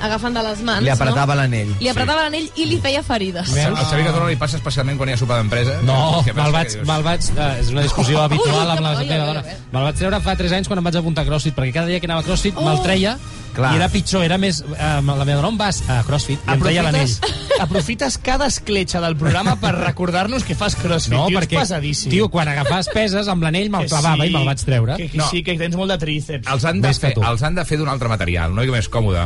agafant 0.06 0.34
de 0.36 0.42
les 0.46 0.62
mans, 0.66 0.82
Li 0.84 0.90
apretava 0.92 1.34
no? 1.34 1.40
l'anell. 1.40 1.74
Li 1.80 1.88
apretava 1.90 2.26
l'anell 2.26 2.48
i 2.56 2.66
li 2.70 2.78
feia 2.82 3.02
ferides. 3.06 3.52
Al 3.64 3.76
Xavi 3.84 4.04
Cazorla 4.06 4.28
li 4.32 4.38
passa 4.40 4.58
especialment 4.60 4.98
quan 5.00 5.08
hi 5.10 5.16
ha 5.16 5.20
sopar 5.20 5.38
d'empresa. 5.42 5.78
No, 5.86 6.22
me'l 6.26 6.52
vaig, 6.54 6.76
me'l 6.88 7.06
vaig, 7.06 7.30
eh, 7.36 7.50
és 7.60 7.70
una 7.74 7.82
discussió 7.86 8.20
habitual 8.22 8.70
amb 8.76 8.80
la 8.84 8.94
meva 8.98 9.02
oi, 9.02 9.22
dona. 9.26 9.40
oi. 9.46 9.56
Me'l 9.72 9.88
vaig 9.90 9.96
treure 10.02 10.20
fa 10.24 10.36
3 10.36 10.52
anys 10.60 10.68
quan 10.68 10.78
em 10.82 10.84
vaig 10.90 11.00
apuntar 11.00 11.24
a 11.24 11.28
CrossFit, 11.30 11.54
perquè 11.56 11.72
cada 11.80 11.86
dia 11.90 12.00
que 12.00 12.06
anava 12.10 12.20
a 12.20 12.28
CrossFit 12.28 12.54
Oh. 12.56 12.64
me'l 12.68 12.82
treia 12.84 13.16
Clar. 13.54 13.72
i 13.72 13.76
era 13.78 13.88
pitjor, 13.88 14.24
era 14.26 14.36
més... 14.38 14.60
Eh, 14.66 15.00
la 15.04 15.24
meva 15.24 15.36
dona, 15.40 15.48
on 15.48 15.56
vas? 15.58 15.82
A 15.88 16.00
CrossFit, 16.02 16.40
i 16.42 16.50
em 16.56 16.60
treia 16.62 16.82
l'anell. 16.82 17.10
Aprofites, 17.64 18.16
cada 18.18 18.48
escletxa 18.50 18.98
del 19.00 19.14
programa 19.16 19.54
per 19.62 19.70
recordar-nos 19.76 20.42
que 20.42 20.56
fas 20.58 20.74
crossfit. 20.74 21.14
No, 21.14 21.28
tio, 21.30 21.38
perquè, 21.38 21.60
pesadíssim. 21.60 22.10
tio, 22.10 22.26
quan 22.32 22.48
agafaves 22.50 22.88
peses 22.92 23.28
amb 23.30 23.44
l'anell 23.46 23.70
me'l 23.70 23.86
clavava 23.88 24.26
i 24.26 24.32
me'l 24.34 24.48
vaig 24.48 24.64
treure. 24.66 24.96
Que, 24.98 25.06
que 25.12 25.18
No. 25.22 25.28
sí, 25.30 25.44
que 25.46 25.54
tens 25.60 25.76
molt 25.78 25.92
de 25.94 25.98
tríceps. 26.02 26.48
Els 26.50 26.64
han, 26.66 26.80
de 26.82 26.88
Més 26.88 26.98
fer, 26.98 27.12
els 27.14 27.42
han 27.46 27.54
de 27.54 27.64
fer 27.64 27.78
d'un 27.78 27.88
altre 27.88 28.08
material, 28.10 28.52
no? 28.54 28.64
I 28.66 28.72
més 28.74 28.88
còmode. 28.90 29.22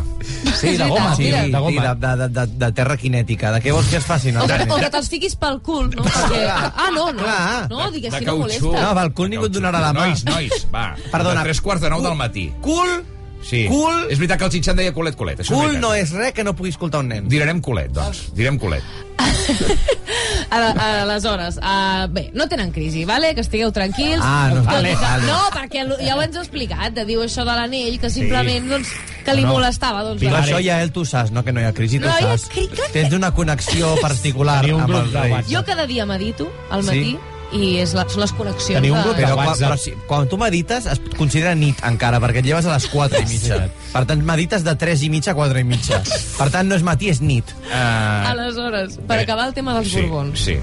Sí, 0.60 0.67
de 0.76 0.88
goma. 0.90 1.14
Sí, 1.16 1.30
de, 1.30 1.42
De 1.48 1.58
goma. 1.58 1.94
de, 1.94 2.14
de, 2.16 2.28
de, 2.28 2.46
de 2.64 2.70
terra 2.72 2.96
quinètica. 3.00 3.52
De 3.54 3.60
què 3.64 3.72
vols 3.72 3.88
que 3.88 3.96
es 3.96 4.04
faci? 4.04 4.32
No, 4.32 4.44
O 4.44 4.46
que, 4.50 4.58
o 4.68 4.78
que 4.82 4.90
te'ls 4.90 5.08
fiquis 5.08 5.36
pel 5.40 5.60
cul, 5.64 5.88
no? 5.94 6.04
Perquè... 6.08 6.42
Ah, 6.50 6.90
no, 6.94 7.12
no. 7.12 7.22
Clar. 7.22 7.68
No, 7.70 7.90
De 7.90 8.02
així 8.10 8.24
no 8.28 8.36
molesta. 8.42 8.72
No, 8.74 8.94
pel 9.00 9.12
cul 9.14 9.30
ningú 9.32 9.48
et 9.48 9.54
donarà 9.56 9.80
la 9.80 9.92
mà. 9.96 10.08
Nois, 10.08 10.24
nois, 10.28 10.66
va. 10.74 10.90
Perdona. 11.12 11.40
De 11.42 11.48
tres 11.52 11.60
quarts 11.64 11.82
de 11.84 11.90
nou 11.94 12.02
del 12.04 12.18
matí. 12.18 12.48
Cul, 12.64 12.98
Sí. 13.42 13.66
Cul- 13.68 14.06
És 14.10 14.18
veritat 14.18 14.38
que 14.38 14.44
el 14.44 14.50
Xitxan 14.52 14.76
deia 14.76 14.92
culet, 14.92 15.14
culet. 15.16 15.38
Això 15.40 15.52
és 15.52 15.56
cul 15.56 15.66
veritat. 15.68 15.80
no 15.82 15.94
és 15.94 16.10
res 16.12 16.32
que 16.34 16.44
no 16.44 16.54
pugui 16.56 16.70
escoltar 16.70 17.00
un 17.00 17.08
nen. 17.08 17.28
Direm 17.28 17.60
culet, 17.60 17.90
doncs. 17.92 18.32
Direm 18.34 18.58
culet. 18.58 18.82
Aleshores, 20.50 21.58
uh, 21.58 22.06
bé, 22.10 22.30
no 22.34 22.46
tenen 22.48 22.70
crisi, 22.72 23.04
vale? 23.04 23.34
que 23.34 23.40
estigueu 23.40 23.70
tranquils. 23.72 24.20
Ah, 24.22 24.50
no, 24.54 24.62
vale, 24.64 24.90
que- 24.90 24.96
vale. 24.96 25.26
No, 25.26 25.38
perquè 25.52 25.84
ja 26.04 26.16
ho 26.16 26.22
ens 26.22 26.36
heu 26.36 26.42
explicat, 26.42 26.92
de 26.94 27.04
dir 27.04 27.18
això 27.18 27.44
de 27.44 27.54
l'anell, 27.54 27.98
que 28.00 28.10
simplement, 28.10 28.68
doncs, 28.70 28.88
que 29.24 29.34
li 29.34 29.42
No. 29.42 29.52
molestava. 29.54 30.02
Doncs, 30.02 30.22
doncs. 30.22 30.34
això 30.48 30.60
ja 30.64 30.80
el 30.82 30.92
tu 30.92 31.04
saps, 31.04 31.30
no? 31.30 31.44
Que 31.44 31.52
no 31.52 31.60
hi 31.60 31.64
ha 31.64 31.72
crisi, 31.74 31.98
tu 31.98 32.06
No 32.06 32.18
saps. 32.18 32.48
cri- 32.50 32.70
Tens 32.92 33.12
una 33.12 33.32
connexió 33.32 33.94
particular 34.00 34.64
amb 34.64 34.88
reis. 34.88 35.14
WhatsApp. 35.14 35.50
Jo 35.52 35.64
cada 35.64 35.86
dia 35.86 36.06
medito 36.06 36.50
al 36.70 36.82
Sí? 36.84 37.18
I 37.56 37.78
és 37.80 37.94
la, 37.96 38.04
són 38.08 38.20
les 38.20 38.32
connexions 38.36 38.76
Teniu 38.80 38.94
un 38.94 39.02
grup 39.02 39.16
de 39.16 39.22
Però, 39.24 39.34
quan, 39.38 39.46
WhatsApp. 39.48 39.70
però 39.70 39.78
si, 39.80 39.94
quan 40.06 40.28
tu 40.28 40.36
medites 40.36 40.86
es 40.86 41.00
considera 41.16 41.54
nit 41.54 41.80
encara, 41.88 42.20
perquè 42.20 42.42
et 42.42 42.48
lleves 42.50 42.66
a 42.68 42.74
les 42.76 42.86
4 42.92 43.22
i 43.22 43.26
mitja. 43.32 43.60
Per 43.92 44.04
tant, 44.04 44.20
medites 44.24 44.64
de 44.66 44.74
3 44.76 45.02
i 45.06 45.08
mitja 45.10 45.32
a 45.32 45.38
4 45.38 45.58
i 45.62 45.64
mitja. 45.64 46.02
Per 46.36 46.50
tant, 46.52 46.68
no 46.68 46.76
és 46.76 46.82
matí, 46.84 47.08
és 47.08 47.22
nit. 47.24 47.48
Uh, 47.70 48.28
Aleshores, 48.34 48.98
per 49.06 49.16
Bé. 49.16 49.22
acabar 49.24 49.48
el 49.48 49.54
tema 49.56 49.72
dels 49.78 49.88
sí, 49.88 50.02
borbons, 50.02 50.40
sí. 50.44 50.56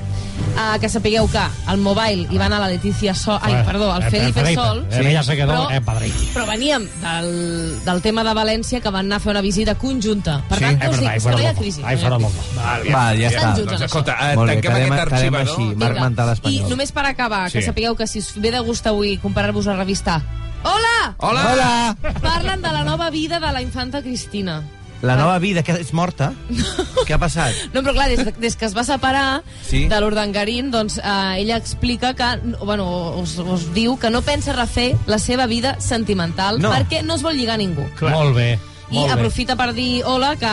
uh, 0.56 0.78
que 0.80 0.90
sapigueu 0.90 1.28
que 1.32 1.42
al 1.66 1.78
Mobile 1.82 2.28
hi 2.30 2.38
va 2.38 2.46
anar 2.52 2.60
la 2.62 2.70
Letícia 2.70 3.16
Sol... 3.18 3.40
Ai, 3.42 3.64
perdó, 3.66 3.90
el 3.96 4.04
Eh, 4.06 4.10
Felipe 4.12 4.42
Felipe, 4.44 4.62
Sol... 4.62 4.86
eh, 4.92 5.02
Ella 5.10 5.24
se 5.24 5.36
quedó 5.36 5.68
Però-. 5.68 6.12
Però 6.36 6.46
veníem 6.48 6.86
del, 7.02 7.80
del 7.86 8.02
tema 8.06 8.24
de 8.24 8.34
València, 8.38 8.82
que 8.82 8.90
van 8.94 9.06
anar 9.10 9.18
a 9.18 9.24
fer 9.26 9.32
una 9.34 9.42
visita 9.42 9.74
conjunta. 9.76 10.38
Per 10.50 10.58
Sí, 10.60 10.66
tant, 10.66 10.82
Eh, 10.86 10.90
us 10.90 10.96
però 10.96 11.02
dic, 11.02 11.10
ahí 11.10 11.18
és 11.18 11.26
que 11.26 11.32
no 11.32 11.40
hi 11.42 11.46
ha 11.50 11.54
crisi. 11.56 11.82
Ahí 11.84 11.96
no 11.96 12.02
hi 12.02 12.06
ha 12.06 12.10
fuera 12.10 12.18
crisi. 12.18 12.36
loco. 12.36 12.62
Val, 12.62 12.88
Val, 12.94 13.18
ja 13.20 13.28
Estan 13.34 13.50
està. 13.52 13.66
Doncs 13.66 13.82
escolta, 13.90 14.16
eh, 14.22 14.36
tanquem 14.36 14.62
quedem, 14.62 14.94
aquest 14.94 15.06
arxivador. 15.06 15.48
així. 15.50 15.76
Marc. 15.76 16.00
Mental 16.06 16.30
I 16.30 16.34
espanyol. 16.38 16.70
Només 16.76 16.92
per 16.92 17.06
acabar, 17.08 17.50
que 17.52 17.62
Sí. 17.62 17.66
sapigueu 17.66 17.96
que 17.96 18.06
si 18.08 18.20
us 18.20 18.34
ve 18.36 18.52
de 18.52 18.60
gust 18.60 18.86
avui 18.88 19.18
comparar-vos 19.18 19.66
la 19.66 19.78
revista... 19.78 20.22
Hola! 20.64 21.16
Hola! 21.20 21.44
Hola! 21.54 21.98
Parlen 22.22 22.62
de 22.62 22.72
la 22.74 22.84
nova 22.84 23.10
vida 23.12 23.40
de 23.40 23.52
la 23.54 23.62
infanta 23.62 24.02
Cristina. 24.02 24.64
La 25.02 25.16
nova 25.16 25.38
vida, 25.40 25.62
que 25.62 25.72
és 25.78 25.92
morta? 25.94 26.32
Què 27.06 27.14
ha 27.14 27.20
passat? 27.22 27.54
No, 27.74 27.84
però 27.84 27.94
clar, 27.94 28.08
des, 28.10 28.24
des 28.42 28.56
que 28.58 28.66
es 28.66 28.74
va 28.76 28.84
separar 28.84 29.44
Sí. 29.62 29.84
de 29.88 30.00
l'Urdangarín, 30.02 30.72
doncs 30.72 30.98
eh, 30.98 31.36
ella 31.44 31.58
explica 31.58 32.14
que, 32.16 32.26
bueno, 32.66 33.12
us, 33.22 33.38
us 33.38 33.68
diu 33.76 34.00
que 34.00 34.10
no 34.10 34.24
pensa 34.24 34.54
refer 34.54 34.96
la 35.06 35.20
seva 35.20 35.46
vida 35.46 35.76
sentimental 35.80 36.60
No. 36.60 36.72
perquè 36.74 37.04
no 37.04 37.14
es 37.16 37.22
vol 37.22 37.38
lligar 37.38 37.56
a 37.56 37.62
ningú. 37.62 37.86
Molt 38.02 38.36
bé. 38.36 38.58
I 38.90 38.96
molt 38.96 39.08
bé. 39.08 39.14
aprofita 39.14 39.56
per 39.56 39.74
dir 39.74 40.02
hola 40.06 40.36
que 40.38 40.50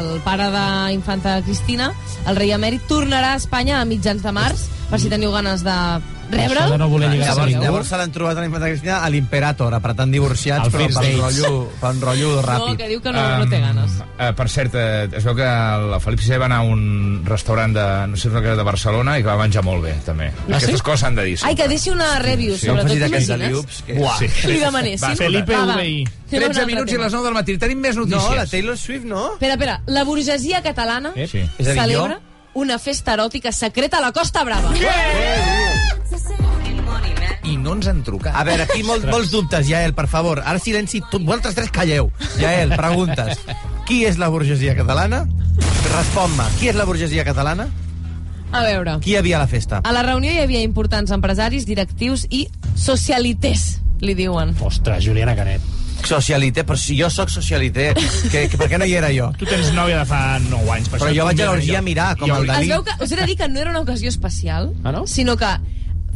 el 0.00 0.20
pare 0.22 0.48
d'infanta 0.54 1.40
Cristina, 1.42 1.92
el 2.26 2.36
rei 2.36 2.52
emèrit, 2.52 2.86
tornarà 2.86 3.32
a 3.34 3.36
Espanya 3.42 3.80
a 3.80 3.84
mitjans 3.84 4.22
de 4.22 4.32
març, 4.32 4.68
per 4.92 5.00
si 5.00 5.08
teniu 5.10 5.32
ganes 5.32 5.62
de 5.64 5.72
Això 5.72 6.30
de 6.32 6.36
rebre'l. 6.38 6.78
no 6.80 6.88
voler 6.88 7.08
lligar-se 7.10 7.32
a 7.32 7.34
Llavors, 7.44 7.64
llavors 7.64 7.88
se 7.90 7.96
l'han 8.00 8.12
trobat 8.12 8.36
a 8.36 8.40
la 8.40 8.46
infanta 8.46 8.68
Cristina 8.70 8.98
a 9.04 9.08
l'Imperator, 9.12 9.74
apretant 9.76 10.12
divorciats, 10.12 10.64
Al 10.68 10.72
però 10.72 10.86
per 10.92 11.02
un 11.10 11.20
rotllo, 11.20 11.50
per 11.80 11.90
un 11.92 12.00
rotllo 12.00 12.30
No, 12.36 12.42
ràpid. 12.46 12.76
que 12.78 12.88
diu 12.88 13.02
que 13.04 13.12
no, 13.12 13.24
no 13.38 13.48
té 13.50 13.60
ganes. 13.60 13.90
Uh, 14.00 14.30
per 14.38 14.48
cert, 14.48 14.74
eh, 14.74 15.08
es 15.12 15.24
veu 15.24 15.34
que 15.36 15.44
el 15.48 15.96
Felip 16.00 16.20
VI 16.24 16.38
va 16.40 16.46
anar 16.46 16.58
a 16.62 16.62
un 16.62 17.22
restaurant 17.26 17.74
de, 17.76 18.06
no 18.08 18.16
sé 18.16 18.30
si 18.30 18.36
era 18.36 18.56
de 18.56 18.62
Barcelona 18.62 19.18
i 19.18 19.22
que 19.22 19.28
va 19.28 19.36
menjar 19.36 19.62
molt 19.64 19.82
bé, 19.84 19.94
també. 20.06 20.30
Ah, 20.30 20.56
Aquestes 20.56 20.76
sí? 20.80 20.84
coses 20.86 21.00
s'han 21.00 21.14
de 21.16 21.24
dir. 21.24 21.38
Ai, 21.42 21.54
que 21.56 21.68
deixi 21.68 21.90
una 21.90 22.18
review, 22.20 22.56
Sí, 22.56 22.66
sobretot, 22.66 22.88
Faci 22.88 22.98
d'aquells 23.00 23.26
t'imagines? 23.26 23.82
que- 23.86 23.94
Buah. 23.98 24.18
Sí. 24.18 24.26
Li 24.48 24.58
demanessin. 24.60 25.08
Va, 25.08 25.16
Felipe 25.16 25.52
Va, 25.56 25.62
un 25.76 26.04
13 26.30 26.46
altre 26.46 26.66
minuts 26.66 26.92
i 26.92 26.96
les 26.96 27.12
9 27.12 27.24
del 27.26 27.34
matí. 27.34 27.58
Tenim 27.58 27.78
més 27.78 27.96
notícies. 27.96 28.22
No, 28.30 28.34
la 28.34 28.46
Taylor 28.46 28.76
Swift 28.78 29.04
no? 29.04 29.32
Espera, 29.34 29.54
espera, 29.54 29.80
la 29.86 30.04
burgesia 30.04 30.62
catalana 30.62 31.12
Sí. 31.14 31.40
A 31.40 31.62
dir, 31.62 31.74
celebra? 31.74 32.20
Una 32.54 32.78
festa 32.78 33.14
eròtica 33.14 33.52
secreta 33.52 33.98
a 33.98 34.00
la 34.04 34.12
Costa 34.12 34.44
Brava. 34.44 34.72
I 37.44 37.56
no 37.58 37.72
ens 37.74 37.88
han 37.90 38.02
trucat. 38.06 38.34
A 38.38 38.44
veure, 38.46 38.62
aquí 38.68 38.82
molt, 38.86 39.04
molts 39.10 39.32
dubtes, 39.32 39.66
Jael, 39.68 39.94
per 39.98 40.06
favor. 40.08 40.40
Ara 40.46 40.60
silenci, 40.62 41.00
tu, 41.10 41.18
vosaltres 41.24 41.56
tres 41.58 41.70
calleu. 41.74 42.10
Jael, 42.38 42.70
preguntes. 42.78 43.40
Qui 43.88 44.04
és 44.06 44.16
la 44.20 44.28
burgesia 44.30 44.76
catalana? 44.78 45.24
Respon-me, 45.92 46.46
qui 46.60 46.70
és 46.70 46.78
la 46.78 46.86
burgesia 46.88 47.24
catalana? 47.26 47.66
A 48.52 48.60
veure, 48.62 48.98
Qui 49.00 49.14
hi 49.14 49.16
havia 49.16 49.38
a 49.38 49.40
la 49.40 49.48
festa? 49.48 49.80
a 49.82 49.92
la 49.96 50.02
reunió 50.04 50.30
hi 50.30 50.38
havia 50.42 50.60
importants 50.60 51.10
empresaris, 51.10 51.64
directius 51.66 52.26
i 52.28 52.46
socialités, 52.76 53.80
li 54.00 54.14
diuen. 54.14 54.54
Ostres, 54.60 55.02
Juliana 55.04 55.34
Canet. 55.34 55.60
Socialité, 56.06 56.64
però 56.64 56.76
si 56.78 56.96
jo 57.00 57.08
sóc 57.10 57.30
socialité, 57.30 57.92
que, 58.30 58.48
que 58.48 58.56
per 58.58 58.68
què 58.68 58.78
no 58.78 58.84
hi 58.88 58.94
era 58.98 59.10
jo? 59.14 59.30
Tu 59.38 59.46
tens 59.46 59.72
nòvia 59.76 59.98
de 60.02 60.06
fa 60.06 60.38
9 60.38 60.70
anys. 60.74 60.88
Per 60.88 60.98
Però 61.00 61.08
això 61.10 61.16
jo 61.20 61.24
vaig 61.28 61.40
a 61.40 61.46
l'orgia 61.52 61.78
a 61.78 61.82
mirar, 61.82 62.16
com 62.18 62.28
Jo- 62.28 62.36
el 62.42 62.48
Es 62.50 62.56
Dalí. 62.56 62.68
veu 62.68 62.82
que, 62.84 62.96
us 63.04 63.12
he 63.12 63.16
de 63.16 63.26
dir 63.26 63.36
que 63.36 63.48
no 63.48 63.60
era 63.60 63.70
una 63.70 63.80
ocasió 63.80 64.08
especial, 64.08 64.72
Ah, 64.84 64.92
no? 64.92 65.06
sinó 65.06 65.36
que 65.36 65.46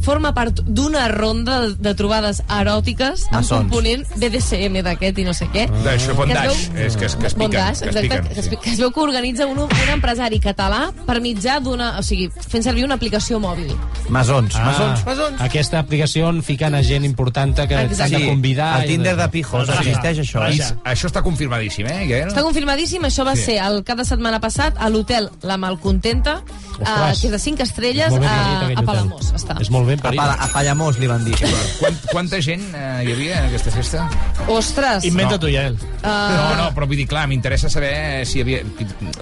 forma 0.01 0.33
part 0.33 0.61
d'una 0.65 1.07
ronda 1.09 1.59
de, 1.61 1.73
de 1.75 1.93
trobades 1.95 2.41
eròtiques 2.47 3.25
amb 3.27 3.33
Maçons. 3.41 3.61
component 3.67 4.05
BDSM 4.15 4.81
d'aquest 4.85 5.17
i 5.19 5.23
no 5.27 5.33
sé 5.33 5.47
què. 5.53 5.67
D'això, 5.83 6.13
bondage. 6.15 6.47
Que 6.47 6.53
es 6.53 6.69
veu- 6.69 6.85
És 6.85 6.97
que, 6.97 7.05
es- 7.05 7.15
que 7.15 7.27
es 7.27 7.33
piquen. 7.33 7.51
Bondage, 7.51 7.79
que 7.81 7.89
es 7.89 7.95
exacte, 7.95 8.01
piquen, 8.01 8.27
que, 8.33 8.39
es, 8.39 8.45
sí. 8.45 8.57
que 8.57 8.71
es 8.71 8.79
veu 8.79 8.91
que 8.91 8.99
organitza 8.99 9.45
un, 9.47 9.59
un 9.59 9.89
empresari 9.93 10.39
català 10.39 10.91
per 11.05 11.19
mitjà 11.21 11.59
d'una... 11.59 11.97
O 11.99 12.03
sigui, 12.03 12.29
fent 12.29 12.63
servir 12.63 12.85
una 12.85 12.95
aplicació 12.95 13.39
mòbil. 13.39 13.73
Masons, 14.09 14.55
Ah, 14.55 14.65
masons, 14.65 15.05
masons. 15.05 15.41
Aquesta 15.41 15.79
aplicació 15.79 16.27
on 16.29 16.41
fiquen 16.43 16.75
a 16.75 16.83
gent 16.83 17.03
important 17.05 17.55
que 17.55 17.63
Exacte. 17.63 17.95
t'han 17.97 18.11
de 18.11 18.17
Sí, 18.17 18.27
convidar. 18.29 18.69
el 18.79 18.85
i 18.85 18.93
Tinder 18.93 19.15
de 19.17 19.27
pijos, 19.29 19.67
Raja. 19.67 19.81
existeix 19.81 20.19
això, 20.19 20.39
eh? 20.39 20.51
Raja. 20.51 20.75
Això 20.85 21.07
està 21.11 21.21
confirmadíssim, 21.23 21.85
eh, 21.87 22.05
Gael? 22.07 22.29
Està 22.29 22.43
confirmadíssim, 22.43 23.01
això 23.03 23.25
va 23.25 23.35
Sí. 23.35 23.43
ser 23.43 23.57
el 23.63 23.83
cap 23.83 23.97
de 23.97 24.05
setmana 24.05 24.39
passat 24.39 24.75
a 24.77 24.89
l'hotel 24.89 25.29
La 25.41 25.57
Malcontenta, 25.57 26.41
eh, 26.47 26.81
Ostres. 26.83 27.19
que 27.21 27.27
és 27.27 27.31
de 27.31 27.39
5 27.39 27.63
estrelles, 27.63 28.13
ben 28.13 28.23
a, 28.23 28.67
a. 28.77 28.81
Palamós. 28.83 29.33
Està. 29.33 29.59
És 29.61 29.69
molt 29.69 29.86
molt 29.87 29.93
ben 29.95 29.99
A, 30.03 30.07
parit. 30.09 30.19
Pala, 30.19 30.35
a 30.43 30.47
Pallamós 30.53 30.99
li 30.99 31.07
van 31.09 31.23
dir. 31.25 31.35
Quant, 31.79 31.97
quanta 32.11 32.41
gent 32.43 32.63
eh, 32.75 32.85
hi 33.07 33.13
havia 33.15 33.39
en 33.41 33.49
aquesta 33.49 33.71
festa? 33.71 34.05
Ostres! 34.47 35.05
Inventa 35.07 35.39
tu 35.39 35.49
ja, 35.51 35.67
el. 35.71 35.79
Uh, 36.03 36.07
No, 36.07 36.55
no, 36.59 36.67
però 36.75 36.87
vull 36.87 36.99
dir, 36.99 37.07
clar, 37.09 37.25
m'interessa 37.31 37.69
saber 37.71 38.25
si 38.27 38.39
hi 38.39 38.43
havia... 38.45 38.61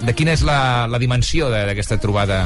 De 0.02 0.14
quina 0.14 0.34
és 0.36 0.42
la, 0.46 0.86
la 0.90 0.98
dimensió 1.02 1.48
de- 1.50 1.64
d'aquesta 1.70 1.96
trobada 2.02 2.42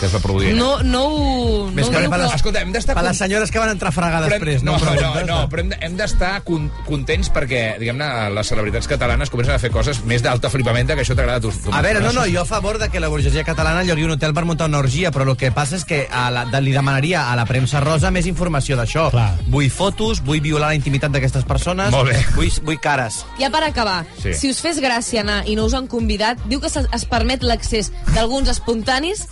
que 0.00 0.06
es 0.08 0.14
va 0.14 0.20
produir. 0.24 0.54
No, 0.56 0.78
no 0.82 1.02
ho... 1.06 1.70
Més 1.76 1.86
no, 1.88 1.92
que 1.98 2.04
no, 2.06 2.10
per 2.12 2.20
les, 2.22 2.34
Escolta, 2.40 2.62
hem 2.64 2.72
d'estar... 2.72 2.94
per 2.96 3.04
les 3.04 3.18
senyores 3.20 3.50
que 3.52 3.60
van 3.60 3.70
entrar 3.74 3.90
a 3.92 3.94
fregar 3.94 4.22
Però 4.24 4.34
hem- 4.36 4.40
després, 4.40 4.62
no? 4.66 4.76
no, 4.80 4.94
no, 4.96 5.24
no, 5.28 5.38
però 5.52 5.64
hem 5.64 5.70
de- 5.74 5.78
hem 5.84 5.96
d'estar 5.98 6.32
con 6.46 6.70
contents 6.86 7.30
perquè, 7.34 7.62
diguem-ne, 7.80 8.08
les 8.34 8.48
celebritats 8.52 8.88
catalanes 8.90 9.30
comencen 9.32 9.54
a 9.54 9.60
fer 9.62 9.70
coses 9.74 10.02
més 10.08 10.22
d'alta 10.24 10.50
flipamenta, 10.52 10.96
que 10.96 11.04
això 11.04 11.16
t'agrada 11.18 11.38
a 11.38 11.44
tu. 11.44 11.52
tu 11.52 11.72
A 11.74 11.82
veure, 11.84 12.00
no, 12.04 12.12
no, 12.16 12.24
jo 12.30 12.42
a 12.42 12.48
favor 12.48 12.78
de 12.80 12.88
que 12.88 13.00
la 13.00 13.08
burgesia 13.12 13.44
catalana 13.44 13.84
llogui 13.84 14.04
un 14.08 14.16
hotel 14.16 14.32
per 14.34 14.44
muntar 14.48 14.68
una 14.70 14.78
orgia, 14.80 15.10
però 15.12 15.28
el 15.28 15.36
que 15.40 15.52
passa 15.52 15.76
és 15.76 15.84
que 15.84 16.06
a 16.10 16.28
la, 16.32 16.46
de, 16.50 16.60
li 16.64 16.72
demanaria 16.76 17.26
a 17.30 17.36
la 17.36 17.44
premsa 17.50 17.80
rosa 17.82 18.12
més 18.14 18.28
informació 18.30 18.76
d'això. 18.78 19.08
Vull 19.50 19.70
fotos, 19.74 20.20
vull 20.22 20.40
violar 20.44 20.70
la 20.70 20.78
intimitat 20.78 21.10
d'aquestes 21.14 21.46
persones, 21.48 21.90
Molt 21.94 22.12
bé. 22.12 22.18
Vull, 22.36 22.52
vull 22.66 22.78
cares. 22.82 23.24
Ja 23.40 23.50
per 23.50 23.64
acabar, 23.66 24.04
Sí. 24.22 24.34
si 24.34 24.50
us 24.50 24.60
fes 24.62 24.78
gràcia 24.82 25.24
anar 25.24 25.42
i 25.50 25.56
no 25.58 25.66
us 25.66 25.74
han 25.74 25.88
convidat, 25.90 26.38
diu 26.46 26.60
que 26.60 26.70
es 26.70 27.04
permet 27.10 27.42
l'accés 27.42 27.90
d'alguns 28.14 28.48
espontanis 28.48 29.26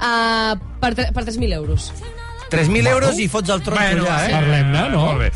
uh, 0.00 0.56
per, 0.80 0.94
per 0.96 1.24
3.000 1.24 1.52
euros. 1.52 1.92
3.000 2.50 2.88
euros 2.90 3.18
i 3.22 3.28
fots 3.30 3.52
el 3.54 3.62
tronco 3.62 3.78
Bueno, 3.80 4.04
ja, 4.08 4.26
eh? 4.26 4.32
Parlem-ne, 4.32 4.88
no? 4.90 5.04
Molt 5.04 5.20
bé. 5.20 5.30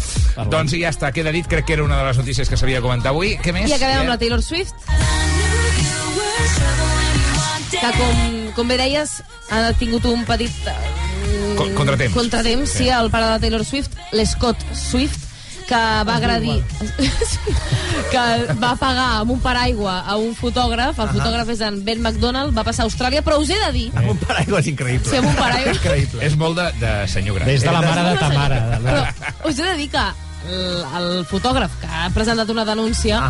Doncs 0.51 0.75
ja 0.75 0.91
està, 0.91 1.13
queda 1.15 1.31
dit, 1.31 1.47
crec 1.47 1.69
que 1.69 1.77
era 1.77 1.85
una 1.85 2.01
de 2.01 2.09
les 2.09 2.19
notícies 2.19 2.49
que 2.51 2.57
s'havia 2.59 2.81
de 2.81 2.87
comentar 2.89 3.13
avui. 3.13 3.37
Què 3.39 3.55
més? 3.55 3.71
I 3.71 3.77
acabem 3.77 4.03
amb 4.03 4.15
la 4.17 4.19
Taylor 4.19 4.43
Swift. 4.43 4.75
Que, 7.71 7.91
com, 8.01 8.29
com 8.57 8.69
bé 8.71 8.81
deies, 8.81 9.21
ha 9.53 9.67
tingut 9.79 10.09
un 10.11 10.25
petit... 10.25 11.04
Co- 11.59 11.69
contratemps. 11.77 12.15
Contratemps, 12.17 12.71
sí, 12.79 12.89
el 12.89 13.11
pare 13.11 13.33
de 13.35 13.39
Taylor 13.47 13.65
Swift, 13.65 13.91
l'Scott 14.13 14.59
Swift, 14.75 15.21
que 15.69 15.75
va 15.77 16.17
agredir... 16.19 16.59
que 18.13 18.25
va 18.61 18.75
pagar 18.77 19.07
amb 19.21 19.31
un 19.35 19.41
paraigua 19.41 20.01
a 20.07 20.17
un 20.21 20.35
fotògraf, 20.37 20.99
el 20.99 21.07
Ahà. 21.09 21.15
fotògraf 21.17 21.49
és 21.55 21.63
en 21.65 21.79
Ben 21.87 22.03
McDonald, 22.03 22.53
va 22.57 22.65
passar 22.67 22.85
a 22.85 22.89
Austràlia, 22.91 23.23
però 23.25 23.39
us 23.41 23.51
he 23.51 23.59
de 23.63 23.71
dir... 23.73 23.87
Amb 23.97 24.11
un 24.13 24.21
paraigua 24.21 24.61
és 24.61 24.69
increïble. 24.75 25.09
Sí, 25.09 25.17
amb 25.21 25.31
un 25.31 25.39
paraigua. 25.39 25.73
increïble. 25.79 26.21
És 26.27 26.37
molt 26.41 26.59
de, 26.61 26.69
de 26.83 26.93
senyor 27.09 27.39
gran. 27.41 27.49
Des 27.49 27.65
de 27.65 27.73
la 27.73 27.83
mare 27.87 28.05
de 28.11 28.15
Tamara. 28.21 28.61
Però 28.85 29.51
us 29.51 29.59
he 29.59 29.67
de 29.71 29.75
dir 29.81 29.89
que 29.95 30.05
el, 30.45 30.85
el 31.01 31.11
fotògraf 31.31 31.79
que 31.81 31.89
ha 31.89 32.11
presentat 32.13 32.51
una 32.53 32.67
denúncia 32.69 33.23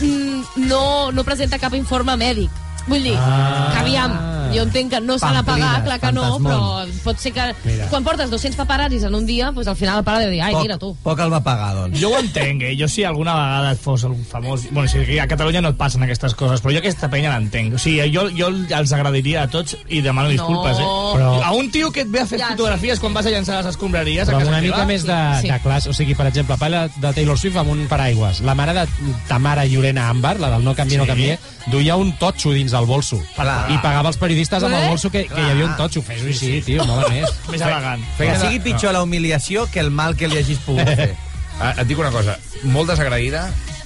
mm, 0.00 0.64
no, 0.70 0.84
no 1.12 1.24
presenta 1.26 1.58
cap 1.60 1.74
informe 1.76 2.16
mèdic. 2.16 2.62
Vull 2.86 3.02
dir, 3.02 3.14
Ah. 3.16 3.70
que 3.72 3.78
aviam, 3.80 4.12
jo 4.54 4.62
entenc 4.62 4.90
que 4.92 5.00
no 5.00 5.18
s'ha 5.18 5.32
de 5.32 5.42
pagar, 5.42 5.82
clar 5.84 5.98
que 6.00 6.12
no, 6.12 6.38
però 6.38 6.84
pot 7.02 7.18
ser 7.18 7.32
que... 7.32 7.54
Mira. 7.64 7.86
Quan 7.88 8.04
portes 8.04 8.28
200 8.30 8.56
paparazzis 8.56 9.02
en 9.04 9.14
un 9.14 9.24
dia, 9.26 9.50
doncs 9.52 9.68
al 9.68 9.76
final 9.76 9.98
el 9.98 10.04
pare 10.04 10.20
deu 10.26 10.30
dir, 10.30 10.42
ai, 10.42 10.52
Poc, 10.52 10.62
mira 10.62 10.76
tu. 10.78 10.90
poc 11.02 11.18
el 11.24 11.32
va 11.32 11.40
pagar, 11.42 11.74
doncs. 11.74 11.98
Jo 11.98 12.10
ho 12.10 12.18
entenc, 12.18 12.62
eh? 12.62 12.74
Jo 12.78 12.86
si 12.88 13.02
alguna 13.04 13.34
vegada 13.34 13.72
et 13.72 13.80
fos 13.80 14.04
algun 14.04 14.24
famós... 14.24 14.66
Bueno, 14.70 14.88
si 14.88 15.18
a 15.18 15.26
Catalunya 15.26 15.62
no 15.62 15.70
et 15.72 15.76
passen 15.80 16.02
aquestes 16.04 16.34
coses, 16.34 16.60
però 16.62 16.72
jo 16.76 16.78
aquesta 16.78 17.08
penya 17.08 17.32
l'entenc. 17.38 17.74
O 17.74 17.78
sigui, 17.78 18.04
jo, 18.12 18.28
jo 18.36 18.48
els 18.52 18.92
agradiria 18.92 19.42
a 19.44 19.48
tots 19.48 19.76
i 19.88 20.02
demano 20.04 20.28
disculpes, 20.28 20.76
eh? 20.78 20.82
Però- 21.14 21.40
A 21.42 21.52
un 21.52 21.70
tio 21.70 21.90
que 21.90 22.02
et 22.02 22.10
ve 22.10 22.20
a 22.20 22.26
fer 22.26 22.38
Ja, 22.38 22.48
fotografies 22.52 23.00
quan 23.00 23.14
vas 23.14 23.24
a 23.26 23.30
llançar 23.30 23.56
les 23.62 23.72
escombraries 23.74 24.28
Però 24.28 24.36
a 24.36 24.36
amb 24.36 24.44
casa 24.44 24.50
una 24.50 24.60
mica 24.60 24.76
teva. 24.76 24.86
més 24.86 25.04
de, 25.08 25.18
Sí. 25.40 25.48
de 25.48 25.58
classe. 25.60 25.88
O 25.88 25.94
sigui, 25.94 26.14
per 26.14 26.26
exemple, 26.26 26.56
parla 26.58 26.88
de 26.88 27.12
Taylor 27.14 27.38
Swift 27.38 27.56
amb 27.56 27.70
un 27.70 27.86
paraigües. 27.88 28.40
La 28.42 28.54
mare 28.54 28.74
de 28.74 28.86
Tamara 29.28 29.64
Llorena 29.64 30.10
Àmbar, 30.10 30.38
la 30.38 30.50
del 30.50 30.64
No 30.64 30.74
canvi, 30.74 30.96
no 30.96 31.04
Sí. 31.04 31.08
canvié, 31.08 31.38
duia 31.66 31.96
un 31.96 32.12
totxo 32.18 32.50
dins 32.52 32.73
del 32.74 32.86
bolso. 32.90 33.20
Clar. 33.36 33.70
I 33.72 33.78
pagava 33.82 34.10
els 34.12 34.18
periodistes 34.20 34.62
amb 34.62 34.74
el 34.74 34.82
Eh? 34.84 34.88
bolso 34.90 35.10
que, 35.10 35.24
que 35.30 35.40
hi 35.40 35.50
havia 35.54 35.68
un 35.70 35.76
totxo. 35.78 36.02
Fes-ho 36.02 36.26
així, 36.32 36.60
tio, 36.66 36.84
molt 36.88 37.08
més. 37.12 37.30
Més 37.52 37.60
elegant. 37.62 38.02
Que 38.18 38.34
sigui 38.42 38.60
pitjor 38.66 38.92
la 38.96 39.02
humiliació 39.06 39.68
que 39.72 39.80
el 39.80 39.90
mal 39.90 40.16
que 40.18 40.28
li 40.28 40.38
hagis 40.42 40.58
pogut 40.66 40.90
fer. 40.98 41.14
Ah, 41.54 41.68
et 41.78 41.86
dic 41.86 41.94
una 42.02 42.10
cosa, 42.10 42.32
molt 42.66 42.88
desagraïda 42.90 43.44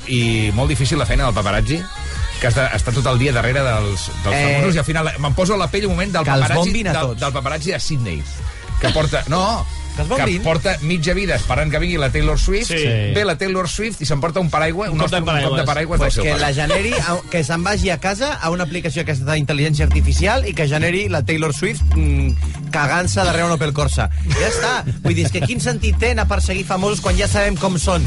i 0.09 0.49
molt 0.57 0.71
difícil 0.73 0.97
la 0.97 1.05
feina 1.05 1.27
del 1.27 1.35
paparazzi 1.37 1.77
que 2.41 2.47
has 2.49 2.55
d'estar 2.57 2.95
tot 2.97 3.05
el 3.11 3.19
dia 3.21 3.33
darrere 3.37 3.61
dels, 3.61 4.07
dels 4.25 4.37
Eh. 4.39 4.55
famosos 4.55 4.79
i 4.79 4.81
al 4.81 4.87
final 4.87 5.11
me'n 5.21 5.35
poso 5.37 5.53
a 5.53 5.59
la 5.61 5.67
pell 5.69 5.85
un 5.85 5.93
moment 5.93 6.15
del 6.15 6.25
Que 6.25 6.31
paparazzi, 6.33 6.83
del, 6.87 7.11
del 7.21 7.33
paparazzi 7.37 7.75
de 7.75 7.81
Sydney 7.81 8.23
que 8.81 8.89
porta... 8.97 9.21
No, 9.29 9.67
Que 9.99 10.25
que 10.25 10.41
porta 10.41 10.77
mitja 10.83 11.15
vida 11.15 11.35
esperant 11.35 11.71
que 11.71 11.79
vingui 11.79 11.99
la 11.99 12.11
Taylor 12.11 12.39
Swift, 12.39 12.69
Sí. 12.69 12.85
ve 13.15 13.25
la 13.25 13.37
Taylor 13.37 13.69
Swift 13.69 14.01
i 14.03 14.07
s'emporta 14.07 14.41
un 14.41 14.51
paraigua, 14.51 14.87
un, 14.87 14.93
Un 14.93 14.99
de 14.99 15.03
nostre, 15.03 15.19
un 15.19 15.25
cop 15.27 15.35
de 15.35 15.41
del 15.75 15.89
Pues 15.99 16.15
que 16.15 16.31
pare. 16.31 16.41
la 16.41 16.53
generi, 16.55 16.93
que 17.31 17.45
se'n 17.45 17.65
vagi 17.65 17.91
a 17.91 17.99
casa 17.99 18.35
a 18.35 18.51
una 18.51 18.65
aplicació 18.65 19.03
aquesta 19.03 19.35
d'intel·ligència 19.35 19.83
artificial 19.85 20.47
i 20.49 20.55
que 20.55 20.69
generi 20.69 21.09
la 21.09 21.23
Taylor 21.25 21.55
Swift 21.55 21.83
mm, 21.97 22.71
cagant-se 22.71 23.21
darrere 23.25 23.45
un 23.45 23.53
Opel 23.53 23.73
Corsa. 23.73 24.11
Ja 24.29 24.49
està. 24.49 24.85
Vull 25.03 25.15
dir, 25.15 25.27
és 25.27 25.33
que 25.33 25.41
quin 25.41 25.61
sentit 25.61 25.99
té 25.99 26.13
anar 26.13 26.25
a 26.27 26.29
perseguir 26.29 26.65
famosos 26.65 27.01
quan 27.01 27.17
ja 27.17 27.29
sabem 27.29 27.57
com 27.57 27.79
són? 27.79 28.05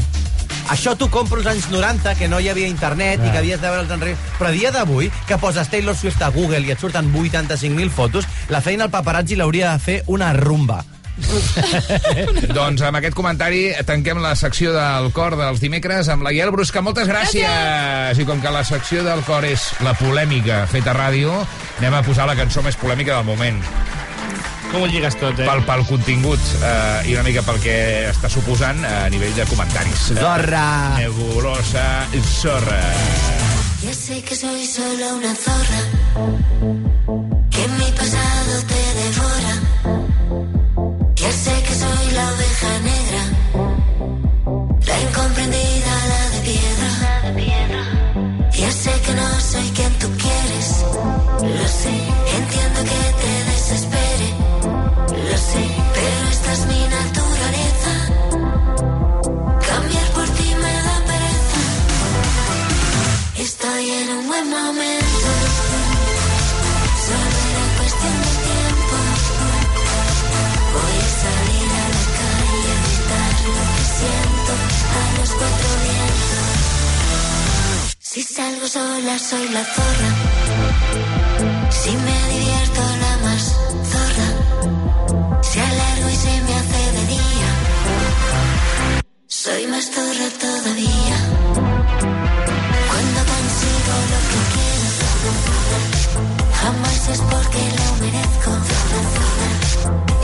Això 0.70 0.94
t'ho 0.96 1.08
compro 1.10 1.38
als 1.38 1.46
anys 1.46 1.68
90, 1.70 2.14
que 2.14 2.28
no 2.28 2.38
hi 2.40 2.48
havia 2.48 2.68
internet 2.68 3.20
i 3.24 3.30
que 3.30 3.38
havies 3.38 3.60
de 3.60 3.68
veure 3.68 3.82
els 3.82 3.90
enrere... 3.90 4.16
Però 4.38 4.48
a 4.48 4.54
dia 4.54 4.70
d'avui, 4.70 5.10
que 5.26 5.36
poses 5.38 5.68
Taylor 5.68 5.96
Swift 5.96 6.22
a 6.22 6.30
Google 6.30 6.60
i 6.60 6.70
et 6.70 6.80
surten 6.80 7.12
85.000 7.12 7.90
fotos, 7.90 8.24
la 8.48 8.60
feina 8.60 8.84
al 8.84 8.90
paparazzi 8.90 9.36
l'hauria 9.36 9.72
de 9.72 9.78
fer 9.82 10.02
una 10.06 10.32
rumba. 10.32 10.84
Doncs 12.56 12.82
amb 12.86 12.98
aquest 12.98 13.16
comentari 13.16 13.64
tanquem 13.86 14.20
la 14.22 14.32
secció 14.38 14.72
del 14.74 15.10
cor 15.16 15.36
dels 15.38 15.60
dimecres 15.62 16.08
amb 16.12 16.24
la 16.26 16.32
Iel 16.34 16.52
Brusca. 16.54 16.82
Moltes 16.84 17.10
gràcies! 17.10 18.18
I 18.18 18.28
com 18.28 18.40
que 18.42 18.52
la 18.52 18.64
secció 18.66 19.04
del 19.06 19.24
cor 19.28 19.46
és 19.48 19.70
la 19.84 19.94
polèmica 19.98 20.64
feta 20.70 20.92
a 20.94 20.98
ràdio, 20.98 21.34
anem 21.80 21.98
a 21.98 22.04
posar 22.06 22.28
la 22.30 22.38
cançó 22.38 22.64
més 22.64 22.78
polèmica 22.80 23.18
del 23.18 23.28
moment. 23.28 23.60
Com 24.72 24.86
ho 24.86 24.88
lligues 24.88 25.18
tot, 25.20 25.36
eh? 25.36 25.44
Pel, 25.44 25.60
pel 25.68 25.82
contingut 25.84 26.52
eh, 26.64 27.10
i 27.10 27.12
una 27.12 27.26
mica 27.26 27.42
pel 27.44 27.58
que 27.60 27.74
està 28.08 28.30
suposant 28.32 28.80
eh, 28.80 28.92
a 29.04 29.10
nivell 29.12 29.34
de 29.36 29.44
comentaris. 29.50 30.06
Zorra! 30.16 30.64
Nebulosa 30.96 32.06
Zorra. 32.38 32.80
Ya 33.82 33.92
sé 33.92 34.22
que 34.22 34.36
soy 34.36 34.64
solo 34.64 35.16
una 35.16 35.34
zorra, 35.34 35.80
que 37.50 37.68
mi 37.76 37.90
pasado 37.98 38.62
te 38.68 38.81
Si 78.22 78.34
salgo 78.34 78.68
sola 78.68 79.18
soy 79.18 79.48
la 79.48 79.64
zorra. 79.64 80.10
Si 81.70 81.90
me 81.90 82.18
divierto 82.32 82.80
la 83.04 83.16
más 83.24 83.44
zorra. 83.92 84.28
Si 85.42 85.58
alargo 85.58 86.08
y 86.08 86.16
se 86.24 86.34
me 86.46 86.54
hace 86.54 86.82
de 86.96 87.04
día. 87.14 87.50
Soy 89.26 89.66
más 89.66 89.86
zorra 89.90 90.28
todavía. 90.38 91.16
Cuando 92.90 93.20
consigo 93.34 93.94
lo 94.12 94.20
que 94.30 94.40
quiero, 94.54 95.06
jamás 96.62 97.00
es 97.14 97.20
porque 97.32 97.62
lo 97.78 97.88
merezco. 98.02 98.52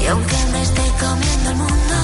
Y 0.01 0.07
aunque 0.07 0.37
me 0.53 0.63
esté 0.63 0.85
comiendo 1.01 1.51
el 1.51 1.57
mundo, 1.57 1.97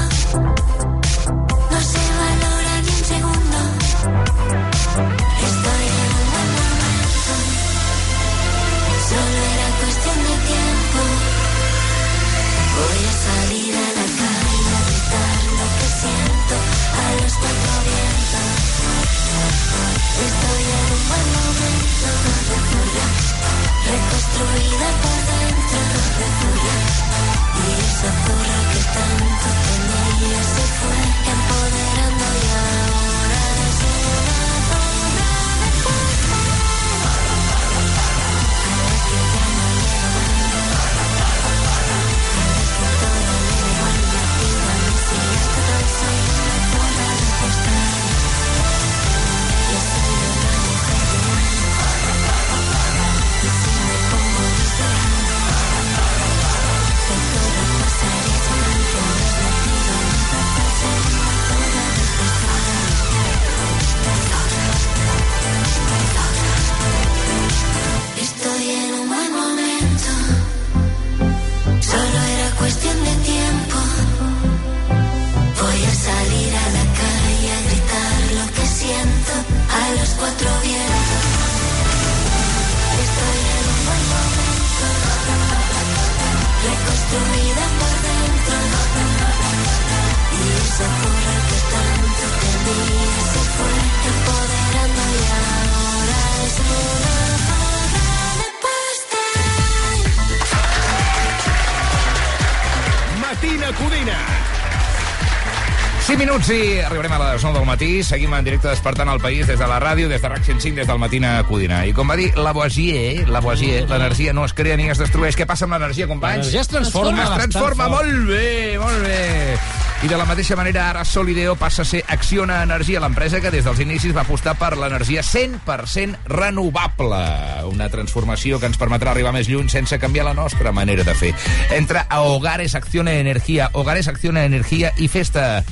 5 106.44 106.52
minuts 106.52 106.74
i 106.74 106.80
arribarem 106.84 107.12
a 107.12 107.18
les 107.32 107.44
9 107.44 107.56
del 107.56 107.66
matí. 107.66 108.02
Seguim 108.04 108.34
en 108.36 108.44
directe 108.44 108.68
despertant 108.68 109.08
el 109.08 109.20
país 109.20 109.46
des 109.46 109.58
de 109.58 109.66
la 109.68 109.78
ràdio, 109.80 110.08
des 110.10 110.20
de 110.20 110.28
RAC 110.28 110.44
105, 110.44 110.76
des 110.76 110.86
del 110.86 110.98
Matina 110.98 111.42
Codina. 111.48 111.84
I 111.86 111.94
com 111.96 112.10
va 112.10 112.16
dir 112.20 112.34
Lavoisier, 112.36 113.24
Lavoisier, 113.28 113.86
l'energia 113.88 114.34
no 114.34 114.44
es 114.44 114.52
crea 114.52 114.76
ni 114.76 114.90
es 114.90 115.00
destrueix. 115.00 115.38
Què 115.38 115.46
passa 115.46 115.64
amb 115.64 115.78
l'energia, 115.78 116.08
companys? 116.10 116.44
L'energia 116.44 116.60
es 116.60 116.68
transforma 116.68 117.24
Es 117.24 117.32
transforma, 117.38 117.88
molt 117.88 118.28
bé, 118.28 118.76
molt 118.78 119.00
bé. 119.06 119.56
I 120.04 120.08
de 120.08 120.18
la 120.20 120.26
mateixa 120.28 120.56
manera, 120.56 120.90
ara 120.90 121.04
Solideo 121.08 121.54
passa 121.56 121.80
a 121.80 121.88
ser 121.88 122.02
Acciona 122.12 122.58
Energia, 122.62 123.00
l'empresa 123.00 123.40
que 123.40 123.48
des 123.50 123.64
dels 123.64 123.80
inicis 123.80 124.12
va 124.12 124.26
apostar 124.26 124.52
per 124.60 124.74
l'energia 124.76 125.22
100% 125.24 126.28
renovable. 126.28 127.22
Una 127.70 127.88
transformació 127.88 128.60
que 128.60 128.68
ens 128.68 128.76
permetrà 128.76 129.14
arribar 129.14 129.32
més 129.32 129.48
lluny 129.48 129.70
sense 129.72 129.96
canviar 130.02 130.26
la 130.28 130.36
nostra 130.36 130.74
manera 130.76 131.08
de 131.08 131.14
fer. 131.16 131.32
Entra 131.72 132.04
a 132.10 132.20
Hogares 132.20 132.74
Acciona 132.74 133.16
Energia, 133.16 133.70
Hogares 133.72 134.12
Acciona 134.12 134.44
Energia 134.44 134.92
i 134.98 135.08
festa 135.08 135.64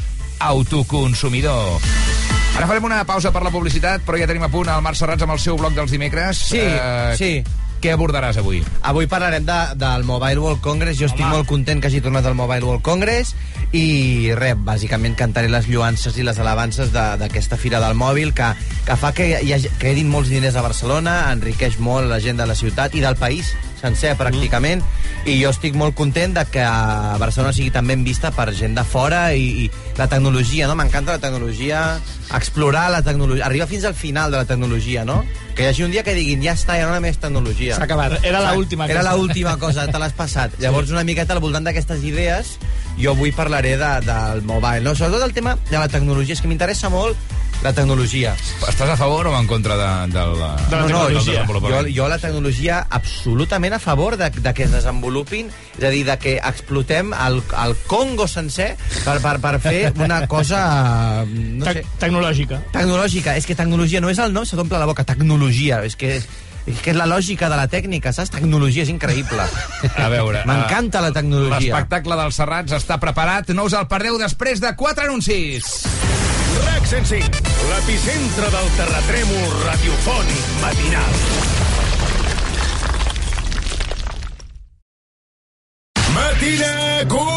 autoconsumidor. 0.43 1.80
Ara 2.57 2.66
farem 2.68 2.84
una 2.84 3.05
pausa 3.09 3.32
per 3.32 3.43
la 3.47 3.51
publicitat, 3.51 4.03
però 4.05 4.18
ja 4.20 4.26
tenim 4.28 4.43
a 4.45 4.51
punt 4.53 4.68
el 4.68 4.82
Marc 4.84 4.99
Serrats 4.99 5.24
amb 5.24 5.32
el 5.32 5.40
seu 5.40 5.57
bloc 5.57 5.72
dels 5.76 5.90
dimecres. 5.95 6.36
Sí, 6.53 6.59
Eh, 6.61 7.14
sí. 7.18 7.34
Què 7.82 7.90
abordaràs 7.97 8.36
avui? 8.38 8.61
Avui 8.86 9.09
parlarem 9.11 9.43
de, 9.43 9.55
del 9.74 10.05
Mobile 10.07 10.38
World 10.38 10.61
Congress. 10.62 11.01
Jo 11.01 11.09
estic 11.09 11.26
molt 11.26 11.49
content 11.51 11.80
que 11.82 11.88
hagi 11.88 11.99
tornat 12.01 12.24
al 12.30 12.36
Mobile 12.38 12.62
World 12.62 12.82
Congress 12.86 13.32
i 13.74 14.30
res, 14.38 14.55
bàsicament 14.55 15.16
cantaré 15.18 15.49
les 15.51 15.66
lluances 15.66 16.14
i 16.16 16.22
les 16.22 16.38
alabances 16.38 16.93
de- 16.95 17.16
d'aquesta 17.18 17.57
fira 17.59 17.80
del 17.82 17.97
mòbil 17.99 18.30
que, 18.38 18.53
que 18.86 18.97
fa 18.97 19.11
que 19.12 19.26
hi 19.43 19.51
hagi, 19.53 19.66
que 19.80 19.88
quedin 19.88 20.09
molts 20.12 20.30
diners 20.30 20.55
a 20.55 20.62
Barcelona, 20.62 21.32
enriqueix 21.32 21.80
molt 21.82 22.07
la 22.07 22.20
gent 22.22 22.38
de 22.38 22.47
la 22.47 22.55
ciutat 22.55 22.95
i 22.95 23.01
del 23.03 23.16
país 23.18 23.51
sencer, 23.83 24.14
pràcticament, 24.16 24.83
i 25.26 25.37
jo 25.43 25.51
estic 25.53 25.76
molt 25.78 25.95
content 25.99 26.35
de 26.35 26.45
que 26.51 26.64
Barcelona 27.20 27.53
sigui 27.55 27.70
també 27.74 27.93
ben 27.93 28.05
vista 28.07 28.30
per 28.33 28.49
gent 28.57 28.76
de 28.78 28.85
fora 28.89 29.35
i, 29.37 29.66
i 29.66 29.70
la 29.99 30.07
tecnologia, 30.09 30.68
no? 30.70 30.76
M'encanta 30.78 31.18
la 31.18 31.20
tecnologia, 31.20 31.83
explorar 32.33 32.87
la 32.95 33.03
tecnologia, 33.05 33.45
arribar 33.45 33.66
fins 33.68 33.85
al 33.85 33.95
final 33.99 34.33
de 34.33 34.39
la 34.41 34.47
tecnologia, 34.49 35.05
no? 35.05 35.18
Que 35.53 35.66
hi 35.66 35.68
hagi 35.68 35.85
un 35.85 35.93
dia 35.93 36.03
que 36.07 36.14
diguin, 36.16 36.41
ja 36.41 36.55
està, 36.57 36.78
ja 36.80 36.87
no 36.89 36.95
hi 36.95 37.03
ha 37.03 37.05
més 37.05 37.20
tecnologia. 37.20 37.76
S'ha 37.76 37.85
acabat. 37.85 38.16
Era 38.24 38.41
l'última 38.55 38.89
Era 38.89 39.03
cosa. 39.03 39.16
l'última 39.18 39.57
cosa, 39.61 39.85
te 39.93 40.01
l'has 40.01 40.16
passat. 40.16 40.57
Llavors, 40.62 40.95
una 40.95 41.05
miqueta 41.05 41.37
al 41.37 41.43
voltant 41.45 41.68
d'aquestes 41.68 42.01
idees, 42.09 42.57
jo 42.97 43.12
avui 43.12 43.35
parlaré 43.37 43.76
de, 43.76 43.93
del 44.09 44.43
mobile, 44.49 44.80
no? 44.87 44.97
Sobretot 44.97 45.28
el 45.28 45.37
tema 45.37 45.59
de 45.68 45.76
la 45.76 45.89
tecnologia, 45.93 46.39
és 46.39 46.41
que 46.41 46.49
m'interessa 46.49 46.89
molt 46.89 47.18
la 47.63 47.73
tecnologia. 47.73 48.35
Estàs 48.67 48.91
a 48.91 48.97
favor 48.99 49.29
o 49.31 49.35
en 49.39 49.47
contra 49.47 49.77
de, 49.79 49.89
de 50.13 50.25
la, 50.39 50.51
no, 50.71 50.81
no, 50.89 51.05
del 51.07 51.19
jo, 51.19 51.25
desenvolupament? 51.31 51.91
jo 51.95 52.09
la 52.11 52.19
tecnologia 52.19 52.81
absolutament 52.91 53.77
a 53.77 53.81
favor 53.83 54.17
de, 54.19 54.31
de 54.35 54.55
que 54.55 54.67
es 54.67 54.73
desenvolupin, 54.75 55.51
és 55.79 55.87
a 55.87 55.93
dir, 55.95 56.03
de 56.09 56.17
que 56.19 56.37
explotem 56.39 57.13
el, 57.15 57.43
el 57.65 57.77
Congo 57.87 58.27
sencer 58.27 58.73
per, 59.05 59.21
per, 59.23 59.37
per 59.43 59.57
fer 59.63 59.93
una 59.95 60.27
cosa... 60.27 61.25
No 61.25 61.69
sé, 61.71 61.85
Tecnològica. 62.03 62.59
tecnològica. 62.75 63.37
És 63.39 63.47
que 63.47 63.55
tecnologia 63.59 64.03
no 64.03 64.11
és 64.11 64.19
el 64.23 64.35
nom, 64.35 64.47
se 64.49 64.59
t'omple 64.59 64.81
la 64.83 64.89
boca. 64.91 65.07
Tecnologia. 65.07 65.83
És 65.87 65.95
que, 65.97 66.17
és 66.19 66.83
que 66.83 66.93
és 66.93 66.99
la 66.99 67.07
lògica 67.07 67.51
de 67.53 67.59
la 67.59 67.69
tècnica, 67.71 68.13
saps? 68.15 68.33
Tecnologia 68.35 68.83
és 68.83 68.91
increïble. 68.91 69.47
A 69.95 70.11
veure... 70.11 70.43
M'encanta 70.51 71.05
la 71.05 71.13
tecnologia. 71.15 71.77
L'espectacle 71.77 72.19
dels 72.25 72.43
Serrats 72.43 72.75
està 72.83 72.99
preparat. 73.03 73.55
No 73.55 73.71
us 73.71 73.79
el 73.79 73.87
perdeu 73.91 74.19
després 74.19 74.63
de 74.63 74.75
quatre 74.79 75.07
anuncis. 75.07 75.87
RAC 76.61 76.84
105, 76.86 77.40
l'epicentre 77.70 78.48
del 78.53 78.68
terratrèmol 78.76 79.46
radiofònic 79.64 80.44
matinal. 80.61 81.14
Matina 86.12 86.72
Codina! 87.14 87.32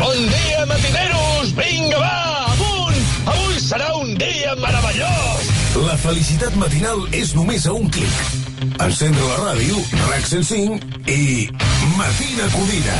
Bon 0.00 0.18
dia, 0.34 0.66
matineros! 0.66 1.54
Vinga, 1.54 1.98
va, 2.02 2.16
amunt! 2.56 2.98
Avui 3.34 3.56
serà 3.62 3.94
un 4.00 4.14
dia 4.18 4.54
meravellós! 4.58 5.42
La 5.86 5.96
felicitat 6.02 6.54
matinal 6.58 7.06
és 7.14 7.34
només 7.38 7.66
a 7.66 7.72
un 7.78 7.86
clic. 7.94 8.14
Encendre 8.80 9.24
la 9.30 9.38
ràdio, 9.46 9.74
RAC 10.10 10.24
105 10.34 10.80
i 11.14 11.48
Matina 11.96 12.46
Codina. 12.56 12.98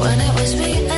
When 0.00 0.20
it 0.20 0.32
was 0.40 0.56
me 0.56 0.97